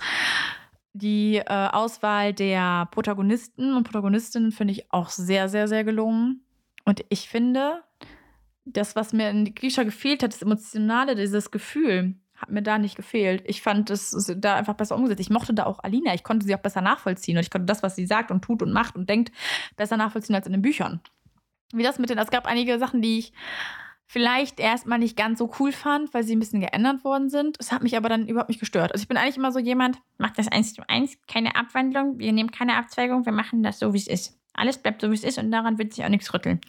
Die 0.93 1.37
äh, 1.37 1.45
Auswahl 1.47 2.33
der 2.33 2.89
Protagonisten 2.91 3.75
und 3.75 3.85
Protagonistinnen 3.85 4.51
finde 4.51 4.73
ich 4.73 4.93
auch 4.93 5.11
sehr, 5.11 5.49
sehr, 5.49 5.69
sehr 5.69 5.85
gelungen. 5.85 6.45
Und 6.85 7.05
ich 7.11 7.29
finde, 7.29 7.83
das, 8.65 8.97
was 8.97 9.13
mir 9.13 9.31
in 9.31 9.55
Grisha 9.55 9.85
gefehlt 9.85 10.23
hat, 10.23 10.33
das 10.33 10.43
Emotionale, 10.43 11.15
dieses 11.15 11.51
Gefühl, 11.51 12.15
hat 12.41 12.51
mir 12.51 12.63
da 12.63 12.79
nicht 12.79 12.97
gefehlt. 12.97 13.43
Ich 13.47 13.63
fand 13.63 13.91
es 13.91 14.33
da 14.37 14.57
einfach 14.57 14.75
besser 14.75 14.97
umgesetzt. 14.97 15.21
Ich 15.21 15.31
mochte 15.31 15.53
da 15.53 15.67
auch 15.67 15.83
Alina. 15.85 16.15
Ich 16.15 16.25
konnte 16.25 16.47
sie 16.47 16.55
auch 16.55 16.61
besser 16.61 16.81
nachvollziehen 16.81 17.37
und 17.37 17.43
ich 17.43 17.51
konnte 17.51 17.67
das, 17.67 17.83
was 17.83 17.97
sie 17.97 18.07
sagt 18.07 18.31
und 18.31 18.43
tut 18.43 18.63
und 18.63 18.73
macht 18.73 18.97
und 18.97 19.09
denkt, 19.09 19.33
besser 19.77 19.97
nachvollziehen 19.97 20.35
als 20.35 20.47
in 20.47 20.53
den 20.53 20.63
Büchern. 20.63 21.01
Wie 21.73 21.83
das 21.83 21.99
mit 21.99 22.11
den, 22.11 22.19
es 22.19 22.31
gab 22.31 22.47
einige 22.47 22.79
Sachen, 22.79 23.03
die 23.03 23.19
ich 23.19 23.33
vielleicht 24.07 24.59
erstmal 24.59 24.99
nicht 24.99 25.17
ganz 25.17 25.39
so 25.39 25.53
cool 25.61 25.71
fand, 25.71 26.13
weil 26.13 26.25
sie 26.25 26.35
ein 26.35 26.41
bisschen 26.41 26.61
geändert 26.61 27.05
worden 27.05 27.31
sind. 27.31 27.57
Es 27.61 27.71
hat 27.71 27.85
mich 27.85 27.97
aber 27.97 28.09
dann 28.09 28.27
überhaupt 28.27 28.49
nicht 28.49 28.59
gestört. 28.59 28.91
Also 28.91 29.03
ich 29.03 29.09
bin 29.09 29.17
eigentlich 29.17 29.37
immer 29.37 29.53
so 29.53 29.61
jemand, 29.61 29.99
macht 30.19 30.37
das 30.37 30.49
eins 30.49 30.75
zu 30.75 30.83
eins, 30.89 31.17
keine 31.29 31.55
Abwandlung, 31.55 32.19
wir 32.19 32.33
nehmen 32.33 32.51
keine 32.51 32.77
Abzweigung, 32.77 33.25
wir 33.25 33.33
machen 33.33 33.63
das 33.63 33.79
so, 33.79 33.95
wie 33.95 33.99
es 33.99 34.09
ist. 34.09 34.37
Alles 34.53 34.79
bleibt 34.79 35.01
so, 35.01 35.11
wie 35.11 35.15
es 35.15 35.23
ist 35.23 35.39
und 35.39 35.53
daran 35.53 35.79
wird 35.79 35.95
sich 35.95 36.05
auch 36.05 36.09
nichts 36.09 36.35
rütteln. 36.35 36.61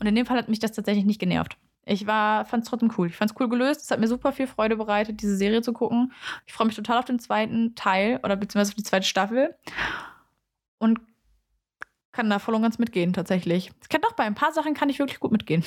Und 0.00 0.06
in 0.06 0.14
dem 0.14 0.24
Fall 0.24 0.38
hat 0.38 0.48
mich 0.48 0.58
das 0.58 0.72
tatsächlich 0.72 1.04
nicht 1.04 1.20
genervt. 1.20 1.58
Ich 1.88 2.04
fand 2.04 2.64
es 2.64 2.68
trotzdem 2.68 2.92
cool. 2.98 3.06
Ich 3.06 3.16
fand 3.16 3.30
es 3.30 3.36
cool 3.40 3.48
gelöst. 3.48 3.80
Es 3.80 3.90
hat 3.92 4.00
mir 4.00 4.08
super 4.08 4.32
viel 4.32 4.48
Freude 4.48 4.76
bereitet, 4.76 5.22
diese 5.22 5.36
Serie 5.36 5.62
zu 5.62 5.72
gucken. 5.72 6.12
Ich 6.44 6.52
freue 6.52 6.66
mich 6.66 6.74
total 6.74 6.98
auf 6.98 7.04
den 7.04 7.20
zweiten 7.20 7.76
Teil 7.76 8.18
oder 8.24 8.34
beziehungsweise 8.34 8.72
auf 8.72 8.76
die 8.76 8.82
zweite 8.82 9.06
Staffel. 9.06 9.54
Und 10.78 11.00
kann 12.10 12.28
da 12.28 12.40
voll 12.40 12.54
und 12.54 12.62
ganz 12.62 12.78
mitgehen, 12.78 13.12
tatsächlich. 13.12 13.70
Ich 13.82 13.88
kann 13.88 14.00
doch 14.00 14.12
bei 14.12 14.24
ein 14.24 14.34
paar 14.34 14.52
Sachen 14.52 14.74
kann 14.74 14.88
ich 14.88 14.98
wirklich 14.98 15.20
gut 15.20 15.30
mitgehen. 15.32 15.62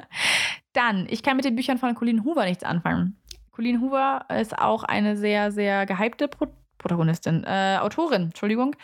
Dann, 0.72 1.06
ich 1.10 1.22
kann 1.22 1.36
mit 1.36 1.44
den 1.44 1.56
Büchern 1.56 1.76
von 1.76 1.94
Colleen 1.94 2.24
Hoover 2.24 2.44
nichts 2.44 2.64
anfangen. 2.64 3.18
Colleen 3.50 3.82
Hoover 3.82 4.24
ist 4.40 4.56
auch 4.56 4.84
eine 4.84 5.16
sehr, 5.16 5.52
sehr 5.52 5.84
gehypte 5.84 6.28
Pro 6.28 6.46
Protagonistin, 6.78 7.44
äh, 7.44 7.78
Autorin, 7.80 8.22
Entschuldigung, 8.22 8.74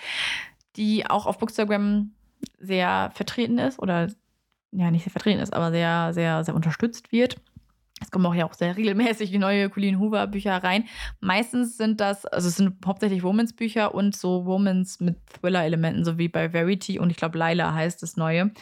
die 0.76 1.08
auch 1.08 1.26
auf 1.26 1.38
Bookstagram 1.38 2.12
sehr 2.60 3.10
vertreten 3.12 3.58
ist 3.58 3.80
oder 3.80 4.08
ja, 4.72 4.90
nicht 4.90 5.04
sehr 5.04 5.12
vertreten 5.12 5.40
ist, 5.40 5.52
aber 5.52 5.70
sehr, 5.70 6.12
sehr, 6.12 6.44
sehr 6.44 6.54
unterstützt 6.54 7.12
wird. 7.12 7.36
Es 8.00 8.12
kommen 8.12 8.26
auch 8.26 8.34
ja 8.34 8.46
auch 8.46 8.54
sehr 8.54 8.76
regelmäßig 8.76 9.32
neue 9.32 9.70
Colleen 9.70 9.98
Hoover 9.98 10.28
Bücher 10.28 10.62
rein. 10.62 10.84
Meistens 11.20 11.76
sind 11.76 12.00
das, 12.00 12.26
also 12.26 12.46
es 12.46 12.56
sind 12.56 12.74
hauptsächlich 12.86 13.24
Womans 13.24 13.54
Bücher 13.54 13.92
und 13.92 14.14
so 14.14 14.46
Womans 14.46 15.00
mit 15.00 15.16
Thriller-Elementen, 15.40 16.04
so 16.04 16.16
wie 16.16 16.28
bei 16.28 16.50
Verity 16.50 17.00
und 17.00 17.10
ich 17.10 17.16
glaube 17.16 17.38
Lila 17.38 17.74
heißt 17.74 18.02
das 18.02 18.16
neue 18.16 18.52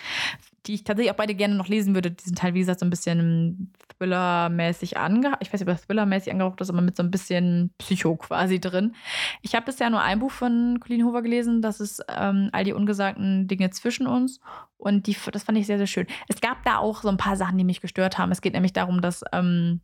die 0.66 0.74
ich 0.74 0.84
tatsächlich 0.84 1.12
auch 1.12 1.16
beide 1.16 1.34
gerne 1.34 1.54
noch 1.54 1.68
lesen 1.68 1.94
würde. 1.94 2.10
Die 2.10 2.24
sind 2.24 2.42
halt, 2.42 2.54
wie 2.54 2.60
gesagt, 2.60 2.80
so 2.80 2.86
ein 2.86 2.90
bisschen 2.90 3.72
Thriller-mäßig 3.98 4.96
angehaucht. 4.96 5.38
Ich 5.40 5.52
weiß 5.52 5.60
nicht, 5.60 5.68
ob 5.68 5.74
das 5.74 5.86
Thriller-mäßig 5.86 6.32
angehaucht 6.32 6.60
ist, 6.60 6.70
aber 6.70 6.80
mit 6.80 6.96
so 6.96 7.02
ein 7.02 7.10
bisschen 7.10 7.72
Psycho 7.78 8.16
quasi 8.16 8.60
drin. 8.60 8.94
Ich 9.42 9.54
habe 9.54 9.66
bisher 9.66 9.90
nur 9.90 10.00
ein 10.00 10.18
Buch 10.18 10.30
von 10.30 10.78
Colleen 10.80 11.04
Hoover 11.04 11.22
gelesen. 11.22 11.62
Das 11.62 11.80
ist 11.80 12.04
ähm, 12.08 12.50
All 12.52 12.64
die 12.64 12.72
ungesagten 12.72 13.48
Dinge 13.48 13.70
zwischen 13.70 14.06
uns. 14.06 14.40
Und 14.76 15.06
die, 15.06 15.16
das 15.32 15.44
fand 15.44 15.58
ich 15.58 15.66
sehr, 15.66 15.78
sehr 15.78 15.86
schön. 15.86 16.06
Es 16.28 16.40
gab 16.40 16.64
da 16.64 16.78
auch 16.78 17.02
so 17.02 17.08
ein 17.08 17.16
paar 17.16 17.36
Sachen, 17.36 17.58
die 17.58 17.64
mich 17.64 17.80
gestört 17.80 18.18
haben. 18.18 18.32
Es 18.32 18.40
geht 18.40 18.54
nämlich 18.54 18.72
darum, 18.72 19.00
dass. 19.00 19.22
Ähm, 19.32 19.80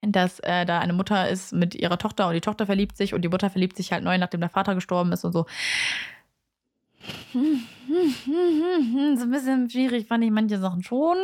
dass 0.00 0.38
äh, 0.40 0.64
da 0.64 0.78
eine 0.78 0.92
Mutter 0.92 1.28
ist 1.28 1.52
mit 1.52 1.74
ihrer 1.74 1.98
Tochter 1.98 2.28
und 2.28 2.34
die 2.34 2.40
Tochter 2.40 2.66
verliebt 2.66 2.96
sich 2.96 3.14
und 3.14 3.22
die 3.22 3.28
Mutter 3.28 3.50
verliebt 3.50 3.76
sich 3.76 3.90
halt 3.90 4.04
neu, 4.04 4.16
nachdem 4.16 4.38
der 4.38 4.48
Vater 4.48 4.76
gestorben 4.76 5.10
ist 5.10 5.24
und 5.24 5.32
so 5.32 5.44
so 7.32 7.38
ein 9.22 9.30
bisschen 9.30 9.70
schwierig 9.70 10.06
fand 10.06 10.24
ich 10.24 10.30
manche 10.30 10.58
Sachen 10.58 10.82
schon. 10.82 11.16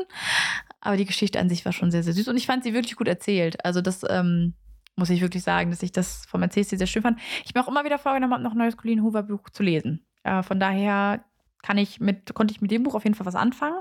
Aber 0.84 0.96
die 0.96 1.06
Geschichte 1.06 1.40
an 1.40 1.48
sich 1.48 1.64
war 1.64 1.72
schon 1.72 1.90
sehr, 1.90 2.02
sehr 2.02 2.12
süß. 2.12 2.28
Und 2.28 2.36
ich 2.36 2.46
fand 2.46 2.62
sie 2.62 2.74
wirklich 2.74 2.94
gut 2.94 3.08
erzählt. 3.08 3.64
Also, 3.64 3.80
das 3.80 4.02
ähm, 4.08 4.54
muss 4.96 5.10
ich 5.10 5.20
wirklich 5.20 5.42
sagen, 5.42 5.70
dass 5.70 5.82
ich 5.82 5.92
das 5.92 6.24
vom 6.26 6.42
Erzählstil 6.42 6.78
sehr 6.78 6.86
schön 6.86 7.02
fand. 7.02 7.18
Ich 7.44 7.54
mir 7.54 7.64
auch 7.64 7.68
immer 7.68 7.84
wieder 7.84 7.98
vorgenommen 7.98 8.42
noch 8.42 8.52
ein 8.52 8.58
neues 8.58 8.76
Colleen 8.76 9.02
Hoover 9.02 9.24
Buch 9.24 9.50
zu 9.50 9.62
lesen. 9.62 10.06
Äh, 10.22 10.42
von 10.42 10.60
daher 10.60 11.24
kann 11.62 11.78
ich 11.78 11.98
mit, 11.98 12.34
konnte 12.34 12.52
ich 12.52 12.60
mit 12.60 12.70
dem 12.70 12.82
Buch 12.82 12.94
auf 12.94 13.04
jeden 13.04 13.14
Fall 13.14 13.26
was 13.26 13.34
anfangen 13.34 13.80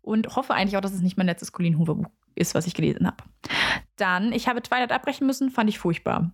und 0.00 0.34
hoffe 0.34 0.54
eigentlich 0.54 0.76
auch, 0.76 0.80
dass 0.80 0.92
es 0.92 1.02
nicht 1.02 1.16
mein 1.16 1.26
letztes 1.26 1.52
Colleen 1.52 1.78
Hoover 1.78 1.94
Buch 1.94 2.10
ist, 2.34 2.54
was 2.54 2.66
ich 2.66 2.74
gelesen 2.74 3.06
habe. 3.06 3.18
Dann, 3.96 4.32
ich 4.32 4.48
habe 4.48 4.62
Twilight 4.62 4.90
abbrechen 4.90 5.26
müssen, 5.26 5.50
fand 5.50 5.70
ich 5.70 5.78
furchtbar. 5.78 6.32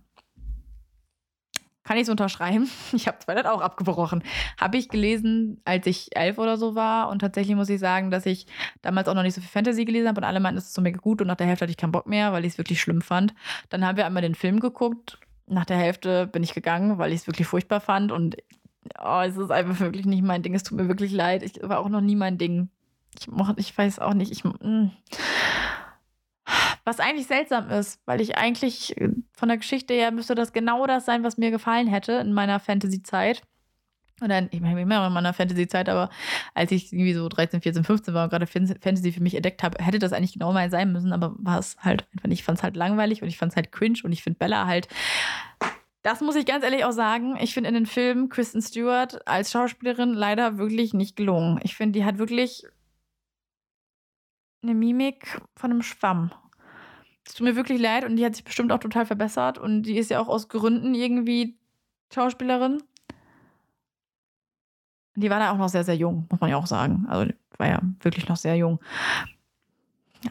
Kann 1.83 1.97
ich 1.97 2.03
es 2.03 2.09
unterschreiben? 2.09 2.69
Ich 2.93 3.07
habe 3.07 3.19
Twilight 3.19 3.45
auch 3.45 3.61
abgebrochen. 3.61 4.23
Habe 4.59 4.77
ich 4.77 4.89
gelesen, 4.89 5.61
als 5.65 5.85
ich 5.87 6.15
elf 6.15 6.37
oder 6.37 6.57
so 6.57 6.75
war. 6.75 7.09
Und 7.09 7.19
tatsächlich 7.19 7.55
muss 7.55 7.69
ich 7.69 7.79
sagen, 7.79 8.11
dass 8.11 8.25
ich 8.25 8.47
damals 8.81 9.07
auch 9.07 9.13
noch 9.13 9.23
nicht 9.23 9.35
so 9.35 9.41
viel 9.41 9.49
Fantasy 9.49 9.85
gelesen 9.85 10.07
habe 10.07 10.21
und 10.21 10.25
alle 10.25 10.39
meinten, 10.39 10.57
es 10.57 10.65
ist 10.65 10.73
so 10.73 10.81
mega 10.81 10.99
gut. 10.99 11.21
Und 11.21 11.27
nach 11.27 11.35
der 11.35 11.47
Hälfte 11.47 11.65
hatte 11.65 11.71
ich 11.71 11.77
keinen 11.77 11.91
Bock 11.91 12.07
mehr, 12.07 12.33
weil 12.33 12.45
ich 12.45 12.53
es 12.53 12.57
wirklich 12.57 12.81
schlimm 12.81 13.01
fand. 13.01 13.33
Dann 13.69 13.85
haben 13.85 13.97
wir 13.97 14.05
einmal 14.05 14.21
den 14.21 14.35
Film 14.35 14.59
geguckt. 14.59 15.19
Nach 15.47 15.65
der 15.65 15.77
Hälfte 15.77 16.27
bin 16.27 16.43
ich 16.43 16.53
gegangen, 16.53 16.97
weil 16.97 17.11
ich 17.11 17.21
es 17.21 17.27
wirklich 17.27 17.47
furchtbar 17.47 17.79
fand. 17.79 18.11
Und 18.11 18.37
oh, 19.01 19.21
es 19.25 19.37
ist 19.37 19.51
einfach 19.51 19.79
wirklich 19.79 20.05
nicht 20.05 20.23
mein 20.23 20.43
Ding. 20.43 20.53
Es 20.53 20.63
tut 20.63 20.77
mir 20.77 20.87
wirklich 20.87 21.11
leid. 21.11 21.43
Ich 21.43 21.59
war 21.61 21.79
auch 21.79 21.89
noch 21.89 22.01
nie 22.01 22.15
mein 22.15 22.37
Ding. 22.37 22.69
Ich, 23.17 23.27
ich 23.57 23.77
weiß 23.77 23.99
auch 23.99 24.13
nicht. 24.13 24.31
Ich. 24.31 24.43
Mm. 24.43 24.91
Was 26.83 26.99
eigentlich 26.99 27.27
seltsam 27.27 27.69
ist, 27.69 27.99
weil 28.05 28.21
ich 28.21 28.37
eigentlich 28.37 28.95
von 29.39 29.49
der 29.49 29.57
Geschichte 29.57 29.93
her 29.93 30.11
müsste 30.11 30.35
das 30.35 30.53
genau 30.53 30.85
das 30.85 31.05
sein, 31.05 31.23
was 31.23 31.37
mir 31.37 31.51
gefallen 31.51 31.87
hätte 31.87 32.13
in 32.13 32.33
meiner 32.33 32.59
Fantasy-Zeit. 32.59 33.41
Oder 34.21 34.51
ich 34.51 34.59
meine, 34.59 34.81
immer 34.81 35.07
in 35.07 35.13
meiner 35.13 35.33
Fantasy-Zeit, 35.33 35.87
aber 35.87 36.09
als 36.53 36.71
ich 36.71 36.91
irgendwie 36.91 37.13
so 37.13 37.29
13, 37.29 37.61
14, 37.61 37.83
15 37.85 38.13
war 38.13 38.25
und 38.25 38.29
gerade 38.29 38.47
Fantasy 38.47 39.11
für 39.13 39.23
mich 39.23 39.33
entdeckt 39.33 39.63
habe, 39.63 39.83
hätte 39.83 39.97
das 39.97 40.11
eigentlich 40.13 40.33
genau 40.33 40.51
mal 40.51 40.69
sein 40.69 40.91
müssen, 40.91 41.13
aber 41.13 41.35
war 41.37 41.57
es 41.57 41.77
halt 41.79 42.05
einfach 42.13 42.27
nicht. 42.27 42.39
Ich 42.39 42.43
fand 42.43 42.57
es 42.57 42.63
halt 42.63 42.75
langweilig 42.75 43.21
und 43.21 43.29
ich 43.29 43.37
fand 43.37 43.53
es 43.53 43.55
halt 43.55 43.71
cringe 43.71 43.99
und 44.03 44.11
ich 44.11 44.21
finde 44.21 44.37
Bella 44.37 44.65
halt 44.67 44.89
Das 46.01 46.21
muss 46.21 46.35
ich 46.35 46.45
ganz 46.45 46.63
ehrlich 46.63 46.85
auch 46.85 46.91
sagen. 46.91 47.37
Ich 47.41 47.53
finde 47.53 47.69
in 47.69 47.75
den 47.75 47.85
Filmen 47.85 48.29
Kristen 48.29 48.61
Stewart 48.61 49.27
als 49.27 49.51
Schauspielerin 49.51 50.13
leider 50.13 50.57
wirklich 50.57 50.93
nicht 50.93 51.15
gelungen. 51.15 51.59
Ich 51.63 51.75
finde, 51.75 51.99
die 51.99 52.05
hat 52.05 52.17
wirklich 52.17 52.63
eine 54.63 54.73
Mimik 54.73 55.41
von 55.55 55.71
einem 55.71 55.81
Schwamm. 55.81 56.31
Es 57.29 57.35
tut 57.35 57.45
mir 57.45 57.55
wirklich 57.55 57.79
leid 57.79 58.05
und 58.05 58.15
die 58.15 58.25
hat 58.25 58.33
sich 58.33 58.43
bestimmt 58.43 58.71
auch 58.71 58.79
total 58.79 59.05
verbessert 59.05 59.59
und 59.59 59.83
die 59.83 59.99
ist 59.99 60.09
ja 60.09 60.19
auch 60.19 60.27
aus 60.27 60.49
Gründen 60.49 60.95
irgendwie 60.95 61.59
Schauspielerin. 62.11 62.81
Die 65.15 65.29
war 65.29 65.37
da 65.37 65.51
auch 65.51 65.57
noch 65.57 65.69
sehr, 65.69 65.83
sehr 65.83 65.95
jung, 65.95 66.25
muss 66.31 66.41
man 66.41 66.49
ja 66.49 66.57
auch 66.57 66.65
sagen. 66.65 67.05
Also 67.07 67.31
war 67.59 67.67
ja 67.67 67.81
wirklich 68.01 68.27
noch 68.27 68.35
sehr 68.35 68.55
jung. 68.55 68.79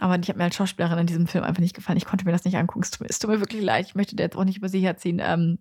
Aber 0.01 0.19
die 0.19 0.29
hat 0.29 0.37
mir 0.37 0.43
als 0.43 0.57
Schauspielerin 0.57 0.99
in 0.99 1.07
diesem 1.07 1.29
Film 1.29 1.45
einfach 1.45 1.61
nicht 1.61 1.77
gefallen. 1.77 1.99
Ich 1.99 2.05
konnte 2.05 2.25
mir 2.25 2.33
das 2.33 2.45
nicht 2.45 2.57
angucken. 2.57 2.83
Es 2.83 2.91
tut 2.91 3.03
mir, 3.03 3.07
es 3.09 3.21
tut 3.21 3.31
mir 3.31 3.39
wirklich 3.39 3.63
leid. 3.63 3.87
Ich 3.87 3.95
möchte 3.95 4.17
jetzt 4.19 4.37
auch 4.37 4.45
nicht 4.45 4.59
über 4.59 4.69
sie 4.69 4.81
herziehen. 4.81 5.23
Ähm, 5.23 5.61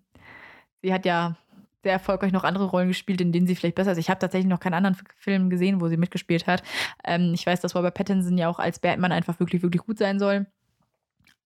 sie 0.82 0.92
hat 0.92 1.06
ja 1.06 1.36
sehr 1.84 1.92
erfolgreich 1.92 2.32
noch 2.32 2.42
andere 2.42 2.64
Rollen 2.64 2.88
gespielt, 2.88 3.20
in 3.20 3.30
denen 3.30 3.46
sie 3.46 3.54
vielleicht 3.54 3.76
besser 3.76 3.92
ist. 3.92 3.98
Ich 3.98 4.10
habe 4.10 4.18
tatsächlich 4.18 4.50
noch 4.50 4.58
keinen 4.58 4.74
anderen 4.74 4.96
Film 5.14 5.50
gesehen, 5.50 5.80
wo 5.80 5.86
sie 5.86 5.98
mitgespielt 5.98 6.48
hat. 6.48 6.64
Ähm, 7.04 7.30
ich 7.32 7.46
weiß, 7.46 7.60
dass 7.60 7.76
Robert 7.76 7.94
Pattinson 7.94 8.36
ja 8.36 8.48
auch 8.48 8.58
als 8.58 8.80
Batman 8.80 9.12
einfach 9.12 9.38
wirklich, 9.38 9.62
wirklich 9.62 9.84
gut 9.84 9.98
sein 9.98 10.18
soll. 10.18 10.48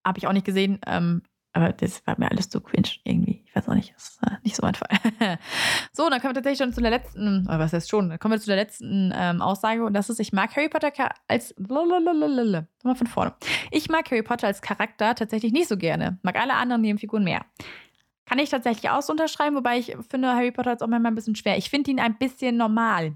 Habe 0.04 0.18
ich 0.18 0.26
auch 0.26 0.32
nicht 0.32 0.46
gesehen. 0.46 0.80
Ähm, 0.86 1.22
aber 1.54 1.72
das 1.72 2.06
war 2.06 2.18
mir 2.18 2.30
alles 2.30 2.48
zu 2.48 2.60
cringe 2.60 2.88
irgendwie. 3.04 3.42
Ich 3.44 3.54
weiß 3.54 3.68
auch 3.68 3.74
nicht, 3.74 3.94
das 3.94 4.08
ist 4.08 4.20
nicht 4.42 4.56
so 4.56 4.62
mein 4.62 4.74
Fall. 4.74 4.88
so, 5.92 6.08
dann 6.08 6.20
kommen 6.20 6.30
wir 6.30 6.42
tatsächlich 6.42 6.58
schon 6.58 6.72
zu 6.72 6.80
der 6.80 6.90
letzten, 6.90 7.46
oder 7.46 7.58
was 7.58 7.74
heißt 7.74 7.90
schon, 7.90 8.08
dann 8.08 8.18
kommen 8.18 8.32
wir 8.32 8.40
zu 8.40 8.46
der 8.46 8.56
letzten 8.56 9.12
ähm, 9.14 9.42
Aussage 9.42 9.84
und 9.84 9.92
das 9.92 10.08
ist, 10.08 10.18
ich 10.18 10.32
mag 10.32 10.56
Harry 10.56 10.70
Potter 10.70 10.90
als, 11.28 11.54
lalalala, 11.58 12.66
mal 12.82 12.94
von 12.94 13.06
vorne. 13.06 13.34
Ich 13.70 13.90
mag 13.90 14.10
Harry 14.10 14.22
Potter 14.22 14.46
als 14.46 14.62
Charakter 14.62 15.14
tatsächlich 15.14 15.52
nicht 15.52 15.68
so 15.68 15.76
gerne, 15.76 16.18
mag 16.22 16.40
alle 16.40 16.54
anderen 16.54 16.80
Nebenfiguren 16.80 17.24
mehr. 17.24 17.44
Kann 18.24 18.38
ich 18.38 18.48
tatsächlich 18.48 18.90
auch 18.90 19.02
so 19.02 19.12
unterschreiben, 19.12 19.56
wobei 19.56 19.78
ich 19.78 19.94
finde 20.08 20.28
Harry 20.28 20.52
Potter 20.52 20.70
jetzt 20.70 20.82
auch 20.82 20.86
manchmal 20.86 21.12
ein 21.12 21.16
bisschen 21.16 21.36
schwer. 21.36 21.58
Ich 21.58 21.68
finde 21.68 21.90
ihn 21.90 22.00
ein 22.00 22.16
bisschen 22.16 22.56
normal. 22.56 23.12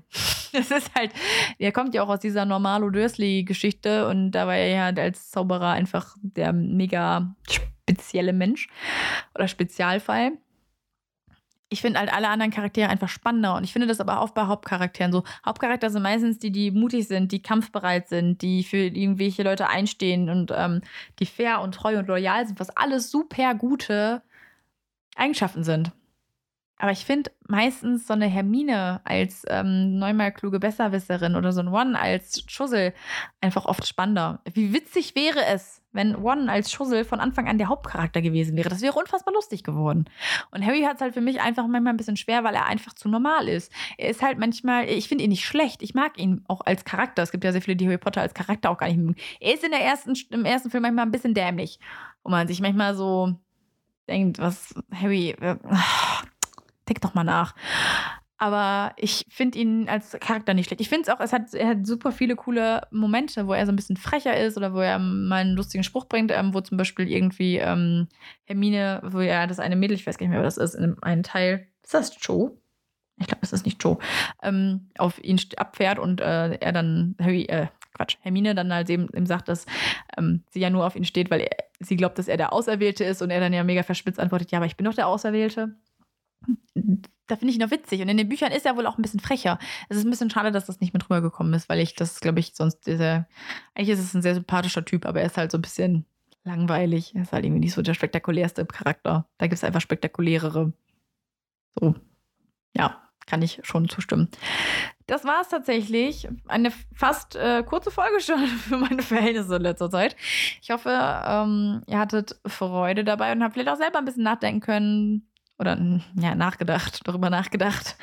Das 0.56 0.70
ist 0.70 0.94
halt, 0.94 1.12
er 1.58 1.72
kommt 1.72 1.94
ja 1.94 2.02
auch 2.02 2.08
aus 2.08 2.20
dieser 2.20 2.46
Normalo 2.46 2.90
Dursley-Geschichte 2.90 4.08
und 4.08 4.30
da 4.30 4.46
war 4.46 4.56
er 4.56 4.68
ja 4.68 5.02
als 5.02 5.30
Zauberer 5.30 5.70
einfach 5.70 6.16
der 6.22 6.52
mega 6.52 7.34
spezielle 7.48 8.32
Mensch 8.32 8.68
oder 9.34 9.48
Spezialfall. 9.48 10.32
Ich 11.68 11.80
finde 11.80 11.98
halt 11.98 12.12
alle 12.12 12.28
anderen 12.28 12.52
Charaktere 12.52 12.88
einfach 12.88 13.08
spannender 13.08 13.56
und 13.56 13.64
ich 13.64 13.72
finde 13.72 13.88
das 13.88 14.00
aber 14.00 14.20
auch 14.20 14.30
bei 14.30 14.46
Hauptcharakteren 14.46 15.12
so. 15.12 15.24
Hauptcharakter 15.44 15.90
sind 15.90 16.02
meistens 16.02 16.38
die, 16.38 16.52
die 16.52 16.70
mutig 16.70 17.08
sind, 17.08 17.32
die 17.32 17.42
kampfbereit 17.42 18.08
sind, 18.08 18.40
die 18.40 18.62
für 18.62 18.76
irgendwelche 18.76 19.42
Leute 19.42 19.68
einstehen 19.68 20.30
und 20.30 20.52
ähm, 20.54 20.80
die 21.18 21.26
fair 21.26 21.60
und 21.60 21.74
treu 21.74 21.98
und 21.98 22.06
loyal 22.06 22.46
sind, 22.46 22.60
was 22.60 22.70
alles 22.70 23.10
super 23.10 23.54
gute 23.54 24.22
Eigenschaften 25.16 25.64
sind. 25.64 25.92
Aber 26.78 26.92
ich 26.92 27.06
finde 27.06 27.30
meistens 27.48 28.06
so 28.06 28.12
eine 28.12 28.26
Hermine 28.26 29.00
als 29.04 29.44
ähm, 29.48 29.98
neunmal 29.98 30.30
kluge 30.32 30.60
Besserwisserin 30.60 31.34
oder 31.34 31.52
so 31.52 31.60
ein 31.60 31.68
One 31.68 31.98
als 31.98 32.44
Schussel 32.48 32.92
einfach 33.40 33.64
oft 33.64 33.86
spannender. 33.86 34.40
Wie 34.52 34.74
witzig 34.74 35.14
wäre 35.14 35.42
es, 35.46 35.82
wenn 35.92 36.16
One 36.16 36.52
als 36.52 36.70
Schussel 36.70 37.04
von 37.04 37.18
Anfang 37.18 37.48
an 37.48 37.56
der 37.56 37.68
Hauptcharakter 37.68 38.20
gewesen 38.20 38.58
wäre? 38.58 38.68
Das 38.68 38.82
wäre 38.82 38.98
unfassbar 38.98 39.32
lustig 39.32 39.64
geworden. 39.64 40.04
Und 40.50 40.66
Harry 40.66 40.82
hat 40.82 40.96
es 40.96 41.00
halt 41.00 41.14
für 41.14 41.22
mich 41.22 41.40
einfach 41.40 41.66
manchmal 41.66 41.94
ein 41.94 41.96
bisschen 41.96 42.18
schwer, 42.18 42.44
weil 42.44 42.54
er 42.54 42.66
einfach 42.66 42.92
zu 42.92 43.08
normal 43.08 43.48
ist. 43.48 43.72
Er 43.96 44.10
ist 44.10 44.22
halt 44.22 44.38
manchmal, 44.38 44.86
ich 44.86 45.08
finde 45.08 45.24
ihn 45.24 45.30
nicht 45.30 45.46
schlecht. 45.46 45.82
Ich 45.82 45.94
mag 45.94 46.18
ihn 46.18 46.44
auch 46.46 46.60
als 46.60 46.84
Charakter. 46.84 47.22
Es 47.22 47.30
gibt 47.30 47.44
ja 47.44 47.52
sehr 47.52 47.62
viele, 47.62 47.76
die 47.76 47.86
Harry 47.86 47.98
Potter 47.98 48.20
als 48.20 48.34
Charakter 48.34 48.68
auch 48.68 48.78
gar 48.78 48.88
nicht 48.88 48.98
mögen. 48.98 49.16
Er 49.40 49.54
ist 49.54 49.64
in 49.64 49.70
der 49.70 49.80
ersten, 49.80 50.12
im 50.30 50.44
ersten 50.44 50.70
Film 50.70 50.82
manchmal 50.82 51.06
ein 51.06 51.12
bisschen 51.12 51.32
dämlich. 51.32 51.80
Wo 52.22 52.30
man 52.30 52.46
sich 52.48 52.60
manchmal 52.60 52.94
so 52.94 53.34
denkt, 54.08 54.38
was 54.38 54.74
Harry. 54.92 55.30
Äh, 55.30 55.56
denk 56.88 57.00
doch 57.00 57.14
mal 57.14 57.24
nach. 57.24 57.54
Aber 58.38 58.92
ich 58.96 59.24
finde 59.30 59.58
ihn 59.58 59.88
als 59.88 60.12
Charakter 60.20 60.52
nicht 60.52 60.66
schlecht. 60.66 60.82
Ich 60.82 60.90
finde 60.90 61.04
es 61.04 61.08
auch, 61.08 61.20
es 61.20 61.32
hat, 61.32 61.54
er 61.54 61.68
hat 61.68 61.86
super 61.86 62.12
viele 62.12 62.36
coole 62.36 62.82
Momente, 62.90 63.46
wo 63.46 63.54
er 63.54 63.64
so 63.64 63.72
ein 63.72 63.76
bisschen 63.76 63.96
frecher 63.96 64.36
ist 64.36 64.58
oder 64.58 64.74
wo 64.74 64.80
er 64.80 64.98
mal 64.98 65.40
einen 65.40 65.56
lustigen 65.56 65.84
Spruch 65.84 66.06
bringt, 66.06 66.30
ähm, 66.30 66.52
wo 66.52 66.60
zum 66.60 66.76
Beispiel 66.76 67.10
irgendwie 67.10 67.56
ähm, 67.56 68.08
Hermine, 68.44 69.00
wo 69.04 69.20
er 69.20 69.46
das 69.46 69.58
eine 69.58 69.76
Mädel, 69.76 69.96
ich 69.96 70.06
weiß 70.06 70.18
gar 70.18 70.26
nicht 70.26 70.34
mehr, 70.34 70.44
was 70.44 70.56
das 70.56 70.74
ist, 70.74 70.80
in 70.80 71.02
einem 71.02 71.22
Teil, 71.22 71.66
ist 71.82 71.94
das 71.94 72.16
Joe? 72.20 72.52
Ich 73.18 73.26
glaube, 73.26 73.40
es 73.40 73.54
ist 73.54 73.64
nicht 73.64 73.82
Joe, 73.82 73.96
ähm, 74.42 74.90
auf 74.98 75.22
ihn 75.24 75.40
abfährt 75.56 75.98
und 75.98 76.20
äh, 76.20 76.56
er 76.56 76.72
dann, 76.72 77.16
Harry, 77.18 77.44
äh, 77.44 77.68
Quatsch, 77.94 78.18
Hermine 78.20 78.54
dann 78.54 78.70
halt 78.70 78.90
eben, 78.90 79.08
eben 79.14 79.24
sagt, 79.24 79.48
dass 79.48 79.64
ähm, 80.18 80.44
sie 80.50 80.60
ja 80.60 80.68
nur 80.68 80.86
auf 80.86 80.96
ihn 80.96 81.06
steht, 81.06 81.30
weil 81.30 81.40
er, 81.40 81.56
sie 81.80 81.96
glaubt, 81.96 82.18
dass 82.18 82.28
er 82.28 82.36
der 82.36 82.52
Auserwählte 82.52 83.04
ist 83.04 83.22
und 83.22 83.30
er 83.30 83.40
dann 83.40 83.54
ja 83.54 83.64
mega 83.64 83.82
verspitzt 83.82 84.20
antwortet, 84.20 84.50
ja, 84.52 84.58
aber 84.58 84.66
ich 84.66 84.76
bin 84.76 84.84
doch 84.84 84.92
der 84.92 85.08
Auserwählte 85.08 85.74
da 86.74 87.36
finde 87.36 87.50
ich 87.50 87.56
ihn 87.56 87.62
noch 87.62 87.70
witzig. 87.70 88.00
Und 88.00 88.08
in 88.08 88.16
den 88.16 88.28
Büchern 88.28 88.52
ist 88.52 88.66
er 88.66 88.76
wohl 88.76 88.86
auch 88.86 88.98
ein 88.98 89.02
bisschen 89.02 89.20
frecher. 89.20 89.58
Es 89.88 89.96
ist 89.96 90.04
ein 90.04 90.10
bisschen 90.10 90.30
schade, 90.30 90.52
dass 90.52 90.66
das 90.66 90.80
nicht 90.80 90.92
mit 90.92 91.04
rübergekommen 91.04 91.54
ist, 91.54 91.68
weil 91.68 91.80
ich 91.80 91.94
das, 91.94 92.20
glaube 92.20 92.40
ich, 92.40 92.54
sonst 92.54 92.86
dieser. 92.86 93.26
Eigentlich 93.74 93.90
ist 93.90 94.00
es 94.00 94.14
ein 94.14 94.22
sehr 94.22 94.34
sympathischer 94.34 94.84
Typ, 94.84 95.06
aber 95.06 95.20
er 95.20 95.26
ist 95.26 95.36
halt 95.36 95.50
so 95.50 95.58
ein 95.58 95.62
bisschen 95.62 96.06
langweilig. 96.44 97.14
Er 97.14 97.22
ist 97.22 97.32
halt 97.32 97.44
irgendwie 97.44 97.60
nicht 97.60 97.74
so 97.74 97.82
der 97.82 97.94
spektakulärste 97.94 98.64
Charakter. 98.66 99.28
Da 99.38 99.46
gibt 99.46 99.58
es 99.58 99.64
einfach 99.64 99.80
spektakulärere. 99.80 100.72
So. 101.78 101.94
Ja, 102.76 103.02
kann 103.26 103.42
ich 103.42 103.60
schon 103.64 103.88
zustimmen. 103.88 104.28
Das 105.06 105.24
war 105.24 105.40
es 105.40 105.48
tatsächlich. 105.48 106.28
Eine 106.46 106.70
fast 106.94 107.34
äh, 107.36 107.62
kurze 107.64 107.90
Folge 107.90 108.20
schon 108.20 108.46
für 108.46 108.78
meine 108.78 109.02
Verhältnisse 109.02 109.56
in 109.56 109.62
letzter 109.62 109.90
Zeit. 109.90 110.16
Ich 110.62 110.70
hoffe, 110.70 110.90
ähm, 110.90 111.82
ihr 111.86 111.98
hattet 111.98 112.40
Freude 112.46 113.04
dabei 113.04 113.32
und 113.32 113.42
habt 113.42 113.54
vielleicht 113.54 113.68
auch 113.68 113.76
selber 113.76 113.98
ein 113.98 114.04
bisschen 114.04 114.22
nachdenken 114.22 114.60
können, 114.60 115.28
oder 115.58 115.78
ja, 116.18 116.34
nachgedacht, 116.34 117.00
darüber 117.04 117.30
nachgedacht, 117.30 117.96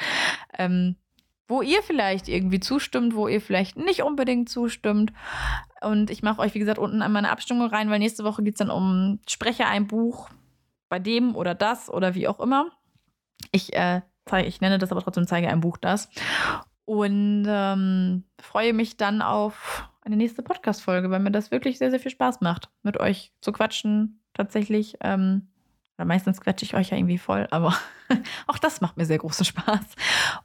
ähm, 0.57 0.95
wo 1.47 1.61
ihr 1.61 1.83
vielleicht 1.83 2.29
irgendwie 2.29 2.59
zustimmt, 2.59 3.15
wo 3.15 3.27
ihr 3.27 3.41
vielleicht 3.41 3.77
nicht 3.77 4.03
unbedingt 4.03 4.49
zustimmt. 4.49 5.11
Und 5.81 6.09
ich 6.09 6.23
mache 6.23 6.39
euch, 6.39 6.53
wie 6.53 6.59
gesagt, 6.59 6.79
unten 6.79 7.01
einmal 7.01 7.19
eine 7.23 7.31
Abstimmung 7.31 7.67
rein, 7.67 7.89
weil 7.89 7.99
nächste 7.99 8.23
Woche 8.23 8.43
geht 8.43 8.55
es 8.55 8.59
dann 8.59 8.71
um 8.71 9.19
Sprecher 9.27 9.67
ein 9.67 9.87
Buch 9.87 10.29
bei 10.89 10.99
dem 10.99 11.35
oder 11.35 11.53
das 11.53 11.89
oder 11.89 12.15
wie 12.15 12.27
auch 12.27 12.39
immer. 12.39 12.71
Ich, 13.51 13.73
äh, 13.73 14.01
zeige, 14.25 14.47
ich 14.47 14.61
nenne 14.61 14.77
das 14.77 14.91
aber 14.91 15.01
trotzdem, 15.01 15.27
zeige 15.27 15.49
ein 15.49 15.59
Buch 15.59 15.77
das. 15.77 16.09
Und 16.85 17.45
ähm, 17.47 18.23
freue 18.39 18.73
mich 18.73 18.97
dann 18.97 19.21
auf 19.21 19.89
eine 20.01 20.17
nächste 20.17 20.43
Podcast-Folge, 20.43 21.09
weil 21.09 21.19
mir 21.19 21.31
das 21.31 21.51
wirklich 21.51 21.77
sehr, 21.77 21.91
sehr 21.91 21.99
viel 21.99 22.11
Spaß 22.11 22.41
macht, 22.41 22.69
mit 22.83 22.99
euch 22.99 23.33
zu 23.41 23.51
quatschen. 23.51 24.21
Tatsächlich. 24.33 24.97
Ähm, 25.01 25.52
oder 25.97 26.05
meistens 26.05 26.41
quetsche 26.41 26.65
ich 26.65 26.75
euch 26.75 26.89
ja 26.89 26.97
irgendwie 26.97 27.17
voll, 27.17 27.47
aber 27.51 27.73
auch 28.47 28.57
das 28.57 28.81
macht 28.81 28.97
mir 28.97 29.05
sehr 29.05 29.19
großen 29.19 29.45
Spaß. 29.45 29.85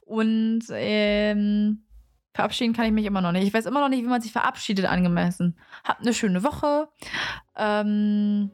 Und 0.01 0.63
ähm, 0.71 1.83
verabschieden 2.33 2.73
kann 2.73 2.85
ich 2.85 2.91
mich 2.91 3.05
immer 3.05 3.21
noch 3.21 3.31
nicht. 3.31 3.47
Ich 3.47 3.53
weiß 3.53 3.65
immer 3.65 3.81
noch 3.81 3.89
nicht, 3.89 4.03
wie 4.03 4.09
man 4.09 4.21
sich 4.21 4.31
verabschiedet 4.31 4.85
angemessen. 4.85 5.57
Habt 5.83 6.01
eine 6.01 6.13
schöne 6.13 6.43
Woche. 6.43 6.87
Ähm, 7.57 8.51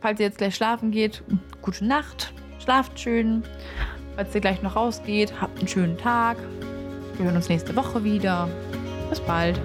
falls 0.00 0.20
ihr 0.20 0.26
jetzt 0.26 0.38
gleich 0.38 0.54
schlafen 0.54 0.90
geht, 0.90 1.22
gute 1.62 1.84
Nacht. 1.84 2.32
Schlaft 2.60 2.98
schön. 2.98 3.42
Falls 4.14 4.34
ihr 4.34 4.40
gleich 4.40 4.62
noch 4.62 4.76
rausgeht, 4.76 5.40
habt 5.40 5.58
einen 5.58 5.68
schönen 5.68 5.98
Tag. 5.98 6.38
Wir 7.16 7.26
hören 7.26 7.36
uns 7.36 7.48
nächste 7.48 7.74
Woche 7.76 8.04
wieder. 8.04 8.48
Bis 9.10 9.20
bald. 9.20 9.60